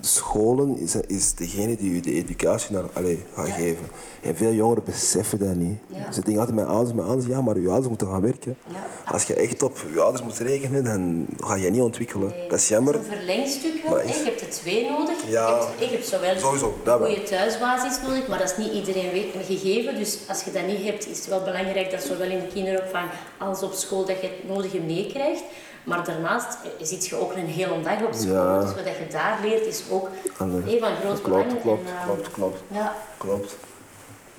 scholen 0.00 0.78
is, 0.78 0.94
is 1.06 1.34
degene 1.34 1.76
die 1.76 1.90
u 1.90 2.00
de 2.00 2.12
educatie 2.12 2.72
naar, 2.72 2.84
allee, 2.92 3.22
gaat 3.34 3.46
Ja. 3.46 3.52
geven. 3.54 3.86
En 4.22 4.36
veel 4.36 4.52
jongeren 4.52 4.84
beseffen 4.84 5.38
dat 5.38 5.54
niet. 5.54 5.78
Ja. 5.86 6.12
Ze 6.12 6.20
denken 6.20 6.38
altijd, 6.38 6.54
mijn 6.56 6.68
ouders, 6.68 6.94
mijn 6.94 7.06
ouders, 7.06 7.28
ja, 7.28 7.40
maar 7.40 7.54
uw 7.54 7.66
ouders 7.68 7.88
moeten 7.88 8.06
gaan 8.08 8.20
werken. 8.20 8.56
Ja. 8.68 8.86
Als 9.12 9.22
je 9.24 9.34
echt 9.34 9.62
op 9.62 9.76
je 9.94 10.00
ouders 10.00 10.22
moet 10.24 10.38
rekenen, 10.38 10.84
dan 10.84 11.26
ga 11.38 11.54
je 11.54 11.70
niet 11.70 11.80
ontwikkelen. 11.80 12.32
Dat 12.48 12.58
is 12.58 12.68
jammer. 12.68 12.94
Het 12.94 13.02
is 13.02 13.08
een 13.10 13.16
verlengstuk 13.16 13.82
wel. 13.88 14.00
Is- 14.00 14.16
Je 14.18 14.24
hebt 14.24 14.40
er 14.40 14.50
twee 14.50 14.90
nodig. 14.90 15.16
Je, 15.28 15.36
hebt, 15.38 15.66
je 15.78 15.86
hebt 15.96 16.06
zowel 16.06 16.38
Sowieso, 16.38 16.74
een 16.84 16.92
goede 16.98 17.22
thuisbasis 17.22 18.00
nodig, 18.06 18.28
maar 18.28 18.38
dat 18.38 18.50
is 18.50 18.56
niet 18.56 18.72
iedereen 18.72 19.12
weet, 19.12 19.26
gegeven. 19.46 19.94
Dus 19.94 20.18
als 20.28 20.42
je 20.44 20.52
dat 20.52 20.66
niet 20.66 20.82
hebt, 20.82 21.08
is 21.08 21.16
het 21.18 21.26
wel 21.26 21.42
belangrijk 21.42 21.90
dat 21.90 22.02
zowel 22.02 22.30
in 22.30 22.38
de 22.38 22.46
kinderopvang 22.54 23.08
als 23.38 23.62
op 23.62 23.72
school 23.72 24.04
dat 24.04 24.20
je 24.20 24.26
het 24.26 24.48
nodige 24.48 24.78
meekrijgt. 24.80 25.42
Maar 25.86 26.04
daarnaast 26.04 26.58
zit 26.80 27.06
je 27.06 27.16
ook 27.16 27.32
een 27.32 27.46
hele 27.46 27.80
dag 27.82 28.02
op 28.02 28.12
school. 28.12 28.32
Ja. 28.32 28.60
Dus 28.60 28.74
wat 28.74 28.84
je 28.84 29.06
daar 29.10 29.38
leert 29.42 29.66
is 29.66 29.82
ook 29.90 30.08
eh, 30.08 30.32
van 30.38 30.96
groot 31.00 31.22
belang. 31.22 31.46
Klopt, 31.46 31.60
klopt, 31.60 31.88
En, 31.88 31.94
eh, 31.96 32.04
klopt, 32.04 32.30
klopt. 32.30 32.60
Ja, 32.68 32.94
Klopt. 33.16 33.56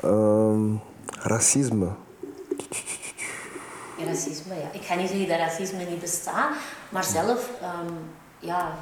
Ehm, 0.02 0.76
racisme. 1.20 1.88
racisme, 4.06 4.56
ja. 4.56 4.70
Ik 4.72 4.82
ga 4.82 4.96
niet 4.96 5.10
zeggen 5.10 5.28
dat 5.28 5.38
racisme 5.38 5.84
niet 5.84 6.00
bestaat, 6.00 6.50
maar 6.90 7.04
zelf, 7.04 7.50
ehm, 7.62 7.94
ja, 8.40 8.78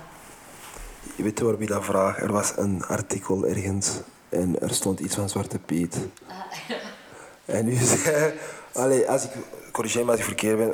Je 1.15 1.23
weet 1.23 1.39
waarom 1.39 1.61
ik 1.61 1.67
dat 1.67 1.83
vraag? 1.85 2.19
Er 2.21 2.31
was 2.31 2.53
een 2.57 2.83
artikel 2.87 3.45
ergens 3.45 3.91
en 4.29 4.59
er 4.61 4.73
stond 4.73 4.99
iets 4.99 5.15
van 5.15 5.29
Zwarte 5.29 5.59
Piet. 5.59 5.97
En 7.45 7.67
u 7.67 7.75
zei, 7.85 8.33
allee, 8.73 9.09
als 9.09 9.23
ik, 9.23 9.31
corrigeer 9.71 10.05
me 10.05 10.11
als 10.11 10.19
ik 10.19 10.25
verkeerd 10.25 10.57
ben, 10.57 10.73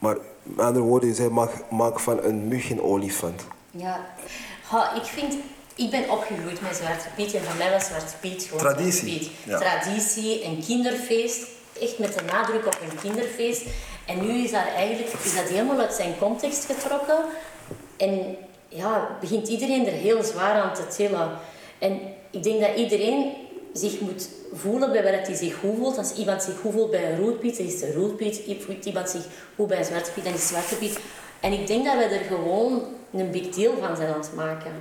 maar 0.00 0.16
met 0.42 0.66
andere 0.66 0.84
woorden, 0.84 1.32
maak, 1.32 1.50
maak 1.70 2.00
van 2.00 2.22
een 2.22 2.48
mug 2.48 2.70
een 2.70 2.82
olifant. 2.82 3.42
Ja, 3.70 4.06
Ha, 4.70 4.94
ik 4.94 5.02
vind, 5.02 5.34
ik 5.74 5.90
ben 5.90 6.10
opgegroeid 6.10 6.60
met 6.60 6.76
Zwarte 6.76 7.08
Piet 7.16 7.34
en 7.34 7.42
voor 7.44 7.56
mij 7.56 7.70
was 7.70 7.86
Zwarte 7.86 8.14
Piet 8.20 8.42
gewoon 8.42 8.58
Traditie, 8.58 8.92
Zwarte 8.92 9.28
Piet. 9.28 9.30
ja. 9.44 9.58
Traditie, 9.58 10.44
een 10.44 10.62
kinderfeest, 10.66 11.46
echt 11.80 11.98
met 11.98 12.18
de 12.18 12.24
nadruk 12.24 12.66
op 12.66 12.78
een 12.82 12.98
kinderfeest. 13.00 13.62
En 14.06 14.20
nu 14.26 14.32
is 14.44 14.50
dat 14.50 14.66
eigenlijk 14.76 15.12
is 15.22 15.34
dat 15.34 15.44
helemaal 15.48 15.78
uit 15.78 15.92
zijn 15.92 16.18
context 16.18 16.64
getrokken 16.64 17.24
en 17.96 18.36
ja, 18.68 19.16
begint 19.20 19.48
iedereen 19.48 19.86
er 19.86 19.92
heel 19.92 20.22
zwaar 20.22 20.62
aan 20.62 20.74
te 20.74 20.86
tillen. 20.86 21.30
En 21.78 22.00
ik 22.30 22.42
denk 22.42 22.60
dat 22.60 22.76
iedereen 22.76 23.32
zich 23.72 24.00
moet 24.00 24.28
voelen 24.52 24.92
bij 24.92 25.02
waar 25.02 25.12
hij 25.12 25.34
zich 25.34 25.54
goed 25.54 25.76
voelt. 25.76 25.98
Als 25.98 26.14
iemand 26.14 26.42
zich 26.42 26.58
goed 26.60 26.72
voelt 26.72 26.90
bij 26.90 27.12
een 27.12 27.18
roodpiet, 27.20 27.56
dan 27.56 27.66
is 27.66 27.72
het 27.72 27.82
een 27.82 27.92
roodpiet. 28.00 28.42
Voelt 28.64 28.84
iemand 28.84 29.08
zich 29.10 29.26
goed 29.56 29.66
bij 29.68 29.78
een 29.78 29.84
zwarte 29.84 30.10
piet, 30.10 30.24
dan 30.24 30.32
is 30.32 30.40
het 30.40 30.48
zwarte 30.48 30.76
piet. 30.76 31.00
En 31.40 31.52
ik 31.52 31.66
denk 31.66 31.84
dat 31.84 31.94
we 31.96 32.02
er 32.02 32.24
gewoon 32.24 32.82
een 33.12 33.30
big 33.30 33.48
deal 33.48 33.74
van 33.80 33.96
zijn 33.96 34.12
aan 34.14 34.20
het 34.20 34.34
maken. 34.34 34.72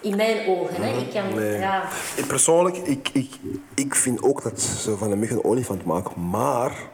In 0.00 0.16
mijn 0.16 0.48
ogen. 0.48 0.82
Hè. 0.82 0.98
Ik 0.98 1.10
kan, 1.10 1.34
Nee. 1.34 1.58
ja, 1.58 1.88
persoonlijk, 2.26 2.76
ik, 2.76 3.08
ik, 3.12 3.30
ik 3.74 3.94
vind 3.94 4.22
ook 4.22 4.42
dat 4.42 4.60
ze 4.60 4.96
van 4.96 5.10
een 5.10 5.18
mug 5.18 5.30
een 5.30 5.44
olifant 5.44 5.84
maken, 5.84 6.28
maar 6.30 6.88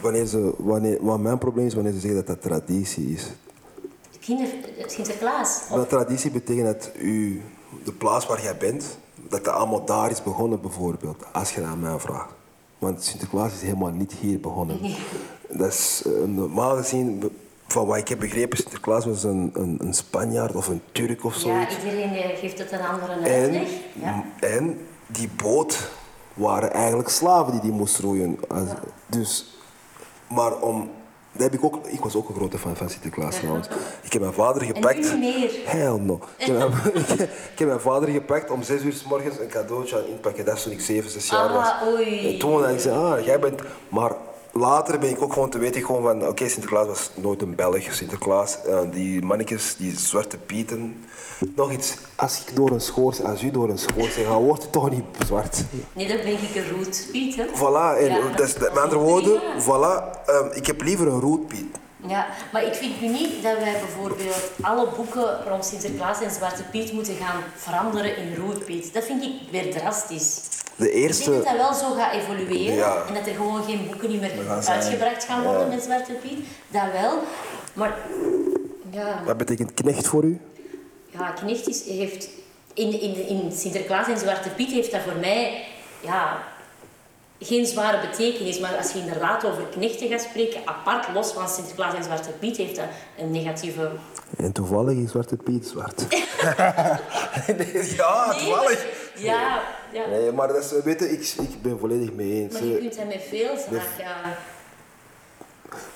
wanneer 0.00 0.26
ze, 0.26 0.54
wanneer, 0.58 0.98
wat 1.00 1.18
mijn 1.18 1.38
probleem 1.38 1.66
is 1.66 1.74
wanneer 1.74 1.92
ze 1.92 1.98
zeggen 2.00 2.18
dat 2.18 2.26
dat 2.26 2.42
traditie 2.42 3.08
is. 3.12 3.24
kinder, 4.20 4.46
Sinterklaas. 4.86 5.60
Of- 5.70 5.76
Dat 5.76 5.88
traditie 5.88 6.30
betekent 6.30 6.66
dat 6.66 6.90
u, 6.98 7.42
de 7.84 7.92
plaats 7.92 8.26
waar 8.26 8.42
jij 8.42 8.56
bent, 8.56 8.98
dat 9.28 9.44
dat 9.44 9.54
allemaal 9.54 9.84
daar 9.84 10.10
is 10.10 10.22
begonnen 10.22 10.60
bijvoorbeeld, 10.60 11.24
als 11.32 11.54
je 11.54 11.64
aan 11.64 11.80
mij 11.80 11.98
vraagt. 11.98 12.34
Want 12.78 13.04
Sinterklaas 13.04 13.52
is 13.52 13.62
helemaal 13.62 13.90
niet 13.90 14.12
hier 14.12 14.40
begonnen. 14.40 14.78
Dat 15.48 15.68
is 15.68 16.02
eh, 16.06 16.12
normaal 16.26 16.76
gezien, 16.76 17.30
van 17.66 17.86
wat 17.86 17.96
ik 17.96 18.08
heb 18.08 18.18
begrepen, 18.18 18.58
Sinterklaas 18.58 19.04
was 19.04 19.24
een, 19.24 19.50
een, 19.54 19.76
een 19.80 19.94
Spanjaard 19.94 20.54
of 20.54 20.68
een 20.68 20.80
Turk 20.92 21.24
of 21.24 21.34
ja, 21.34 21.40
zoiets. 21.40 21.76
iedereen 21.84 22.14
eh, 22.14 22.38
geeft 22.38 22.58
het 22.58 22.72
een 22.72 22.80
andere 22.86 23.12
En, 23.12 23.42
uitleg. 23.42 23.68
Ja. 23.92 24.24
en 24.40 24.78
die 25.06 25.28
boot 25.42 25.90
waren 26.34 26.72
eigenlijk 26.72 27.08
slaven 27.08 27.52
die 27.52 27.60
die 27.60 27.72
moesten 27.72 28.04
roeien. 28.04 28.38
Dus, 29.06 29.58
maar 30.28 30.60
om, 30.60 30.90
dat 31.36 31.50
heb 31.50 31.54
ik 31.54 31.64
ook, 31.64 31.86
ik 31.86 32.00
was 32.00 32.16
ook 32.16 32.28
een 32.28 32.34
grote 32.34 32.58
fan 32.58 32.76
van 32.76 32.90
Sinterklaas 32.90 33.36
trouwens. 33.36 33.68
Ik 34.02 34.12
heb 34.12 34.22
mijn 34.22 34.34
vader 34.34 34.62
gepakt. 34.62 34.98
nu 34.98 35.18
niet 35.18 35.36
meer? 35.36 35.50
Hell 35.64 35.98
no. 35.98 36.20
Ik 36.38 36.46
heb, 36.46 36.58
mijn, 36.58 36.72
ik 37.52 37.58
heb 37.58 37.68
mijn 37.68 37.80
vader 37.80 38.08
gepakt 38.08 38.50
om 38.50 38.62
zes 38.62 38.82
uur 38.82 38.92
s 38.92 39.04
morgens 39.04 39.38
een 39.38 39.48
cadeautje 39.48 39.96
aan 39.96 40.06
inpakken. 40.06 40.44
Dat 40.44 40.56
is 40.56 40.62
toen 40.62 40.72
ik 40.72 40.80
zeven, 40.80 41.10
zes 41.10 41.28
jaar 41.28 41.52
was. 41.52 41.68
Ah, 41.68 41.88
oei. 41.88 42.32
En 42.32 42.38
toen 42.38 42.68
ik 42.68 42.80
zei, 42.80 42.96
ah, 42.96 43.24
jij 43.24 43.38
bent... 43.38 43.60
Maar 43.88 44.12
later 44.58 44.98
ben 44.98 45.10
ik 45.10 45.22
ook 45.22 45.32
gewoon 45.32 45.50
te 45.50 45.58
weten 45.58 45.84
gewoon 45.84 46.02
van... 46.02 46.28
Oké, 46.28 46.48
Sinterklaas 46.48 46.86
was 46.86 47.10
nooit 47.14 47.42
een 47.42 47.54
Belg. 47.54 47.92
Sinterklaas, 47.92 48.58
eh, 48.64 48.78
die 48.90 49.22
mannetjes, 49.22 49.76
die 49.78 49.98
zwarte 49.98 50.36
pieten. 50.38 51.04
Nog 51.54 51.72
iets. 51.72 51.94
Als 52.14 52.40
ik 52.46 52.56
door 52.56 52.70
een 52.70 52.80
schoors, 52.80 53.22
als 53.22 53.42
u 53.42 53.50
door 53.50 53.68
een 53.68 53.78
schoors 53.78 54.14
ga, 54.14 54.38
wordt 54.38 54.62
het 54.62 54.72
toch 54.72 54.90
niet 54.90 55.04
zwart. 55.26 55.64
Nee, 55.92 56.08
dan 56.08 56.16
ben 56.16 56.26
ik 56.32 56.54
een 56.54 56.70
roodpiet. 56.76 57.36
Hè. 57.36 57.44
Voilà. 57.54 57.98
En, 58.00 58.06
Ja. 58.06 58.38
is, 58.42 58.58
met 58.58 58.78
andere 58.78 59.00
woorden, 59.00 59.40
voilà. 59.40 60.20
ehm, 60.26 60.46
ik 60.52 60.66
heb 60.66 60.82
liever 60.82 61.06
een 61.06 61.20
roodpiet. 61.20 61.76
Ja, 62.06 62.26
maar 62.52 62.64
ik 62.64 62.74
vind 62.74 63.00
nu 63.00 63.08
niet 63.08 63.42
dat 63.42 63.58
wij 63.58 63.72
bijvoorbeeld 63.80 64.50
alle 64.60 64.88
boeken 64.96 65.38
rond 65.48 65.64
Sinterklaas 65.64 66.20
en 66.20 66.30
Zwarte 66.30 66.62
Piet 66.70 66.92
moeten 66.92 67.14
gaan 67.14 67.42
veranderen 67.56 68.16
in 68.16 68.34
Roodpiet. 68.36 68.94
Dat 68.94 69.04
vind 69.04 69.22
ik 69.22 69.32
weer 69.50 69.70
drastisch. 69.74 70.40
De 70.76 70.92
Ik 70.92 71.12
denk 71.16 71.24
dat 71.24 71.44
dat 71.44 71.56
wel 71.56 71.74
zo 71.74 71.92
gaat 71.94 72.12
evolueren 72.12 72.74
Ja. 72.74 73.04
en 73.08 73.14
dat 73.14 73.26
er 73.26 73.34
gewoon 73.34 73.62
geen 73.64 73.86
boeken 73.90 74.10
niet 74.10 74.20
meer 74.20 74.32
gaan 74.46 74.66
uitgebracht 74.66 75.24
gaan 75.24 75.42
worden 75.42 75.68
Ja. 75.68 75.74
met 75.74 75.82
Zwarte 75.84 76.12
Piet. 76.12 76.46
Dat 76.68 76.82
wel, 76.92 77.18
maar 77.72 77.96
ja, 78.90 79.22
Wat 79.24 79.36
betekent 79.36 79.74
knecht 79.74 80.06
voor 80.06 80.24
u? 80.24 80.40
ja 81.10 81.30
Knecht 81.30 81.68
is, 81.68 81.84
heeft 81.84 82.28
in, 82.74 83.00
in, 83.00 83.28
in 83.28 83.52
Sinterklaas 83.52 84.06
en 84.08 84.18
Zwarte 84.18 84.48
Piet 84.48 84.70
heeft 84.70 84.90
dat 84.90 85.00
voor 85.00 85.16
mij 85.20 85.64
ja, 86.00 86.38
geen 87.40 87.66
zware 87.66 88.08
betekenis. 88.08 88.58
Maar 88.58 88.76
als 88.76 88.92
je 88.92 88.98
inderdaad 88.98 89.44
over 89.44 89.62
knechten 89.70 90.08
gaat 90.08 90.20
spreken, 90.20 90.60
apart 90.64 91.06
los 91.14 91.32
van 91.32 91.48
Sinterklaas 91.48 91.94
en 91.94 92.04
Zwarte 92.04 92.30
Piet, 92.30 92.56
heeft 92.56 92.76
dat 92.76 92.84
een 93.18 93.30
negatieve 93.30 93.90
En 94.36 94.52
toevallig 94.52 94.96
is 94.98 95.10
Zwarte 95.10 95.36
Piet 95.36 95.66
zwart. 95.66 96.06
ja, 97.96 98.32
toevallig. 98.32 98.86
Ja, 99.16 99.62
ja. 99.92 100.06
Nee, 100.06 100.32
maar 100.32 100.48
dat 100.48 100.56
is, 100.56 100.72
weet 100.84 101.00
je, 101.00 101.10
ik, 101.10 101.34
ik 101.48 101.62
ben 101.62 101.78
volledig 101.78 102.12
mee 102.12 102.32
eens. 102.32 102.52
Maar 102.52 102.64
je 102.64 102.78
kunt 102.78 102.96
dat 102.96 103.06
met 103.06 103.22
veel 103.28 103.56
zaken. 103.56 104.36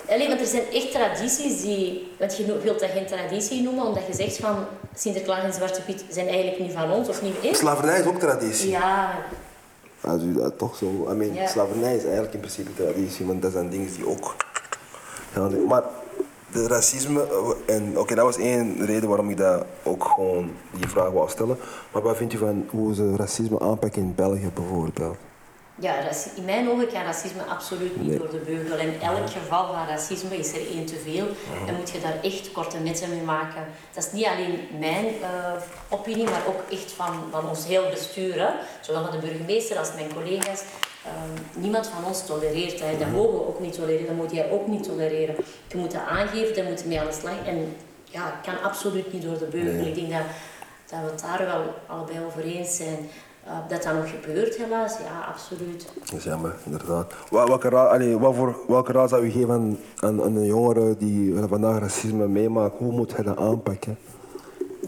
Allee, 0.09 0.29
want 0.29 0.40
er 0.40 0.47
zijn 0.47 0.71
echt 0.73 0.93
tradities 0.93 1.61
die... 1.61 2.12
Want 2.19 2.37
je 2.37 2.59
wilt 2.62 2.81
dat 2.81 2.90
geen 2.90 3.07
traditie 3.07 3.62
noemen, 3.62 3.85
omdat 3.85 4.07
je 4.07 4.14
zegt 4.14 4.37
van... 4.37 4.64
Sinterklaas 4.95 5.45
en 5.45 5.53
Zwarte 5.53 5.83
Piet 5.83 6.05
zijn 6.09 6.27
eigenlijk 6.29 6.59
niet 6.59 6.73
van 6.73 6.93
ons, 6.93 7.09
of 7.09 7.23
niet 7.23 7.35
eens. 7.43 7.59
Slavernij 7.59 8.01
is 8.01 8.07
ook 8.07 8.19
traditie. 8.19 8.71
Ja, 8.71 9.14
Als 10.01 10.23
u 10.23 10.35
dat 10.35 10.59
toch 10.59 10.77
zo... 10.77 10.87
I 11.11 11.14
mean, 11.14 11.35
Ja. 11.35 11.47
Slavernij 11.47 11.97
is 11.97 12.03
eigenlijk 12.05 12.35
in 12.35 12.40
principe 12.40 12.75
traditie, 12.75 13.27
want 13.27 13.43
dat 13.43 13.53
zijn 13.53 13.71
dingen 13.71 13.93
die 13.93 14.07
ook... 14.07 14.37
Maar 15.69 15.83
de 16.53 16.67
racisme... 16.69 17.23
eh, 17.67 17.75
en 17.77 17.99
Oké, 17.99 18.15
dat 18.15 18.25
was 18.25 18.37
één 18.37 18.87
reden 18.87 19.09
waarom 19.09 19.31
ik 19.31 19.37
dat 19.37 19.65
ook 19.83 20.05
gewoon 20.05 20.51
die 20.73 20.89
vraag 20.89 21.11
wou 21.11 21.29
stellen. 21.31 21.59
Maar 21.93 22.03
wat 22.03 22.17
vindt 22.17 22.33
u 22.35 22.37
van 22.39 22.67
hoe 22.71 22.95
ze 22.95 23.17
racisme 23.17 23.61
aanpakken 23.61 24.03
in 24.03 24.15
België 24.15 24.51
bijvoorbeeld? 24.55 25.17
ja 25.81 25.95
in 26.37 26.45
mijn 26.45 26.69
ogen 26.71 26.89
kan 26.89 27.03
racisme 27.03 27.43
absoluut 27.43 27.97
niet 27.97 28.09
Nee. 28.09 28.19
door 28.19 28.31
de 28.31 28.43
beugel. 28.47 28.77
En 28.77 29.01
elk 29.01 29.31
geval 29.31 29.67
van 29.67 29.87
racisme 29.87 30.37
is 30.39 30.53
er 30.53 30.67
één 30.71 30.85
te 30.87 30.97
veel. 31.05 31.27
En 31.67 31.75
moet 31.75 31.91
je 31.91 32.01
daar 32.01 32.19
echt 32.23 32.53
korte 32.53 32.79
metten 32.79 33.09
mee 33.11 33.23
maken. 33.23 33.65
Dat 33.95 34.05
is 34.05 34.13
niet 34.13 34.27
alleen 34.27 34.59
mijn 34.79 35.05
eh, 35.07 35.53
opinie, 35.89 36.25
maar 36.25 36.43
ook 36.49 36.61
echt 36.71 36.93
van, 36.93 37.15
van 37.31 37.49
ons 37.49 37.67
heel 37.67 37.89
bestuur. 37.91 38.41
Hè. 38.41 38.51
Zowel 38.81 39.03
van 39.03 39.21
de 39.21 39.27
burgemeester 39.27 39.79
als 39.79 39.95
mijn 39.95 40.13
collega's. 40.15 40.63
Ehm, 41.05 41.61
niemand 41.61 41.87
van 41.87 42.05
ons 42.05 42.27
tolereert 42.27 42.79
dat. 42.79 42.99
Dat 42.99 43.11
mogen 43.11 43.33
we 43.33 43.47
ook 43.47 43.61
niet 43.61 43.75
tolereren. 43.75 44.07
Dat 44.07 44.17
moet 44.17 44.33
jij 44.35 44.51
ook 44.51 44.67
niet 44.67 44.83
tolereren. 44.83 45.35
Je 45.69 45.77
moet 45.77 45.93
dat 45.93 46.03
aangeven, 46.09 46.55
daar 46.55 46.65
moet 46.65 46.81
je 46.81 46.89
mee 46.89 47.01
aan 47.01 47.07
de 47.07 47.13
slag. 47.13 47.47
En 47.47 47.77
ja, 48.05 48.25
het 48.25 48.55
kan 48.55 48.71
absoluut 48.71 49.13
niet 49.13 49.23
door 49.23 49.39
de 49.39 49.47
beugel. 49.51 49.87
Ik 49.87 49.95
denk 49.95 50.11
dat, 50.11 50.27
dat 50.91 51.01
we 51.01 51.11
het 51.11 51.21
daar 51.21 51.47
wel 51.47 51.75
allebei 51.87 52.19
over 52.27 52.43
eens 52.43 52.77
zijn. 52.77 53.09
Eh, 53.45 53.53
dat 53.69 53.83
dat 53.83 53.95
nog 53.95 54.11
gebeurt 54.11 54.57
helaas, 54.57 54.99
ja, 54.99 55.27
absoluut. 55.29 55.87
Dat 56.05 56.19
is 56.19 56.25
jammer, 56.25 56.55
inderdaad. 56.65 57.13
Welke 57.31 57.69
raad, 57.69 57.91
allee, 57.91 58.19
wat 58.19 58.35
voor, 58.35 58.57
welke 58.69 58.93
raad 58.93 59.09
zou 59.09 59.25
u 59.25 59.31
geven 59.31 59.51
aan, 59.51 59.79
aan, 59.97 60.23
aan 60.23 60.37
een 60.37 60.47
jongere 60.47 60.97
die 60.97 61.35
vandaag 61.49 61.79
racisme 61.79 62.29
meemaakt? 62.29 62.79
Hoe 62.79 62.93
moet 62.93 63.17
hij 63.17 63.25
dat 63.25 63.37
aanpakken? 63.37 63.99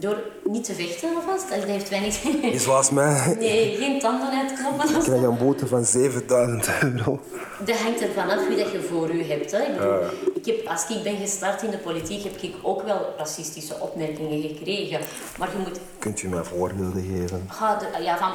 Door 0.03 0.17
niet 0.43 0.63
te 0.63 0.73
vechten 0.73 1.09
alvast, 1.15 1.49
dat 1.49 1.63
heeft 1.63 1.89
weinig... 1.89 2.19
Die 2.51 2.59
zoals 2.59 2.89
mij 2.89 3.35
Nee, 3.39 3.75
geen 3.77 3.99
tanden 3.99 4.29
uitknoppen. 4.39 5.01
krijg 5.03 5.21
een 5.21 5.37
boete 5.37 5.67
van 5.67 5.85
7000 5.85 6.69
euro. 6.81 7.19
Dat 7.65 7.75
hangt 7.77 8.01
ervan 8.01 8.29
af 8.29 8.47
wie 8.47 8.57
dat 8.57 8.71
je 8.71 8.81
voor 8.81 9.09
u 9.09 9.23
hebt. 9.23 9.51
Hè. 9.51 9.61
Ik 9.61 9.77
bedoel, 9.77 9.93
ik 10.35 10.45
heb, 10.45 10.67
als 10.67 10.89
ik 10.89 11.03
ben 11.03 11.17
gestart 11.17 11.61
in 11.63 11.69
de 11.71 11.77
politiek, 11.77 12.23
heb 12.23 12.35
ik 12.41 12.53
ook 12.61 12.83
wel 12.83 13.13
racistische 13.17 13.75
opmerkingen 13.79 14.41
gekregen. 14.41 14.99
Maar 15.37 15.49
je 15.51 15.57
moet 15.57 15.79
Kunt 15.99 16.21
u 16.21 16.27
mij 16.27 16.43
voorbeelden 16.43 17.03
geven? 17.03 17.47
de- 17.79 18.03
ja, 18.03 18.17
van 18.17 18.31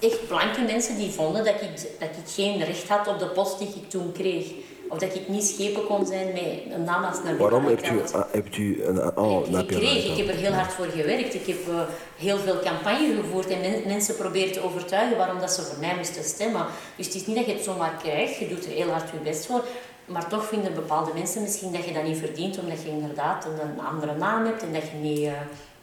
echt 0.00 0.28
blanke 0.28 0.60
mensen 0.60 0.96
die 0.96 1.10
vonden 1.10 1.44
dat 1.44 1.54
ik, 1.54 1.70
dat 1.98 2.08
ik 2.08 2.32
geen 2.34 2.64
recht 2.64 2.88
had 2.88 3.08
op 3.08 3.18
de 3.18 3.26
post 3.28 3.58
die 3.58 3.68
ik 3.68 3.90
toen 3.90 4.12
kreeg. 4.12 4.46
Of 4.88 4.98
dat 4.98 5.14
ik 5.14 5.28
niet 5.28 5.44
schepen 5.44 5.86
kon 5.86 6.06
zijn 6.06 6.26
met 6.32 6.74
een 6.74 6.84
naam 6.84 7.04
als 7.04 7.22
naar 7.24 7.36
Waarom 7.36 7.66
hebt 7.66 7.88
u, 7.88 8.00
ah, 8.12 8.22
hebt 8.32 8.56
u 8.56 8.84
een... 8.84 9.16
Oh, 9.16 9.44
heb 9.52 9.70
je 9.70 9.74
gekregen. 9.76 10.10
Ik 10.10 10.16
heb 10.16 10.28
er 10.28 10.34
heel 10.34 10.52
hard 10.52 10.72
voor 10.72 10.86
gewerkt. 10.86 11.34
Ik 11.34 11.46
heb 11.46 11.68
eh, 11.68 11.80
heel 12.16 12.38
veel 12.38 12.58
campagne 12.60 13.14
gevoerd 13.20 13.48
en 13.48 13.60
men- 13.60 13.82
mensen 13.86 14.16
proberen 14.16 14.52
te 14.52 14.62
overtuigen 14.64 15.16
waarom 15.16 15.38
dat 15.40 15.52
ze 15.52 15.62
voor 15.62 15.78
mij 15.80 15.96
moesten 15.96 16.24
stemmen. 16.24 16.66
Dus 16.96 17.06
het 17.06 17.14
is 17.14 17.26
niet 17.26 17.36
dat 17.36 17.46
je 17.46 17.52
het 17.52 17.64
zomaar 17.64 17.94
krijgt. 18.02 18.36
Je 18.36 18.48
doet 18.48 18.64
er 18.64 18.70
heel 18.70 18.90
hard 18.90 19.10
je 19.10 19.18
best 19.22 19.46
voor. 19.46 19.64
maar 20.04 20.28
toch 20.28 20.44
vinden 20.44 20.74
bepaalde 20.74 21.10
mensen 21.14 21.42
misschien 21.42 21.72
dat 21.72 21.84
je 21.84 21.92
dat 21.92 22.02
niet 22.04 22.18
verdient, 22.18 22.58
omdat 22.58 22.82
je 22.82 22.88
inderdaad 22.88 23.44
een, 23.44 23.80
andere 23.84 24.14
naam 24.14 24.44
hebt 24.44 24.62
en 24.62 24.72
dat 24.72 24.82
je 24.82 24.96
niet 25.08 25.18
uh, 25.18 25.32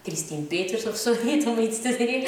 Christine 0.02 0.42
Peters 0.42 0.86
of 0.86 0.96
zo 0.96 1.12
heet, 1.26 1.46
om 1.46 1.58
iets 1.58 1.80
te 1.82 1.94
zeggen. 1.98 2.24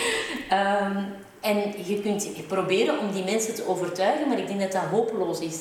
Ehm, 0.48 0.96
en 1.40 1.74
je 1.86 2.00
kunt 2.03 2.46
proberen 2.46 2.98
om 2.98 3.12
die 3.12 3.24
mensen 3.24 3.55
te 3.55 3.68
overtuigen, 3.68 4.28
maar 4.28 4.38
ik 4.38 4.46
denk 4.46 4.61
dat 4.61 4.72
dat 4.72 4.82
hopeloos 4.82 5.40
is. 5.40 5.57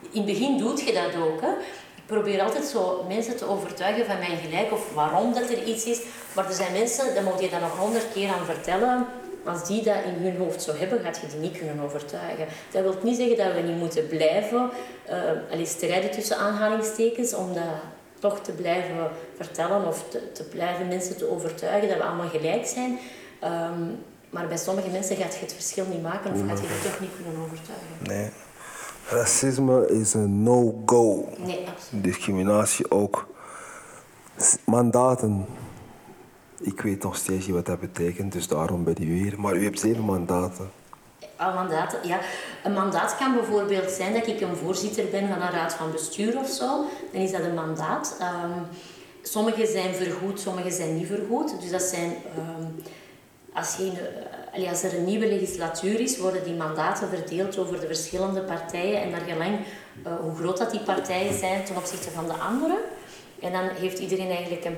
In 0.00 0.22
het 0.22 0.24
begin 0.24 0.58
doet 0.58 0.80
je 0.80 0.92
dat 0.92 1.22
ook. 1.22 1.40
Hè? 1.40 1.50
Ik 1.96 2.06
probeer 2.06 2.42
altijd 2.42 2.64
zo 2.64 3.04
mensen 3.08 3.36
te 3.36 3.48
overtuigen 3.48 4.06
van 4.06 4.18
mijn 4.18 4.38
gelijk 4.38 4.72
of 4.72 4.94
waarom 4.94 5.34
dat 5.34 5.50
er 5.50 5.62
iets 5.64 5.84
is. 5.84 6.00
Maar 6.34 6.46
er 6.46 6.54
zijn 6.54 6.72
mensen, 6.72 7.14
dan 7.14 7.24
moet 7.24 7.40
je 7.40 7.48
dat 7.48 7.60
nog 7.60 7.78
honderd 7.78 8.12
keer 8.12 8.28
aan 8.28 8.44
vertellen. 8.44 9.06
Als 9.44 9.66
die 9.66 9.82
dat 9.82 9.96
in 10.04 10.22
hun 10.22 10.36
hoofd 10.36 10.62
zo 10.62 10.72
hebben, 10.74 11.00
gaat 11.00 11.20
je 11.20 11.26
die 11.26 11.38
niet 11.38 11.58
kunnen 11.58 11.84
overtuigen. 11.84 12.46
Dat 12.70 12.82
wil 12.82 12.94
niet 13.02 13.16
zeggen 13.16 13.36
dat 13.36 13.52
we 13.54 13.60
niet 13.60 13.78
moeten 13.78 14.08
blijven 14.08 14.70
uh, 15.54 15.66
strijden 15.66 16.10
tussen 16.10 16.36
aanhalingstekens, 16.36 17.34
om 17.34 17.54
dat 17.54 17.64
toch 18.18 18.40
te 18.40 18.52
blijven 18.52 19.10
vertellen 19.36 19.86
of 19.86 20.04
te, 20.08 20.32
te 20.32 20.44
blijven 20.44 20.88
mensen 20.88 21.16
te 21.16 21.30
overtuigen 21.30 21.88
dat 21.88 21.98
we 21.98 22.04
allemaal 22.04 22.28
gelijk 22.28 22.66
zijn. 22.66 22.98
Ehm, 23.40 23.82
maar 24.30 24.46
bij 24.46 24.56
sommige 24.56 24.88
mensen 24.88 25.16
gaat 25.16 25.34
je 25.34 25.40
het 25.40 25.52
verschil 25.52 25.84
niet 25.90 26.02
maken 26.02 26.32
of 26.32 26.48
gaat 26.48 26.60
je 26.60 26.66
het 26.66 26.82
toch 26.82 27.00
niet 27.00 27.10
kunnen 27.22 27.42
overtuigen. 27.42 27.96
Nee. 28.02 28.30
Racisme 29.10 29.88
is 29.88 30.14
een 30.14 30.42
no-go. 30.42 31.28
Nee, 31.38 31.68
absoluut. 31.68 32.04
Discriminatie 32.04 32.90
ook. 32.90 33.26
Mandaten. 34.64 35.46
Ik 36.60 36.80
weet 36.80 37.02
nog 37.02 37.16
steeds 37.16 37.46
niet 37.46 37.54
wat 37.54 37.66
dat 37.66 37.80
betekent, 37.80 38.32
dus 38.32 38.48
daarom 38.48 38.84
ben 38.84 38.94
je 38.98 39.04
hier. 39.04 39.40
Maar 39.40 39.56
u 39.56 39.64
hebt 39.64 39.80
zeven 39.80 40.04
mandaten. 40.04 40.70
Ah, 41.36 41.54
mandaten, 41.54 42.08
ja. 42.08 42.20
Een 42.64 42.72
mandaat 42.72 43.16
kan 43.16 43.34
bijvoorbeeld 43.34 43.90
zijn 43.90 44.12
dat 44.12 44.26
ik 44.26 44.40
een 44.40 44.56
voorzitter 44.56 45.04
ben 45.10 45.28
van 45.28 45.42
een 45.42 45.50
raad 45.50 45.74
van 45.74 45.92
bestuur 45.92 46.38
of 46.38 46.48
zo. 46.48 46.84
Dan 47.12 47.20
is 47.20 47.30
dat 47.30 47.40
een 47.40 47.54
mandaat. 47.54 48.16
Um, 48.20 48.66
sommige 49.22 49.66
zijn 49.66 49.94
vergoed, 49.94 50.40
sommige 50.40 50.70
zijn 50.70 50.96
niet 50.96 51.06
vergoed. 51.06 51.60
Dus 51.60 51.70
dat 51.70 51.82
zijn... 51.82 52.10
Um, 52.38 52.82
als, 53.52 53.76
je, 53.76 53.92
als 54.68 54.82
er 54.82 54.94
een 54.94 55.04
nieuwe 55.04 55.28
legislatuur 55.28 56.00
is, 56.00 56.18
worden 56.18 56.44
die 56.44 56.54
mandaten 56.54 57.08
verdeeld 57.08 57.58
over 57.58 57.80
de 57.80 57.86
verschillende 57.86 58.40
partijen 58.40 59.02
en 59.02 59.10
naar 59.10 59.20
gelang 59.20 59.58
uh, 60.06 60.12
hoe 60.20 60.36
groot 60.36 60.58
dat 60.58 60.70
die 60.70 60.80
partijen 60.80 61.38
zijn 61.38 61.64
ten 61.64 61.76
opzichte 61.76 62.10
van 62.10 62.26
de 62.26 62.32
andere. 62.32 62.78
En 63.40 63.52
dan 63.52 63.68
heeft 63.74 63.98
iedereen 63.98 64.30
eigenlijk 64.30 64.64
een... 64.64 64.76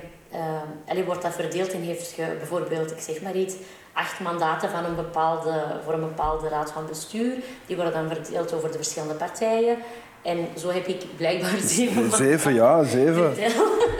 Uh, 0.97 1.05
wordt 1.05 1.21
dat 1.21 1.33
verdeeld 1.33 1.73
en 1.73 1.81
heeft 1.81 2.15
je 2.15 2.35
bijvoorbeeld, 2.37 2.91
ik 2.91 2.99
zeg 2.99 3.21
maar 3.21 3.35
iets, 3.35 3.55
acht 3.93 4.19
mandaten 4.19 4.69
van 4.69 4.85
een 4.85 4.95
bepaalde, 4.95 5.63
voor 5.83 5.93
een 5.93 5.99
bepaalde 5.99 6.47
raad 6.47 6.71
van 6.71 6.87
bestuur. 6.87 7.35
Die 7.65 7.75
worden 7.75 7.93
dan 7.93 8.15
verdeeld 8.15 8.53
over 8.53 8.71
de 8.71 8.77
verschillende 8.77 9.13
partijen. 9.13 9.77
En 10.21 10.47
zo 10.57 10.69
heb 10.69 10.87
ik 10.87 11.03
blijkbaar 11.17 11.57
zeven 11.63 12.11
Zeven, 12.11 12.53
ja, 12.53 12.83
zeven. 12.83 13.33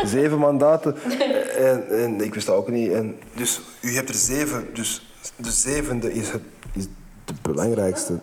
zeven 0.03 0.37
mandaten. 0.37 0.95
En, 1.57 1.89
en 1.89 2.21
ik 2.21 2.33
wist 2.33 2.47
dat 2.47 2.55
ook 2.55 2.67
niet. 2.67 2.91
En 2.91 3.19
dus 3.35 3.61
u 3.81 3.95
hebt 3.95 4.09
er 4.09 4.15
zeven. 4.15 4.69
Dus 4.73 5.10
de 5.35 5.51
zevende 5.51 6.13
is 6.13 6.31
het, 6.31 6.41
is 6.73 6.87
het 7.25 7.41
belangrijkste. 7.41 8.19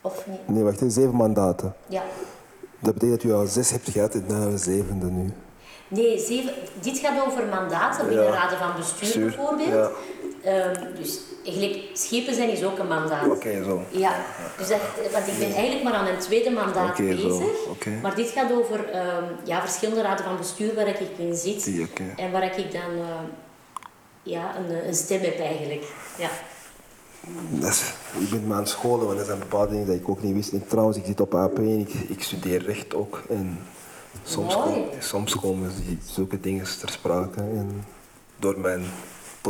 Of 0.00 0.26
niet? 0.26 0.48
Nee, 0.48 0.62
wacht, 0.62 0.82
zeven 0.86 1.14
mandaten. 1.14 1.74
Ja. 1.86 2.02
Dat 2.78 2.94
betekent 2.94 3.22
dat 3.22 3.30
u 3.30 3.34
al 3.34 3.46
zes 3.46 3.70
hebt 3.70 3.90
gehad 3.90 4.14
en 4.14 4.30
een 4.30 4.58
zevende 4.58 5.06
nu. 5.06 5.32
Nee, 5.88 6.18
zeven, 6.18 6.52
dit 6.80 6.98
gaat 6.98 7.26
over 7.26 7.46
mandaten 7.46 8.08
binnen 8.08 8.30
raden 8.30 8.58
van 8.58 8.70
bestuur, 8.76 9.20
bijvoorbeeld. 9.20 9.68
Ja. 9.68 9.90
Um, 10.46 10.94
dus 10.96 11.20
eigenlijk, 11.44 11.90
schepen 11.92 12.34
zijn 12.34 12.50
is 12.50 12.64
ook 12.64 12.78
een 12.78 12.88
mandaat. 12.88 13.26
Oké, 13.28 13.64
zo. 13.64 13.82
Ja, 13.90 14.24
dus 14.58 14.68
dat, 14.68 14.78
want 15.12 15.26
ik 15.26 15.38
ben 15.38 15.52
eigenlijk 15.52 15.82
maar 15.82 15.92
aan 15.92 16.06
een 16.06 16.18
tweede 16.18 16.50
mandaat 16.50 16.96
bezig. 16.96 17.68
Okay. 17.68 17.98
Maar 18.02 18.14
dit 18.14 18.28
gaat 18.28 18.52
over 18.52 18.78
um, 18.78 19.24
ja, 19.44 19.60
verschillende 19.60 20.02
raden 20.02 20.24
van 20.24 20.36
bestuur 20.36 20.74
waar 20.74 20.86
ik 20.86 21.00
in 21.16 21.34
zit. 21.34 21.64
Die, 21.64 21.82
okay. 21.90 22.14
En 22.16 22.32
waar 22.32 22.58
ik 22.58 22.72
dan 22.72 22.92
uh, 22.98 23.04
ja, 24.24 24.56
een, 24.58 24.86
een 24.88 24.94
stem 24.94 25.20
heb 25.20 25.38
eigenlijk. 25.38 25.92
Ja. 26.18 26.30
Dat 27.50 27.94
ik 28.18 28.30
ben 28.30 28.52
aan 28.52 28.58
het 28.58 28.68
scholen, 28.68 29.06
want 29.06 29.18
er 29.18 29.24
zijn 29.24 29.38
bepaalde 29.38 29.70
dingen 29.70 29.86
die 29.86 29.94
ik 29.94 30.08
ook 30.08 30.22
niet 30.22 30.34
wist. 30.34 30.52
En 30.52 30.66
trouwens, 30.66 30.96
ik 30.96 31.04
zit 31.04 31.20
op 31.20 31.34
AP 31.34 31.58
en 31.58 31.78
ik, 31.78 31.92
ik 31.94 32.22
studeer 32.22 32.62
recht 32.62 32.94
ook. 32.94 33.22
En 33.28 33.58
soms, 34.24 34.54
kom, 34.54 34.84
soms 34.98 35.36
komen 35.36 35.72
zulke 36.04 36.40
dingen 36.40 36.78
ter 36.78 36.88
sprake. 36.88 37.40
En 37.40 37.84
door 38.38 38.58
mijn 38.58 38.84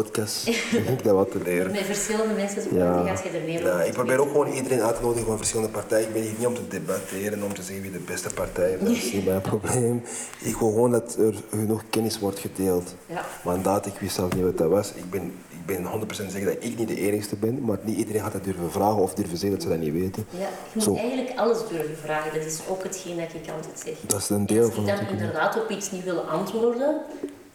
podcast 0.00 0.44
begin 0.44 0.92
ik 0.92 1.04
dat 1.04 1.14
wat 1.14 1.30
te 1.30 1.40
leren. 1.44 1.72
Met 1.72 1.84
verschillende 1.84 2.34
mensen 2.34 2.76
ja. 2.76 3.02
gaat 3.06 3.22
je 3.22 3.28
er 3.28 3.44
meer 3.44 3.62
ja, 3.62 3.82
Ik 3.82 3.92
probeer 3.92 4.18
ook 4.18 4.30
gewoon 4.30 4.52
iedereen 4.52 4.82
uit 4.82 4.96
te 4.96 5.02
nodigen 5.02 5.26
van 5.26 5.36
verschillende 5.36 5.72
partijen. 5.72 6.06
Ik 6.06 6.12
ben 6.12 6.22
hier 6.22 6.34
niet 6.38 6.46
om 6.46 6.54
te 6.54 6.68
debatteren, 6.68 7.42
om 7.42 7.54
te 7.54 7.62
zeggen 7.62 7.82
wie 7.82 7.92
de 7.92 7.98
beste 7.98 8.34
partij 8.34 8.72
is. 8.72 8.80
Dat 8.80 8.88
is 8.88 9.12
niet 9.12 9.24
mijn 9.24 9.40
probleem. 9.50 10.02
Ik 10.38 10.56
wil 10.56 10.68
gewoon 10.68 10.90
dat 10.90 11.16
er 11.16 11.34
genoeg 11.50 11.82
kennis 11.90 12.18
wordt 12.18 12.38
gedeeld. 12.38 12.94
Ja. 13.06 13.24
Mandaat, 13.44 13.86
ik 13.86 13.98
wist 14.00 14.14
zelf 14.14 14.34
niet 14.34 14.44
wat 14.44 14.58
dat 14.58 14.70
was. 14.70 14.92
Ik 14.94 15.10
ben, 15.10 15.22
ik 15.50 15.66
ben 15.66 15.84
100% 15.84 16.06
zeker 16.08 16.44
dat 16.44 16.56
ik 16.64 16.78
niet 16.78 16.88
de 16.88 17.00
enigste 17.00 17.36
ben, 17.36 17.64
maar 17.64 17.78
niet 17.82 17.96
iedereen 17.96 18.22
gaat 18.22 18.32
dat 18.32 18.44
durven 18.44 18.70
vragen 18.70 19.02
of 19.02 19.14
durven 19.14 19.36
zeggen 19.38 19.58
dat 19.58 19.62
ze 19.62 19.68
dat 19.68 19.78
niet 19.78 19.92
weten. 19.92 20.26
Ja, 20.30 20.48
je 20.72 20.88
moet 20.88 20.98
eigenlijk 20.98 21.38
alles 21.38 21.58
durven 21.68 21.96
vragen. 21.96 22.38
Dat 22.38 22.46
is 22.46 22.60
ook 22.68 22.82
hetgeen 22.82 23.16
dat 23.16 23.34
ik 23.34 23.50
altijd 23.56 23.80
zeg. 23.84 23.94
Dat 24.06 24.20
is 24.20 24.28
een 24.28 24.46
deel 24.46 24.70
van 24.70 24.90
Als 24.90 25.00
ik 25.00 25.06
dan 25.06 25.16
inderdaad 25.16 25.62
op 25.62 25.70
iets 25.70 25.90
niet 25.90 26.04
wil 26.04 26.20
antwoorden, 26.20 27.00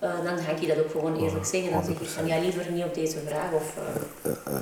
uh, 0.04 0.24
dan 0.24 0.38
ga 0.38 0.52
ik 0.52 0.60
je 0.60 0.68
dat 0.68 0.80
ook 0.80 0.92
gewoon 0.92 1.16
eerlijk 1.16 1.46
zeggen. 1.46 1.72
Dan 1.72 1.84
zeg 1.84 2.00
ik 2.00 2.08
van 2.08 2.28
ja, 2.28 2.40
liever 2.40 2.72
niet 2.72 2.84
op 2.84 2.94
deze 2.94 3.18
vraag. 3.26 3.52
Of, 3.52 3.74
uh... 4.26 4.56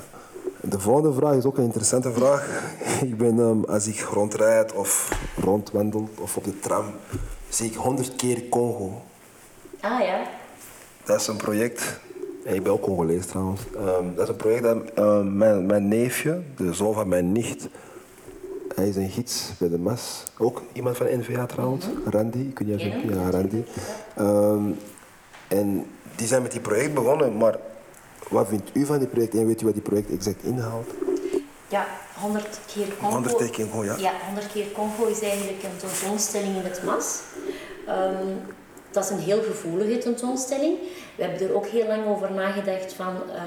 De 0.60 0.78
volgende 0.78 1.12
vraag 1.12 1.34
is 1.34 1.44
ook 1.44 1.58
een 1.58 1.64
interessante 1.64 2.12
vraag. 2.12 2.48
ik 3.10 3.16
ben, 3.16 3.38
um, 3.38 3.64
als 3.64 3.86
ik 3.86 4.00
rondrijd 4.00 4.72
of 4.72 5.18
rondwandel 5.36 6.08
of 6.20 6.36
op 6.36 6.44
de 6.44 6.58
tram, 6.58 6.84
zie 7.48 7.70
ik 7.70 7.74
honderd 7.74 8.16
keer 8.16 8.48
Congo. 8.48 9.02
Ah 9.80 10.00
ja. 10.00 10.26
Dat 11.04 11.20
is 11.20 11.26
een 11.26 11.36
project. 11.36 12.00
En 12.44 12.54
ik 12.54 12.62
ben 12.62 12.72
ook 12.72 12.82
Congolees 12.82 13.26
trouwens. 13.26 13.60
Um, 13.76 14.14
dat 14.14 14.22
is 14.22 14.28
een 14.28 14.36
project 14.36 14.62
dat 14.62 14.76
uh, 14.98 15.20
mijn, 15.22 15.66
mijn 15.66 15.88
neefje, 15.88 16.42
de 16.56 16.72
zoon 16.72 16.94
van 16.94 17.08
mijn 17.08 17.32
nicht, 17.32 17.68
hij 18.74 18.88
is 18.88 18.96
een 18.96 19.10
gids 19.10 19.52
bij 19.58 19.68
de 19.68 19.78
MAS. 19.78 20.22
Ook 20.38 20.62
iemand 20.72 20.96
van 20.96 21.06
NVA 21.06 21.46
trouwens, 21.46 21.84
-hmm. 21.84 22.02
Randy. 22.10 22.38
Ik 22.38 22.58
weet 22.58 22.68
niet 22.68 22.76
of 22.76 22.82
je 22.82 23.14
ja, 23.14 23.30
Randy. 23.30 23.62
Um, 24.18 24.76
en 25.48 25.86
die 26.16 26.26
zijn 26.26 26.42
met 26.42 26.52
die 26.52 26.60
project 26.60 26.94
begonnen, 26.94 27.36
maar 27.36 27.56
wat 28.28 28.48
vindt 28.48 28.70
u 28.72 28.86
van 28.86 28.98
die 28.98 29.08
project 29.08 29.34
en 29.34 29.46
weet 29.46 29.62
u 29.62 29.64
wat 29.64 29.74
die 29.74 29.82
project 29.82 30.10
exact 30.10 30.42
inhoudt? 30.42 30.90
Ja, 31.68 31.86
100 32.20 32.60
keer 32.66 32.86
Congo. 32.98 33.12
100 33.12 33.50
keer 33.50 33.66
Congo, 33.68 33.84
ja. 33.84 33.96
Ja, 33.96 34.12
100 34.24 34.52
keer 34.52 34.72
Congo 34.72 35.06
is 35.06 35.20
eigenlijk 35.20 35.62
een 35.62 35.76
tentoonstelling 35.76 36.56
in 36.56 36.64
het 36.64 36.82
MAS. 36.82 37.20
Um, 37.88 38.40
dat 38.90 39.04
is 39.04 39.10
een 39.10 39.18
heel 39.18 39.42
gevoelige 39.42 39.98
tentoonstelling. 39.98 40.78
We 41.16 41.22
hebben 41.22 41.48
er 41.48 41.54
ook 41.54 41.66
heel 41.66 41.86
lang 41.86 42.06
over 42.06 42.32
nagedacht 42.32 42.92
van 42.92 43.14
uh, 43.26 43.42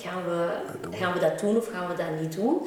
gaan, 0.00 0.24
we, 0.24 0.48
gaan 0.90 1.12
we 1.12 1.18
dat 1.18 1.40
doen 1.40 1.56
of 1.56 1.68
gaan 1.72 1.88
we 1.88 1.94
dat 1.94 2.20
niet 2.20 2.36
doen. 2.36 2.66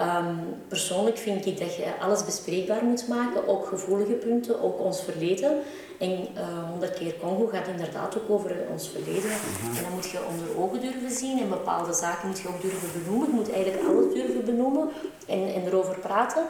Um, 0.00 0.38
persoonlijk 0.68 1.18
vind 1.18 1.46
ik 1.46 1.58
dat 1.58 1.76
je 1.76 1.98
alles 2.00 2.24
bespreekbaar 2.24 2.84
moet 2.84 3.08
maken, 3.08 3.48
ook 3.48 3.66
gevoelige 3.66 4.12
punten, 4.12 4.62
ook 4.62 4.80
ons 4.80 5.02
verleden. 5.02 5.58
En 5.98 6.10
uh, 6.10 6.40
eh, 6.40 6.68
100 6.70 6.94
keer 6.94 7.14
Congo 7.20 7.46
gaat 7.46 7.68
inderdaad 7.68 8.18
ook 8.18 8.30
over 8.30 8.56
ons 8.70 8.88
verleden. 8.88 9.30
Mhm. 9.30 9.76
En 9.76 9.82
dan 9.82 9.92
moet 9.92 10.10
je 10.10 10.18
onder 10.30 10.62
ogen 10.62 10.80
durven 10.80 11.10
zien 11.10 11.40
en 11.40 11.48
bepaalde 11.48 11.92
zaken 11.92 12.28
moet 12.28 12.38
je 12.38 12.48
ook 12.48 12.62
durven 12.62 12.88
benoemen. 12.92 13.28
Je 13.28 13.34
moet 13.34 13.52
eigenlijk 13.52 13.84
alles 13.88 14.14
durven 14.14 14.44
benoemen 14.44 14.88
en, 15.26 15.54
en 15.54 15.66
erover 15.66 15.98
praten. 15.98 16.44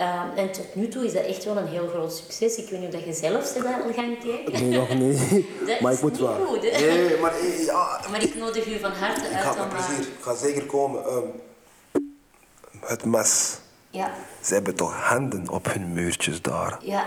Uh, 0.00 0.22
en 0.36 0.52
tot 0.52 0.74
nu 0.74 0.88
toe 0.88 1.04
is 1.04 1.12
dat 1.12 1.24
echt 1.24 1.44
wel 1.44 1.56
een 1.56 1.66
heel 1.66 1.88
groot 1.88 2.12
succes. 2.12 2.56
Ik 2.56 2.68
weet 2.70 2.80
niet 2.80 2.88
of 2.88 2.94
dat 2.94 3.04
je 3.04 3.12
zelf 3.12 3.52
dat 3.52 3.64
al 3.64 3.92
gaan 3.92 4.16
kijken. 4.18 4.68
Nee, 4.68 4.78
nog 4.78 4.94
niet. 4.94 5.18
dat 5.66 5.80
maar 5.80 5.92
is 5.92 5.98
ik 5.98 6.02
moet 6.02 6.12
niet 6.12 6.20
wel. 6.20 6.46
goed, 6.46 6.70
hè? 6.70 6.86
Nee, 6.86 7.18
maar, 7.18 7.32
ja. 7.66 8.00
maar 8.10 8.22
ik 8.22 8.34
nodig 8.34 8.66
u 8.66 8.78
van 8.78 8.90
harte 8.90 9.20
uit. 9.20 9.32
Ik 9.32 9.38
ga 9.38 9.54
met 9.54 9.68
plezier. 9.68 10.00
Ik 10.00 10.22
ga 10.22 10.34
zeker 10.34 10.66
komen. 10.66 11.12
Um, 11.12 11.32
het 12.86 13.04
mes. 13.04 13.58
Ja. 13.90 14.10
Ze 14.40 14.54
hebben 14.54 14.74
toch 14.74 14.94
handen 14.94 15.48
op 15.48 15.72
hun 15.72 15.92
muurtjes 15.92 16.42
daar. 16.42 16.78
Ja. 16.80 17.04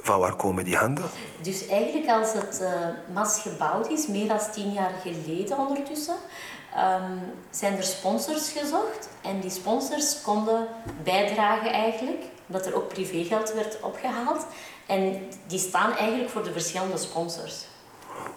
Van 0.00 0.18
waar 0.18 0.34
komen 0.34 0.64
die 0.64 0.76
handen? 0.76 1.04
Dus 1.42 1.66
eigenlijk 1.66 2.10
als 2.10 2.32
het 2.32 2.58
uh, 2.62 2.68
mas 3.14 3.40
gebouwd 3.40 3.88
is, 3.88 4.06
meer 4.06 4.28
dan 4.28 4.38
tien 4.52 4.72
jaar 4.72 4.92
geleden 5.02 5.58
ondertussen, 5.58 6.14
um, 6.76 7.20
zijn 7.50 7.76
er 7.76 7.82
sponsors 7.82 8.50
gezocht. 8.50 9.08
En 9.22 9.40
die 9.40 9.50
sponsors 9.50 10.22
konden 10.22 10.66
bijdragen 11.02 11.72
eigenlijk, 11.72 12.22
omdat 12.46 12.66
er 12.66 12.74
ook 12.74 12.88
privégeld 12.88 13.52
werd 13.52 13.78
opgehaald. 13.80 14.46
En 14.86 15.28
die 15.46 15.58
staan 15.58 15.96
eigenlijk 15.96 16.30
voor 16.30 16.44
de 16.44 16.52
verschillende 16.52 16.98
sponsors. 16.98 17.66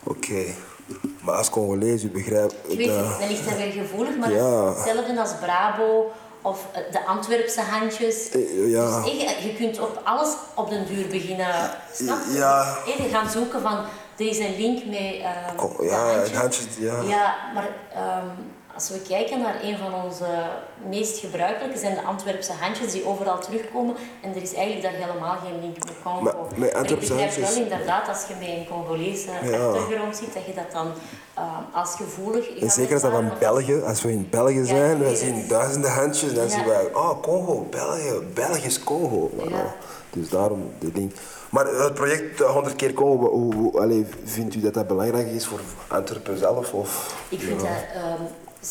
Oké. 0.03 0.45
Maar 1.21 1.35
als 1.35 1.49
Congolees, 1.49 2.03
u 2.03 2.09
begrijpt... 2.09 2.55
Ik 2.67 2.77
weet 2.77 3.29
ligt 3.29 3.45
daar 3.45 3.57
weer 3.57 3.71
gevoelig, 3.71 4.17
maar 4.17 4.31
ja. 4.31 4.73
hetzelfde 4.73 5.19
als 5.19 5.33
Brabo 5.39 6.11
of 6.41 6.67
eh, 6.71 6.81
de 6.91 7.05
Antwerpse 7.05 7.61
handjes. 7.61 8.29
Eh, 8.29 8.69
ja. 8.69 9.01
Dus 9.01 9.11
je, 9.43 9.53
kunt 9.57 9.79
op 9.79 10.01
alles 10.03 10.35
op 10.55 10.69
den 10.69 10.85
duur 10.85 11.07
beginnen. 11.07 11.71
Snap 11.93 12.17
je? 12.31 12.37
Ja. 12.37 12.77
Gaan 13.11 13.29
zoeken 13.29 13.61
van, 13.61 13.77
er 14.17 14.27
is 14.27 14.39
een 14.39 14.55
link 14.57 14.85
met 14.85 14.99
uh, 14.99 15.89
ja, 15.89 16.37
handjes. 16.37 16.67
Ja, 16.79 17.01
ja 17.01 17.35
maar 17.53 17.69
um, 18.23 18.55
als 18.77 18.89
we 18.89 18.99
kijken 19.07 19.39
naar 19.39 19.63
een 19.63 19.77
van 19.77 20.03
onze 20.03 20.25
meest 20.89 21.17
gebruikelijke, 21.19 21.77
zijn 21.79 21.95
de 21.95 22.01
Antwerpse 22.03 22.51
handjes 22.59 22.91
die 22.91 23.05
overal 23.07 23.39
terugkomen. 23.39 23.95
En 24.21 24.29
er 24.35 24.41
is 24.41 24.53
eigenlijk 24.53 24.83
daar 24.93 25.07
helemaal 25.07 25.35
geen 25.37 25.59
link 25.61 25.75
met 25.77 25.93
Congo. 26.03 26.21
Maar 26.21 26.33
Maar 26.55 26.89
ik 26.91 26.99
begrijp 26.99 27.33
wel 27.33 27.55
inderdaad, 27.63 28.07
als 28.07 28.25
je 28.27 28.33
met 28.39 28.47
een 28.47 28.67
Congolese 28.69 29.29
achtergrond 29.31 30.15
zit, 30.15 30.33
dat 30.33 30.45
je 30.45 30.53
dat 30.53 30.71
dan 30.71 30.91
eh, 31.33 31.43
als 31.73 31.95
gevoelig... 31.95 32.59
En 32.59 32.69
zeker 32.69 32.93
als 32.93 33.01
dat 33.01 33.11
van 33.11 33.31
België, 33.39 33.81
als 33.81 34.01
we 34.01 34.11
in 34.11 34.27
België 34.29 34.65
zijn, 34.65 34.99
weet 34.99 35.17
zien 35.17 35.47
duizenden 35.47 35.91
handjes 35.91 36.29
en 36.29 36.35
dan 36.35 36.43
Ja. 36.47 36.49
zien 36.49 36.65
wij, 36.65 36.93
oh 36.93 37.21
Congo, 37.21 37.67
België, 37.69 38.13
Belgisch 38.33 38.83
Congo. 38.83 39.31
Ja. 39.49 39.75
Dus 40.09 40.29
daarom 40.29 40.71
de 40.79 40.91
link. 40.93 41.11
Maar 41.49 41.65
het 41.67 41.93
project 41.93 42.41
eh, 42.41 42.49
100 42.49 42.75
keer 42.75 42.93
Congo, 42.93 43.29
hoe, 43.29 43.53
hoe- 43.55 43.79
allee, 43.79 44.05
vindt 44.23 44.55
u 44.55 44.59
dat 44.61 44.73
dat 44.73 44.87
belangrijk 44.87 45.27
is 45.27 45.45
voor 45.45 45.59
Antwerpen 45.87 46.37
zelf? 46.37 46.73
Of? 46.73 47.15
Ik 47.29 47.39
vind 47.41 47.59
dat 47.59 47.69
ehm, 47.93 48.21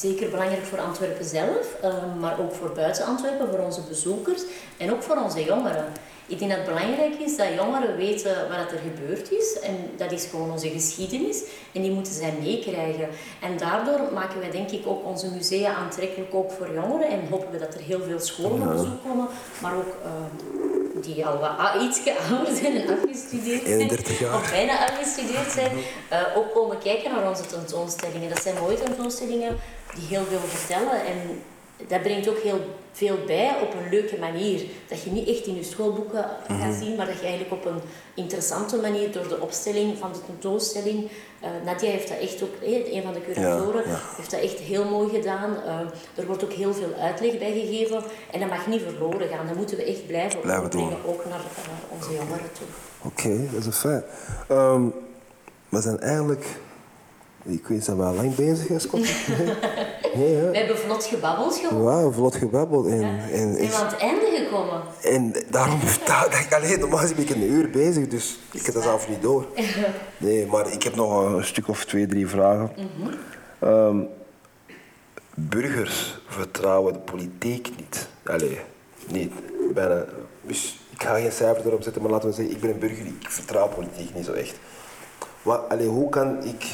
zeker 0.01 0.31
belangrijk 0.31 0.65
voor 0.65 0.81
Antwerpen 0.81 1.25
zelf, 1.25 1.77
ehm, 1.83 2.19
maar 2.19 2.41
ook 2.41 2.53
voor 2.53 2.73
buiten 2.73 3.05
Antwerpen, 3.05 3.49
voor 3.49 3.59
onze 3.59 3.81
bezoekers 3.89 4.43
en 4.77 4.93
ook 4.93 5.03
voor 5.03 5.17
onze 5.17 5.45
jongeren. 5.45 5.93
Ik 6.29 6.39
denk 6.39 6.51
dat 6.51 6.61
het 6.61 6.69
belangrijk 6.69 7.15
is 7.15 7.37
dat 7.37 7.47
jongeren 7.57 7.97
weten 7.97 8.49
wat 8.49 8.73
er 8.73 8.79
gebeurd 8.79 9.33
is. 9.33 9.59
En 9.61 9.77
dat 9.97 10.13
is 10.13 10.25
gewoon 10.25 10.51
onze 10.51 10.69
geschiedenis. 10.69 11.45
En 11.73 11.83
die 11.83 11.91
moeten 11.91 12.13
zij 12.13 12.35
meekrijgen. 12.43 13.09
En 13.43 13.57
daardoor 13.59 14.01
maken 14.13 14.41
wij 14.41 14.51
denk 14.51 14.71
ik 14.71 14.87
ook 14.87 15.05
onze 15.05 15.31
musea 15.31 15.75
aantrekkelijk 15.75 16.35
ook 16.35 16.51
voor 16.51 16.75
jongeren. 16.75 17.09
En 17.09 17.29
hopen 17.31 17.51
we 17.51 17.59
dat 17.59 17.75
er 17.75 17.81
heel 17.81 18.01
veel 18.01 18.21
scholen 18.21 18.63
op 18.63 18.73
bezoek 18.73 19.03
komen. 19.05 19.27
Maar 19.63 19.77
ook 19.77 19.97
ehm, 20.03 20.76
die 21.01 21.27
al 21.27 21.39
wat 21.39 21.59
ah, 21.59 21.83
ietsje 21.83 22.15
ouder 22.31 22.55
zijn 22.57 22.77
en 22.81 22.89
afgestudeerd 22.99 23.63
zijn. 23.63 23.81
31 23.81 24.19
jaar. 24.19 24.35
Of 24.35 24.51
bijna 24.51 24.87
afgestudeerd 24.89 25.51
zijn. 25.51 25.73
eh, 26.09 26.37
ook 26.37 26.53
komen 26.53 26.79
kijken 26.79 27.11
naar 27.13 27.29
onze 27.29 27.47
tentoonstellingen. 27.47 28.29
Dat 28.29 28.43
zijn 28.43 28.55
mooie 28.61 28.83
tentoonstellingen 28.83 29.57
die 29.95 30.07
heel 30.09 30.25
veel 30.25 30.39
vertellen. 30.39 31.07
En 31.07 31.43
dat 31.89 32.03
brengt 32.03 32.29
ook 32.29 32.39
heel 32.39 32.61
veel 32.93 33.17
bij 33.27 33.57
op 33.63 33.75
een 33.75 33.91
leuke 33.91 34.17
manier. 34.19 34.63
Dat 34.89 35.03
je 35.03 35.11
niet 35.11 35.29
echt 35.29 35.47
in 35.47 35.55
je 35.57 35.63
schoolboeken 35.63 36.25
gaat 36.49 36.75
zien, 36.75 36.97
maar 36.97 37.07
dat 37.07 37.19
je 37.21 37.27
eigenlijk 37.27 37.53
op 37.53 37.65
een 37.65 37.81
interessante 38.15 38.77
manier 38.77 39.13
door 39.13 39.29
de 39.29 39.41
opstelling 39.41 39.99
van 39.99 40.13
de 40.13 40.19
tentoonstelling. 40.27 41.09
eh, 41.41 41.51
Nadia 41.65 41.91
heeft 41.91 42.09
dat 42.09 42.19
echt 42.19 42.43
ook, 42.43 42.55
een 42.63 43.03
van 43.03 43.13
de 43.13 43.21
curatoren, 43.33 43.83
Ja, 43.85 43.91
ja. 43.91 43.99
heeft 44.17 44.31
dat 44.31 44.41
echt 44.41 44.59
heel 44.59 44.85
mooi 44.85 45.09
gedaan. 45.09 45.57
Eh, 45.67 45.81
er 46.21 46.27
wordt 46.27 46.45
ook 46.45 46.53
heel 46.53 46.75
veel 46.75 46.95
uitleg 47.01 47.39
bij 47.39 47.53
gegeven 47.53 48.03
en 48.33 48.41
dat 48.41 48.49
mag 48.49 48.67
niet 48.67 48.83
verloren 48.83 49.29
gaan. 49.29 49.47
Dat 49.47 49.57
moeten 49.57 49.77
we 49.77 49.85
echt 49.85 50.07
blijven, 50.07 50.41
Blijven 50.41 50.69
brengen, 50.69 51.05
ook 51.07 51.25
naar 51.25 51.39
eh, 51.39 51.95
onze 51.95 52.11
jongeren 52.13 52.51
toe. 52.53 52.67
Oké, 53.03 53.49
dat 53.55 53.65
is 53.67 53.77
fijn. 53.77 54.05
Ehm, 54.49 54.83
we 55.69 55.81
zijn 55.81 56.01
eigenlijk, 56.01 56.47
ik 57.47 57.67
weet, 57.67 57.85
zijn 57.85 57.97
we 57.97 58.03
al 58.03 58.15
lang 58.15 58.35
bezig, 58.35 58.69
hè, 58.69 58.79
Scott? 58.79 59.03
nee, 60.15 60.35
hè? 60.35 60.51
We 60.51 60.57
hebben 60.57 60.79
vlot 60.79 61.05
gebabbeld 61.05 61.57
gewoon. 61.57 61.83
Wauw, 61.83 62.13
vlot 62.13 62.35
gebabbeld. 62.35 62.87
En, 62.87 63.03
en, 63.33 63.55
Zijn 63.55 63.69
we 63.69 63.77
aan 63.77 63.87
het 63.87 63.97
einde 63.97 64.45
gekomen? 64.45 64.83
En 65.03 65.45
daarom 65.51 65.81
sta 66.01 66.25
ik 66.25 66.55
alleen, 66.55 66.79
normaal 66.79 67.01
ben 67.01 67.19
ik 67.19 67.31
een 67.31 67.43
uur 67.43 67.71
bezig, 67.71 68.09
dus 68.09 68.39
ik 68.53 68.67
heb 68.67 68.75
dat 68.75 68.83
zelf 68.83 69.09
niet 69.09 69.23
door. 69.23 69.47
Nee, 70.19 70.47
maar 70.47 70.73
ik 70.73 70.83
heb 70.83 70.95
nog 70.95 71.35
een 71.35 71.45
stuk 71.45 71.69
of 71.69 71.85
twee, 71.85 72.07
drie 72.07 72.27
vragen. 72.27 72.71
Ehm, 73.59 74.01
burgers 75.35 76.19
vertrouwen 76.27 76.93
de 76.93 76.99
politiek 76.99 77.71
niet. 77.77 78.09
Allee, 78.25 78.61
niet. 79.07 79.33
Bijna. 79.75 80.05
Dus 80.43 80.81
ik 80.91 81.03
ga 81.03 81.15
geen 81.15 81.33
cijfer 81.33 81.67
erop 81.67 81.83
zetten, 81.83 82.03
maar 82.03 82.11
laten 82.11 82.29
we 82.29 82.35
zeggen, 82.35 82.55
ik 82.55 82.61
ben 82.61 82.71
een 82.71 82.79
burger, 82.79 83.07
ik 83.07 83.31
vertrouw 83.31 83.69
politiek 83.69 84.15
niet 84.15 84.25
zo 84.25 84.33
echt. 84.33 84.55
Wat, 85.43 85.61
allee, 85.69 85.87
hoe 85.87 86.09
kan 86.09 86.45
ik 86.45 86.67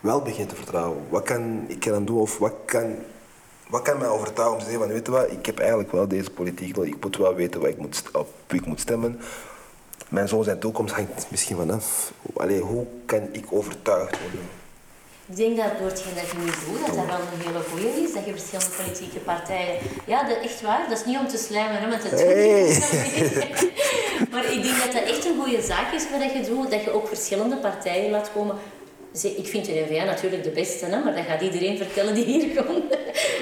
wel 0.00 0.22
beginnen 0.22 0.48
te 0.48 0.56
vertrouwen? 0.56 0.98
Wat 1.08 1.22
kan 1.22 1.64
ik 1.66 1.84
dan 1.84 2.04
doen 2.04 2.18
of 2.18 2.38
wat 2.38 2.54
kan 2.64 2.96
wat 3.70 3.82
kan 3.82 3.98
mij 3.98 4.08
overtuigen 4.08 4.56
om 4.56 4.58
te 4.58 4.64
zeggen 4.70 4.82
van, 4.82 4.92
weet 4.92 5.06
je 5.06 5.12
wat, 5.12 5.30
ik 5.30 5.46
heb 5.46 5.58
eigenlijk 5.58 5.92
wel 5.92 6.08
deze 6.08 6.30
politiek 6.30 6.76
nodig. 6.76 6.94
Ik 6.94 7.04
moet 7.04 7.16
wel 7.16 7.34
weten 7.34 7.60
wat 7.60 7.70
ik 7.70 7.78
moet, 7.78 8.02
op 8.12 8.28
wie 8.46 8.60
ik 8.60 8.66
moet 8.66 8.80
stemmen. 8.80 9.20
Mijn 10.08 10.28
zoon 10.28 10.44
zijn 10.44 10.58
toekomst 10.58 10.94
hangt 10.94 11.26
misschien 11.30 11.56
vanaf. 11.56 12.12
Allee, 12.36 12.60
hoe 12.60 12.86
kan 13.06 13.28
ik 13.32 13.44
overtuigd 13.50 14.20
worden? 14.20 14.40
Ik 15.26 15.36
denk 15.36 15.56
dat 15.56 15.78
door 15.78 15.88
hetgeen 15.88 16.14
dat 16.14 16.30
je 16.30 16.36
nu 16.36 16.44
doet, 16.44 16.86
dat 16.86 16.96
dat 16.96 17.06
wel 17.06 17.16
een 17.16 17.46
hele 17.46 17.62
goeie 17.70 18.02
is. 18.02 18.14
Dat 18.14 18.24
je 18.24 18.30
verschillende 18.30 18.70
politieke 18.82 19.18
partijen... 19.18 19.76
Ja, 20.06 20.28
dat, 20.28 20.36
echt 20.42 20.60
waar. 20.60 20.88
Dat 20.88 20.98
is 20.98 21.04
niet 21.04 21.18
om 21.18 21.28
te 21.28 21.36
slijmen, 21.36 21.80
hè, 21.80 21.88
met 21.88 22.02
het 22.02 22.12
maar 24.32 24.52
ik 24.52 24.62
denk 24.62 24.78
dat 24.78 24.92
dat 24.92 25.02
echt 25.02 25.24
een 25.24 25.40
goede 25.40 25.62
zaak 25.62 25.92
is 25.92 26.10
wat 26.10 26.32
je 26.32 26.54
doet. 26.54 26.70
Dat 26.70 26.84
je 26.84 26.90
ook 26.90 27.08
verschillende 27.08 27.56
partijen 27.56 28.10
laat 28.10 28.30
komen. 28.32 28.56
Ik 29.12 29.46
vind 29.46 29.64
de 29.64 29.84
N-VA 29.88 30.04
natuurlijk 30.04 30.42
de 30.44 30.50
beste, 30.50 30.84
hè, 30.84 31.02
maar 31.04 31.14
dat 31.14 31.24
gaat 31.24 31.40
iedereen 31.40 31.76
vertellen 31.76 32.14
die 32.14 32.24
hier 32.24 32.54
komt. 32.64 32.96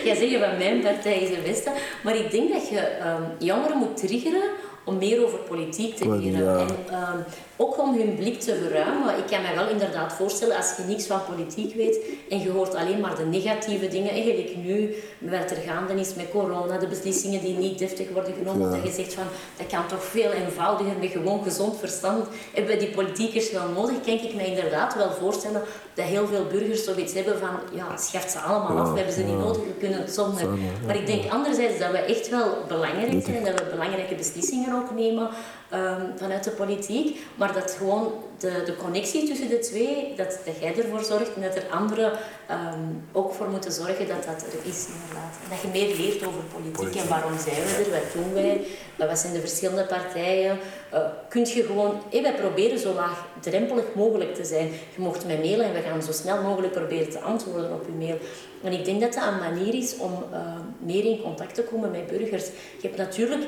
Jij 0.05 0.15
zegt 0.15 0.45
van 0.45 0.59
mijn 0.59 0.81
partij 0.81 1.19
is 1.19 1.29
de 1.29 1.41
beste. 1.45 1.71
Maar 2.03 2.17
ik 2.17 2.31
denk 2.31 2.53
dat 2.53 2.69
je 2.69 2.79
ehm, 2.79 3.23
jongeren 3.39 3.77
moet 3.77 3.97
triggeren 3.97 4.43
om 4.85 4.99
meer 4.99 5.25
over 5.25 5.39
politiek 5.39 5.97
te 5.97 6.17
leren. 6.19 6.45
ja. 6.45 6.59
En 6.59 6.69
ehm, 6.91 7.19
ook 7.61 7.79
om 7.79 7.95
hun 7.99 8.15
blik 8.15 8.41
te 8.41 8.55
verruimen. 8.63 9.19
Ik 9.19 9.27
kan 9.31 9.43
me 9.43 9.55
wel 9.55 9.69
inderdaad 9.69 10.13
voorstellen, 10.13 10.57
als 10.57 10.75
je 10.77 10.83
niks 10.83 11.07
van 11.07 11.21
politiek 11.35 11.75
weet 11.75 11.99
en 12.31 12.41
je 12.41 12.51
hoort 12.51 12.75
alleen 12.75 13.01
maar 13.01 13.17
de 13.17 13.25
negatieve 13.25 13.89
dingen, 13.89 14.11
eigenlijk 14.11 14.57
nu, 14.57 14.95
wat 15.19 15.51
er 15.51 15.57
gaande 15.67 15.95
is 16.01 16.15
met 16.15 16.31
corona, 16.31 16.79
de 16.79 16.87
beslissingen 16.87 17.41
die 17.41 17.57
niet 17.57 17.79
deftig 17.79 18.07
worden 18.13 18.35
genomen, 18.39 18.71
Ja. 18.71 18.77
dat 18.77 18.87
je 18.87 18.93
zegt 18.93 19.15
van, 19.15 19.25
dat 19.57 19.67
kan 19.67 19.87
toch 19.87 20.05
veel 20.05 20.31
eenvoudiger, 20.31 20.93
met 21.01 21.11
gewoon 21.11 21.43
gezond 21.43 21.79
verstand. 21.79 22.27
Hebben 22.55 22.73
we 22.75 22.79
die 22.85 22.95
politiekers 22.95 23.51
wel 23.53 23.69
nodig? 23.75 24.01
Kan 24.05 24.15
ik 24.15 24.35
me 24.35 24.47
inderdaad 24.47 24.95
wel 24.95 25.11
voorstellen 25.11 25.63
dat 25.95 26.05
heel 26.07 26.27
veel 26.27 26.47
burgers 26.51 26.85
zoiets 26.85 27.13
hebben 27.15 27.39
van, 27.39 27.51
ja, 27.75 27.97
schaft 27.97 28.31
ze 28.31 28.39
allemaal 28.39 28.79
af, 28.79 28.91
we 28.91 28.97
hebben 28.97 29.15
ze 29.15 29.23
niet 29.23 29.39
nodig, 29.39 29.57
we 29.63 29.75
kunnen 29.79 30.01
het 30.01 30.15
zonder. 30.15 30.49
Maar 30.87 30.97
ik 30.97 31.07
denk 31.07 31.33
anderzijds 31.33 31.79
dat 31.79 31.91
we 31.91 31.99
echt 31.99 32.29
wel 32.29 32.49
belangrijk 32.69 33.25
zijn, 33.25 33.45
dat 33.45 33.55
we 33.61 33.67
belangrijke 33.71 34.15
beslissingen 34.15 34.75
ook 34.75 34.95
nemen 34.95 35.29
ehm, 35.71 36.03
vanuit 36.17 36.45
de 36.45 36.51
politiek, 36.51 37.21
maar 37.35 37.53
dat 37.53 37.77
gewoon 37.79 38.13
de, 38.39 38.63
de 38.65 38.77
connectie 38.77 39.29
tussen 39.29 39.49
de 39.49 39.59
twee, 39.59 40.13
dat, 40.17 40.39
dat 40.45 40.55
jij 40.61 40.77
ervoor 40.77 41.05
zorgt 41.05 41.35
en 41.35 41.43
dat 41.43 41.57
er 41.57 41.67
anderen 41.71 42.13
ehm, 42.47 42.79
ook 43.13 43.33
voor 43.33 43.49
moeten 43.49 43.73
zorgen 43.73 44.09
dat 44.09 44.25
dat 44.25 44.43
er 44.43 44.71
is 44.71 44.87
inderdaad. 44.87 45.35
En 45.43 45.49
dat 45.51 45.61
je 45.61 45.69
meer 45.69 45.97
leert 45.97 46.27
over 46.27 46.41
politiek, 46.53 46.77
Politiek. 46.77 47.03
en 47.03 47.09
waarom 47.09 47.39
zijn 47.39 47.57
we 47.57 47.85
er, 47.85 47.91
wat 47.91 48.13
doen 48.13 48.35
wij, 48.35 48.65
eh, 48.97 49.07
wat 49.09 49.19
zijn 49.19 49.33
de 49.33 49.41
verschillende 49.41 49.85
partijen. 49.85 50.59
Eh 50.91 51.01
kunt 51.29 51.53
je 51.53 51.63
gewoon, 51.63 52.03
hé, 52.11 52.23
wij 52.23 52.35
proberen 52.35 52.79
zo 52.79 52.95
laagdrempelig 52.95 53.85
mogelijk 53.95 54.35
te 54.35 54.45
zijn. 54.45 54.69
Je 54.69 55.01
mocht 55.01 55.27
mij 55.27 55.39
mailen 55.39 55.67
en 55.67 55.73
we 55.73 55.81
gaan 55.81 56.03
zo 56.03 56.13
snel 56.13 56.43
mogelijk 56.43 56.73
proberen 56.73 57.11
te 57.11 57.21
antwoorden 57.21 57.73
op 57.73 57.87
uw 57.87 58.07
mail. 58.07 58.19
En 58.63 58.73
ik 58.73 58.85
denk 58.85 59.01
dat 59.01 59.13
dat 59.13 59.27
een 59.27 59.39
manier 59.39 59.75
is 59.75 59.97
om 59.97 60.13
eh, 60.33 60.39
meer 60.79 61.05
in 61.05 61.21
contact 61.23 61.55
te 61.55 61.63
komen 61.63 61.91
met 61.91 62.07
burgers. 62.07 62.47
Je 62.47 62.87
hebt 62.87 62.97
natuurlijk 62.97 63.43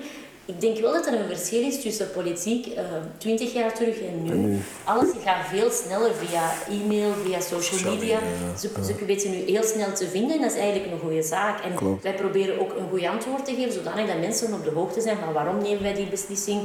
ik 0.54 0.60
denk 0.60 0.78
wel 0.78 0.92
dat 0.92 1.06
er 1.06 1.20
een 1.20 1.26
verschil 1.36 1.62
is 1.62 1.82
tussen 1.82 2.10
politiek 2.10 2.66
eh, 2.66 2.84
20 3.18 3.52
jaar 3.52 3.74
terug 3.74 4.00
en 4.00 4.22
nu. 4.22 4.58
Alles 4.84 5.08
gaat 5.24 5.46
veel 5.46 5.70
sneller 5.70 6.14
via 6.14 6.52
e-mail, 6.68 7.12
via 7.24 7.40
social 7.40 7.94
media. 7.94 8.18
Ze, 8.58 8.70
ze 8.86 9.04
weten 9.04 9.30
nu 9.30 9.36
heel 9.36 9.62
snel 9.62 9.92
te 9.92 10.08
vinden 10.08 10.36
en 10.36 10.42
dat 10.42 10.50
is 10.52 10.58
eigenlijk 10.58 10.92
een 10.92 10.98
goede 10.98 11.22
zaak. 11.22 11.60
En 11.64 11.74
Klopt. 11.74 12.02
wij 12.02 12.14
proberen 12.14 12.60
ook 12.60 12.70
een 12.76 12.88
goed 12.90 13.04
antwoord 13.06 13.44
te 13.44 13.54
geven, 13.54 13.72
zodanig 13.72 14.06
dat 14.06 14.18
mensen 14.18 14.52
op 14.54 14.64
de 14.64 14.70
hoogte 14.70 15.00
zijn 15.00 15.16
van 15.24 15.32
waarom 15.32 15.58
nemen 15.62 15.82
wij 15.82 15.94
die 15.94 16.06
beslissing. 16.08 16.60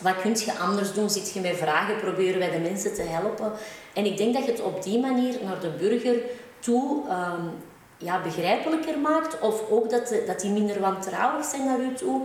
Wat 0.00 0.20
kun 0.22 0.30
je 0.30 0.58
anders 0.58 0.92
doen? 0.92 1.10
Zit 1.10 1.32
je 1.32 1.40
met 1.40 1.56
vragen? 1.56 1.96
Proberen 1.96 2.38
wij 2.38 2.50
de 2.50 2.58
mensen 2.58 2.94
te 2.94 3.02
helpen? 3.02 3.52
En 3.94 4.04
ik 4.04 4.16
denk 4.16 4.34
dat 4.34 4.44
je 4.44 4.50
het 4.50 4.62
op 4.62 4.82
die 4.82 4.98
manier 4.98 5.34
naar 5.44 5.60
de 5.60 5.70
burger 5.78 6.16
toe 6.58 7.02
ehm, 7.08 7.42
ja, 7.98 8.22
begrijpelijker 8.22 8.98
maakt. 8.98 9.40
Of 9.40 9.70
ook 9.70 9.90
dat, 9.90 10.08
de- 10.08 10.24
dat 10.26 10.40
die 10.40 10.50
minder 10.50 10.80
wantrouwig 10.80 11.44
zijn 11.44 11.64
naar 11.64 11.80
u 11.80 11.94
toe. 11.94 12.20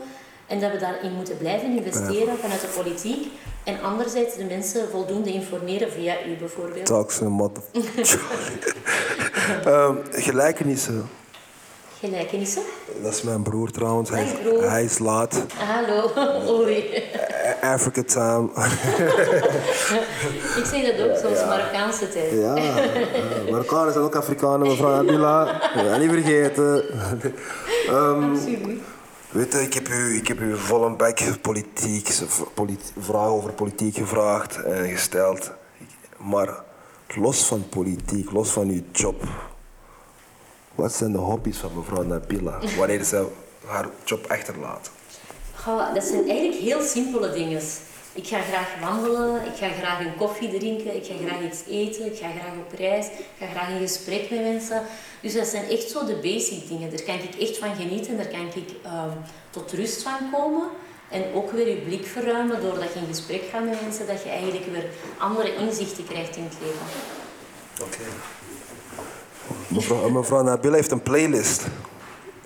En 0.47 0.59
dat 0.59 0.71
we 0.71 0.77
daarin 0.77 1.11
moeten 1.11 1.37
blijven 1.37 1.77
investeren 1.77 2.37
vanuit 2.37 2.61
de 2.61 2.67
politiek. 2.75 3.27
En 3.63 3.81
anderzijds 3.81 4.35
de 4.35 4.43
mensen 4.43 4.89
voldoende 4.89 5.33
informeren 5.33 5.91
via 5.91 6.15
u 6.27 6.35
bijvoorbeeld. 6.37 6.85
Talks 6.85 7.19
en 7.19 7.27
motherfucker. 7.27 8.21
Ehm, 9.65 9.95
gelijkenissen. 10.11 11.09
Gelijkenissen. 11.99 12.61
Dat 13.01 13.13
is 13.13 13.21
mijn 13.21 13.43
broer 13.43 13.71
trouwens. 13.71 14.09
Hij, 14.09 14.23
Dag, 14.25 14.41
broer. 14.41 14.69
hij 14.69 14.83
is 14.83 14.99
laat. 14.99 15.45
Hallo. 15.57 16.11
Oei. 16.59 17.03
Africa 17.61 18.03
time. 18.03 18.49
Ik 20.59 20.65
zeg 20.65 20.95
dat 20.95 21.09
ook 21.09 21.17
soms, 21.17 21.45
Marokkaanse 21.45 22.09
tijd. 22.09 22.31
Ja, 22.31 22.55
ja. 22.55 22.73
Marokkanen 23.51 23.93
zijn 23.93 24.05
ook 24.05 24.15
Afrikanen, 24.15 24.67
mevrouw 24.67 24.91
Abila. 24.93 25.61
Ja, 25.75 25.97
niet 25.97 26.11
vergeten. 26.11 26.83
Ehm, 27.87 28.31
Absoluut. 28.31 28.81
Weet 29.33 29.53
je, 29.53 29.61
ik 29.61 29.73
heb 29.73 29.87
u, 29.87 30.15
ik 30.15 30.27
heb 30.27 30.39
u 30.39 30.57
vol 30.57 30.85
een 30.85 30.97
politiek, 31.41 32.09
polit, 32.53 32.93
vragen 32.99 33.31
over 33.31 33.51
politiek 33.51 33.95
gevraagd 33.95 34.63
en 34.63 34.89
gesteld. 34.89 35.51
Maar 36.17 36.63
los 37.07 37.45
van 37.45 37.69
politiek, 37.69 38.31
los 38.31 38.49
van 38.49 38.69
uw 38.69 38.81
job, 38.91 39.23
wat 40.75 40.93
zijn 40.93 41.11
de 41.11 41.17
hobby's 41.17 41.57
van 41.57 41.71
mevrouw 41.75 42.03
Nabila 42.03 42.59
wanneer 42.77 43.03
ze 43.03 43.27
haar 43.65 43.89
job 44.03 44.25
achterlaat? 44.27 44.91
Dat 45.93 46.03
zijn 46.03 46.29
eigenlijk 46.29 46.61
heel 46.61 46.81
simpele 46.81 47.31
dingen. 47.31 47.61
Ik 48.15 48.27
ga 48.27 48.41
graag 48.41 48.69
wandelen, 48.81 49.35
ik 49.45 49.55
ga 49.55 49.69
graag 49.69 49.99
een 49.99 50.15
koffie 50.15 50.57
drinken, 50.57 50.95
ik 50.95 51.05
ga 51.05 51.13
graag 51.27 51.41
iets 51.41 51.61
eten, 51.69 52.05
ik 52.05 52.17
ga 52.17 52.27
graag 52.39 52.53
op 52.67 52.77
reis, 52.77 53.05
ik 53.05 53.25
ga 53.39 53.45
graag 53.47 53.69
in 53.69 53.79
gesprek 53.79 54.29
met 54.29 54.39
mensen. 54.41 54.81
Dus 55.21 55.33
dat 55.33 55.47
zijn 55.47 55.69
echt 55.69 55.89
zo 55.89 56.05
de 56.05 56.15
basic 56.15 56.67
dingen. 56.67 56.89
Daar 56.89 57.01
kan 57.03 57.15
ik 57.15 57.35
echt 57.39 57.57
van 57.57 57.75
genieten, 57.75 58.17
daar 58.17 58.27
kan 58.27 58.45
ik 58.55 58.69
ehm, 58.83 59.09
tot 59.49 59.71
rust 59.71 60.03
van 60.03 60.13
komen. 60.31 60.67
En 61.09 61.23
ook 61.33 61.51
weer 61.51 61.67
je 61.69 61.75
blik 61.75 62.05
verruimen 62.05 62.61
doordat 62.61 62.93
je 62.93 62.99
in 62.99 63.05
gesprek 63.07 63.41
gaat 63.51 63.63
met 63.65 63.81
mensen, 63.81 64.07
dat 64.07 64.23
je 64.23 64.29
eigenlijk 64.29 64.65
weer 64.71 64.85
andere 65.17 65.55
inzichten 65.55 66.03
krijgt 66.07 66.35
in 66.35 66.43
het 66.43 66.53
leven. 66.61 66.85
Oké. 67.81 68.09
Mevrouw, 69.67 70.09
mevrouw 70.09 70.43
Nabila 70.43 70.75
heeft 70.75 70.91
een 70.91 71.01
playlist. 71.01 71.65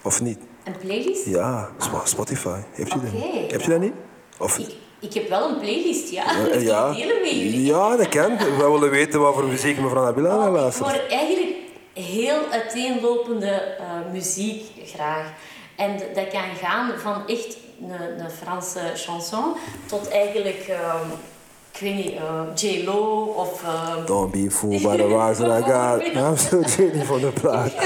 Of 0.02 0.22
niet? 0.22 0.40
Een 0.64 0.78
playlist? 0.78 1.26
Ja, 1.26 1.70
Sp- 1.78 2.02
Spotify. 2.04 2.60
Heeft 2.72 2.94
u 2.96 3.00
dat 3.00 3.10
Oké. 3.14 3.26
niet? 3.38 3.52
Heeft 3.52 3.68
u 3.68 3.70
dat 3.72 3.80
niet? 3.80 3.94
Of, 4.38 4.58
Ik, 4.58 4.76
ik 5.00 5.14
heb 5.14 5.30
wel 5.30 5.50
een 5.50 5.60
playlist, 5.60 6.10
ja. 6.10 6.26
Eh, 6.26 6.44
Dat 6.54 6.62
ja. 6.62 6.92
delen 6.94 7.22
met 7.22 7.32
jullie. 7.32 7.66
Ja, 7.66 7.96
dat 7.98 8.10
kan. 8.10 8.38
We 8.38 8.56
willen 8.72 8.90
weten 8.90 9.20
wat 9.20 9.34
voor 9.34 9.44
muziek 9.46 9.80
mevrouw 9.80 10.04
Nabila 10.04 10.38
Oh, 10.38 10.46
ik 10.46 10.52
luistert. 10.52 10.90
hoor 10.90 11.00
eigenlijk 11.10 11.56
heel 11.94 12.40
uiteenlopende 12.52 13.50
eh, 13.52 13.86
muziek 14.12 14.64
graag. 14.86 15.32
En 15.76 15.98
dat 16.14 16.28
kan 16.28 16.56
gaan 16.62 16.92
van 16.98 17.28
echt 17.28 17.58
een, 17.82 18.20
een 18.24 18.30
Franse 18.30 18.80
chanson 18.96 19.54
tot 19.86 20.10
eigenlijk, 20.10 20.66
ehm, 20.68 21.08
ik 21.80 21.84
weet 21.84 21.96
niet, 21.96 22.14
eh, 22.16 22.42
J-Lo 22.56 23.22
of... 23.36 23.64
ehm, 23.64 24.06
Don't 24.06 24.32
be 24.32 24.52
fooled 24.52 24.82
by 24.82 24.96
the 24.98 25.08
rise 25.18 25.42
that 25.44 25.60
I 25.60 25.72
got. 25.72 26.16
I'm 26.16 26.38
still 26.38 26.62
Jenny 26.86 27.06
van 27.06 27.20
de 27.20 27.32
plaat. 27.42 27.72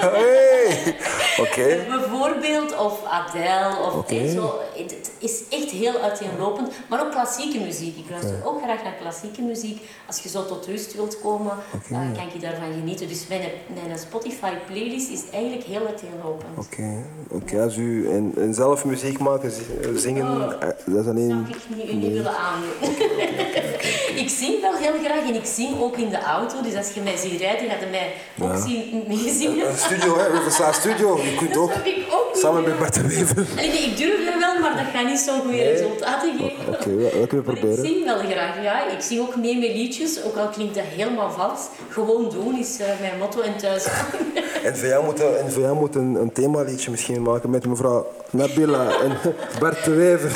Hey! 0.00 0.96
Oké. 1.38 1.84
Bijvoorbeeld, 1.88 2.76
of 2.78 3.04
Adele, 3.04 3.76
of 3.94 4.10
eh, 4.10 4.30
zo. 4.30 4.54
Het, 4.76 5.10
is 5.18 5.42
echt 5.50 5.70
heel 5.70 5.98
uiteenlopend. 6.00 6.68
Maar 6.88 7.00
ook 7.00 7.10
klassieke 7.10 7.58
muziek. 7.60 7.96
Ik 7.96 8.04
luister 8.10 8.34
ook 8.44 8.62
graag 8.62 8.82
naar 8.82 8.94
klassieke 9.00 9.42
muziek. 9.42 9.82
Als 10.06 10.18
je 10.18 10.28
zo 10.28 10.46
tot 10.46 10.66
rust 10.66 10.94
wilt 10.94 11.20
komen, 11.20 11.52
eh, 11.90 11.98
kan 11.98 12.24
je 12.32 12.38
daarvan 12.40 12.72
genieten. 12.72 13.08
Dus 13.08 13.26
mijn, 13.28 13.40
mijn 13.84 13.98
Spotify-playlist 13.98 15.10
is 15.10 15.22
eigenlijk 15.32 15.64
heel 15.64 15.86
uiteenlopend. 15.86 16.58
Oké, 16.58 17.04
oké. 17.30 17.62
Als 17.62 17.76
u 17.76 18.10
en, 18.10 18.32
en 18.36 18.54
zelf 18.54 18.84
muziek 18.84 19.18
maken, 19.18 19.50
zi- 19.50 19.98
zingen, 19.98 20.26
Oh. 20.26 20.52
eh, 20.52 20.60
dat 20.60 20.74
is 20.86 20.94
Dat 20.94 21.06
alleen... 21.06 21.28
zou 21.30 21.40
ik 21.40 21.76
niet, 21.76 21.88
u 21.90 21.94
niet 21.94 22.12
willen 22.12 22.36
aandoen. 22.36 22.91
ik 24.22 24.28
zing 24.28 24.60
wel 24.60 24.74
heel 24.76 24.92
graag 25.04 25.22
en 25.28 25.34
ik 25.34 25.44
zing 25.44 25.80
ook 25.80 25.96
in 25.96 26.08
de 26.08 26.20
auto. 26.22 26.54
Dus 26.62 26.74
als 26.76 26.90
je 26.94 27.00
mij 27.00 27.16
ziet 27.16 27.40
rijden, 27.40 27.68
ga 27.70 27.76
je 27.80 27.86
mij 27.90 28.12
ook 28.40 28.56
zien 28.66 29.04
meezingen. 29.08 29.68
Een 29.68 29.76
studio, 29.76 30.18
hè? 30.18 30.26
Riverside 30.26 30.72
Studio. 30.72 31.16
Je 31.22 31.34
kunt 31.40 31.56
ook 31.56 31.68
Dat 31.68 31.76
heb 31.76 31.86
ik 31.86 32.04
ook 32.12 32.36
samen 32.36 32.62
met 32.62 32.78
Bart 32.78 32.94
de 32.94 33.02
Wever. 33.08 33.46
Ik 33.62 33.96
durf 33.96 34.24
dat 34.24 34.34
wel, 34.40 34.58
maar 34.60 34.76
dat 34.76 34.86
gaat 34.94 35.06
niet 35.06 35.18
zo 35.18 35.40
goede 35.40 35.62
resultaten 35.62 36.32
geven. 36.38 36.68
Oké, 36.74 36.94
we- 36.94 37.02
dat 37.02 37.26
kunnen 37.28 37.28
we 37.28 37.42
Maar 37.52 37.54
ik 37.54 37.60
proberen. 37.60 37.84
zing 37.86 38.04
wel 38.04 38.18
graag, 38.18 38.62
ja. 38.62 38.88
Ik 38.90 39.00
zing 39.00 39.20
ook 39.20 39.36
mee 39.36 39.58
met 39.58 39.68
liedjes, 39.74 40.22
ook 40.22 40.36
al 40.36 40.48
klinkt 40.48 40.74
dat 40.74 40.84
helemaal 40.96 41.30
vals. 41.30 41.60
Gewoon 41.90 42.30
doen 42.30 42.58
is 42.58 42.78
eh, 42.80 42.86
mijn 43.00 43.18
motto 43.18 43.40
en 43.40 43.56
thuis. 43.56 43.86
En 44.64 44.76
VA 44.76 45.00
moet, 45.00 45.20
een- 45.20 45.36
en 45.36 45.52
VA 45.52 45.72
moet 45.72 45.94
een, 45.94 46.14
een 46.14 46.32
themaliedje 46.32 46.90
misschien 46.90 47.22
maken 47.22 47.50
met 47.50 47.66
mevrouw 47.66 48.06
Nabila 48.30 48.90
en 49.02 49.16
Bart 49.58 49.84
de 49.84 49.90
Wever. 49.90 50.32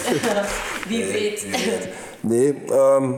Wie 0.88 1.04
weet. 1.04 1.46
Nee, 2.27 2.55
ehm, 2.70 3.12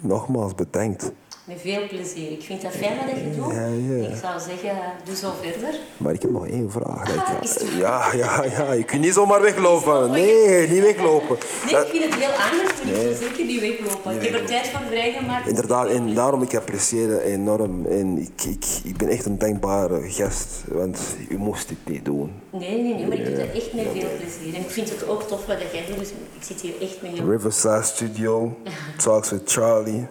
nogmaals 0.00 0.54
bedankt. 0.54 1.12
Met 1.50 1.60
veel 1.60 1.86
plezier. 1.88 2.30
Ik 2.30 2.42
vind 2.42 2.62
dat 2.62 2.72
fijn 2.72 2.96
wat 2.96 3.06
je 3.16 3.30
doet. 3.36 3.52
Ja, 3.52 3.66
ja. 3.66 4.08
Ik 4.08 4.16
zou 4.22 4.40
zeggen, 4.40 4.76
doe 5.04 5.16
zo 5.16 5.30
verder. 5.42 5.78
Maar 5.96 6.12
ik 6.12 6.22
heb 6.22 6.30
nog 6.30 6.46
één 6.46 6.70
vraag. 6.70 7.08
ik- 7.14 7.16
Ah, 7.16 7.78
ja, 7.78 8.12
ja, 8.14 8.44
ja. 8.44 8.72
Je 8.72 8.84
kunt 8.84 9.00
niet 9.00 9.12
zomaar 9.14 9.40
weglopen. 9.42 10.10
Nee, 10.10 10.68
niet 10.68 10.82
weglopen. 10.82 11.36
Nee, 11.66 11.74
ik 11.80 11.86
vind 11.90 12.04
het 12.04 12.14
heel 12.14 12.32
aardig, 12.32 12.84
maar 12.84 12.92
ik 12.94 13.00
zou 13.00 13.14
zeker 13.14 13.44
niet 13.44 13.60
weglopen. 13.60 14.14
Ik 14.14 14.22
heb 14.22 14.40
er 14.40 14.46
tijd 14.46 14.68
voor 14.68 14.80
vrijgemaakt. 14.88 15.48
Inderdaad, 15.48 15.88
en 15.88 16.14
daarom 16.14 16.42
ik 16.42 16.54
apprecieer 16.56 17.08
het 17.10 17.20
enorm. 17.22 17.86
En 17.86 18.18
ik, 18.18 18.44
ik, 18.44 18.64
ik 18.84 18.96
ben 18.96 19.08
echt 19.08 19.24
een 19.24 19.38
dankbare 19.38 20.10
gast, 20.10 20.46
want 20.68 20.98
u 21.28 21.36
moest 21.38 21.68
dit 21.68 21.78
niet 21.84 22.04
doen. 22.04 22.32
Nee, 22.50 22.82
nee, 22.82 22.94
nee, 22.94 23.06
maar 23.06 23.16
ik 23.16 23.24
doe 23.24 23.34
dat 23.36 23.46
echt 23.54 23.72
met 23.72 23.84
veel 23.92 24.08
plezier. 24.18 24.54
En 24.54 24.60
ik 24.60 24.70
vind 24.70 24.88
het 24.90 25.08
ook 25.08 25.22
tof 25.22 25.46
wat 25.46 25.56
jij 25.72 25.84
doet, 25.88 25.98
dus 25.98 26.08
ik 26.10 26.42
zit 26.42 26.60
hier 26.60 26.74
echt 26.80 27.02
met 27.02 27.10
heel... 27.18 27.30
Riverside 27.30 27.82
Studio, 27.82 28.56
Talks 29.04 29.30
with 29.30 29.42
Charlie. 29.52 30.06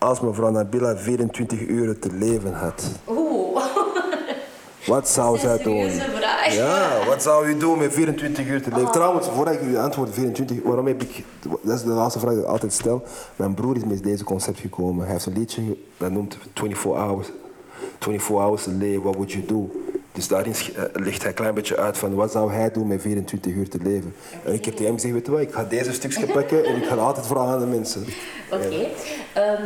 Als 0.00 0.20
mevrouw 0.20 0.50
Nabila 0.50 0.96
24 0.96 1.60
uur 1.60 1.98
te 1.98 2.08
leven 2.12 2.54
had, 2.54 2.90
Oeh, 3.08 3.62
wat 4.86 5.08
zou 5.08 5.38
zij 5.38 5.62
doen? 5.62 5.90
vraag. 5.90 6.54
Ja, 6.54 7.06
wat 7.06 7.22
zou 7.22 7.46
u 7.48 7.56
doen 7.56 7.78
met 7.78 7.92
24 7.92 8.46
uur 8.46 8.62
te 8.62 8.70
leven? 8.70 8.90
Trouwens, 8.92 9.26
voordat 9.28 9.54
ik 9.54 9.60
u 9.62 9.76
antwoord 9.76 10.10
24 10.12 10.56
uur, 10.56 10.62
waarom 10.64 10.86
heb 10.86 11.02
ik, 11.02 11.24
dat 11.62 11.74
is 11.76 11.82
de 11.82 11.88
laatste 11.88 12.18
vraag 12.18 12.32
die 12.32 12.42
ik 12.42 12.48
altijd 12.48 12.72
stel. 12.72 13.02
Mijn 13.36 13.54
broer 13.54 13.76
is 13.76 13.84
met 13.84 14.02
deze 14.02 14.24
concept 14.24 14.58
gekomen. 14.58 15.04
Hij 15.04 15.12
heeft 15.12 15.26
een 15.26 15.32
liedje 15.38 15.62
dat 15.96 16.10
noemt 16.10 16.36
24 16.54 17.02
hours. 17.02 17.26
24 17.98 18.28
hours 18.44 18.62
to 18.62 18.70
live, 18.78 19.00
what 19.02 19.14
would 19.14 19.32
you 19.32 19.44
do? 19.46 19.70
Dus 20.12 20.28
daarin 20.28 20.52
eh, 20.52 20.82
legt 20.92 21.18
hij 21.20 21.28
een 21.28 21.34
klein 21.34 21.54
beetje 21.54 21.76
uit 21.76 21.98
van 21.98 22.14
wat 22.14 22.32
zou 22.32 22.52
hij 22.52 22.70
doen 22.70 22.86
met 22.86 23.00
24 23.02 23.52
uur 23.52 23.68
te 23.68 23.78
leven. 23.82 24.14
En 24.44 24.52
ik 24.52 24.64
heb 24.64 24.74
tegen 24.74 24.84
hem 24.86 24.94
gezegd, 24.94 25.14
weet 25.14 25.26
je 25.26 25.32
wat, 25.32 25.40
ik 25.40 25.52
ga 25.52 25.64
deze 25.64 25.92
stukje 25.92 26.26
pakken 26.26 26.64
en 26.64 26.76
ik 26.76 26.84
ga 26.84 26.94
altijd 26.94 27.26
vragen 27.26 27.52
aan 27.52 27.60
de 27.60 27.66
mensen. 27.66 28.04
Oké. 28.54 28.86
Ehm, 29.34 29.62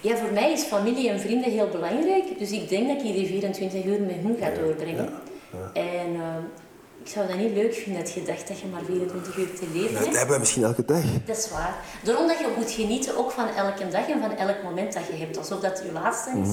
ja, 0.00 0.16
voor 0.16 0.32
mij 0.32 0.52
is 0.52 0.62
familie 0.62 1.08
en 1.10 1.20
vrienden 1.20 1.50
heel 1.50 1.68
belangrijk. 1.68 2.38
Dus 2.38 2.50
ik 2.50 2.68
denk 2.68 2.88
dat 2.88 2.96
ik 2.96 3.02
die 3.14 3.26
24 3.26 3.84
uur 3.84 4.00
met 4.00 4.14
hen 4.22 4.36
ga 4.40 4.60
doorbrengen. 4.60 5.08
En 5.72 6.14
ehm, 6.14 6.42
ik 7.02 7.08
zou 7.10 7.26
dat 7.26 7.36
niet 7.36 7.52
leuk 7.54 7.74
vinden 7.74 8.02
dat 8.02 8.12
je 8.12 8.22
dacht 8.22 8.48
dat 8.48 8.60
je 8.60 8.66
maar 8.72 8.82
24 8.86 9.36
uur 9.36 9.54
te 9.54 9.66
leven 9.72 9.94
Dat 9.94 10.04
hebt. 10.04 10.16
hebben 10.16 10.34
we 10.34 10.40
misschien 10.40 10.64
elke 10.64 10.84
dag. 10.84 11.02
Dat 11.26 11.36
is 11.36 11.50
waar. 11.50 11.74
Daarom 12.02 12.26
dat 12.26 12.38
je 12.38 12.54
moet 12.56 12.70
genieten 12.70 13.16
ook 13.16 13.30
van 13.30 13.48
elke 13.48 13.88
dag 13.88 14.08
en 14.08 14.20
van 14.20 14.36
elk 14.36 14.62
moment 14.62 14.92
dat 14.92 15.02
je 15.10 15.16
hebt. 15.16 15.38
Alsof 15.38 15.60
dat 15.60 15.82
je 15.86 15.92
laatste 15.92 16.30
is. 16.30 16.48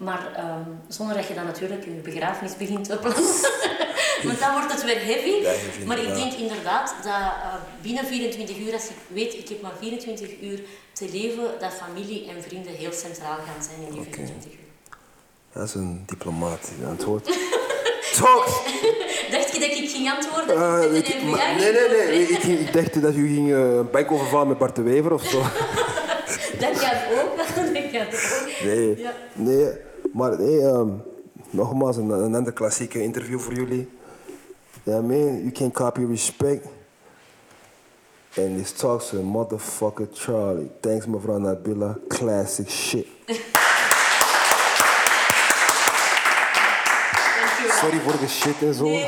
Maar 0.00 0.32
ehm, 0.36 0.70
zonder 0.88 1.16
dat 1.16 1.26
je 1.26 1.34
dan 1.34 1.44
natuurlijk 1.44 1.84
je 1.84 1.90
begrafenis 1.90 2.56
begint 2.56 2.84
te 2.84 2.96
plannen. 2.96 3.22
Want 4.26 4.38
dan 4.40 4.52
wordt 4.52 4.72
het 4.72 4.84
weer 4.84 5.04
heavy. 5.04 5.42
Ja, 5.42 5.52
maar 5.86 5.98
ik 5.98 6.14
denk 6.14 6.32
inderdaad 6.32 6.94
dat 7.02 7.12
eh, 7.12 7.54
binnen 7.82 8.06
24 8.06 8.58
uur, 8.58 8.72
als 8.72 8.84
ik 8.88 8.96
weet 9.06 9.34
ik 9.34 9.48
heb 9.48 9.62
maar 9.62 9.72
24 9.80 10.28
uur 10.42 10.60
te 10.92 11.08
leven, 11.12 11.44
dat 11.60 11.72
familie 11.72 12.28
en 12.28 12.42
vrienden 12.42 12.72
heel 12.72 12.92
centraal 12.92 13.36
gaan 13.36 13.62
zijn 13.62 13.76
in 13.86 13.92
die 13.92 14.02
24 14.02 14.50
uur. 14.52 14.58
Dat 15.52 15.68
is 15.68 15.74
een 15.74 16.02
diplomatisch 16.06 16.68
antwoord. 16.88 17.24
Talks! 18.18 18.52
Dacht 19.34 19.52
je 19.54 19.60
dat 19.60 19.70
ik 19.70 19.90
ging 19.90 20.10
antwoorden? 20.10 20.56
Eh, 20.92 20.96
ik- 20.98 21.22
maar- 21.22 21.54
nee, 21.56 21.72
nee, 21.72 21.88
nee. 21.88 22.22
Ik, 22.28 22.42
ik 22.42 22.72
dacht 22.72 23.02
dat 23.02 23.14
u 23.14 23.26
ging 23.34 23.52
eh, 23.52 23.58
een 23.74 23.90
bank 23.90 24.10
overvallen 24.12 24.48
met 24.48 24.58
Bart 24.58 24.76
de 24.76 24.82
Wever 24.82 25.12
of 25.12 25.24
zo. 25.26 25.40
Dat 26.58 26.78
kan 26.78 26.90
ook. 27.22 27.36
Dat 27.36 27.52
kan 27.54 27.64
ook. 27.66 28.62
Nee, 28.64 28.98
Ja. 28.98 29.12
nee. 29.34 29.68
Maar 30.12 30.38
nee, 30.38 30.60
ehm, 30.60 30.88
nogmaals, 31.50 31.96
een, 31.96 32.10
een 32.10 32.34
ander 32.34 32.52
klassieke 32.52 33.02
interview 33.02 33.38
voor 33.38 33.54
jullie. 33.54 33.88
Ja, 34.82 35.00
man, 35.00 35.38
you 35.38 35.50
can 35.50 35.70
copy 35.70 36.04
respect. 36.04 36.66
And 38.38 38.56
this 38.56 38.72
talks 38.72 39.08
to 39.08 39.22
motherfucker 39.22 40.08
Charlie. 40.12 40.70
Thanks, 40.80 41.06
mevrouw 41.06 41.38
Nabila. 41.38 41.98
Classic 42.08 42.70
shit. 42.70 43.06
Sorry 47.80 48.00
voor 48.00 48.18
de 48.20 48.28
shit 48.28 48.62
en 48.62 48.74
zo. 48.74 48.84
Nee, 48.84 49.06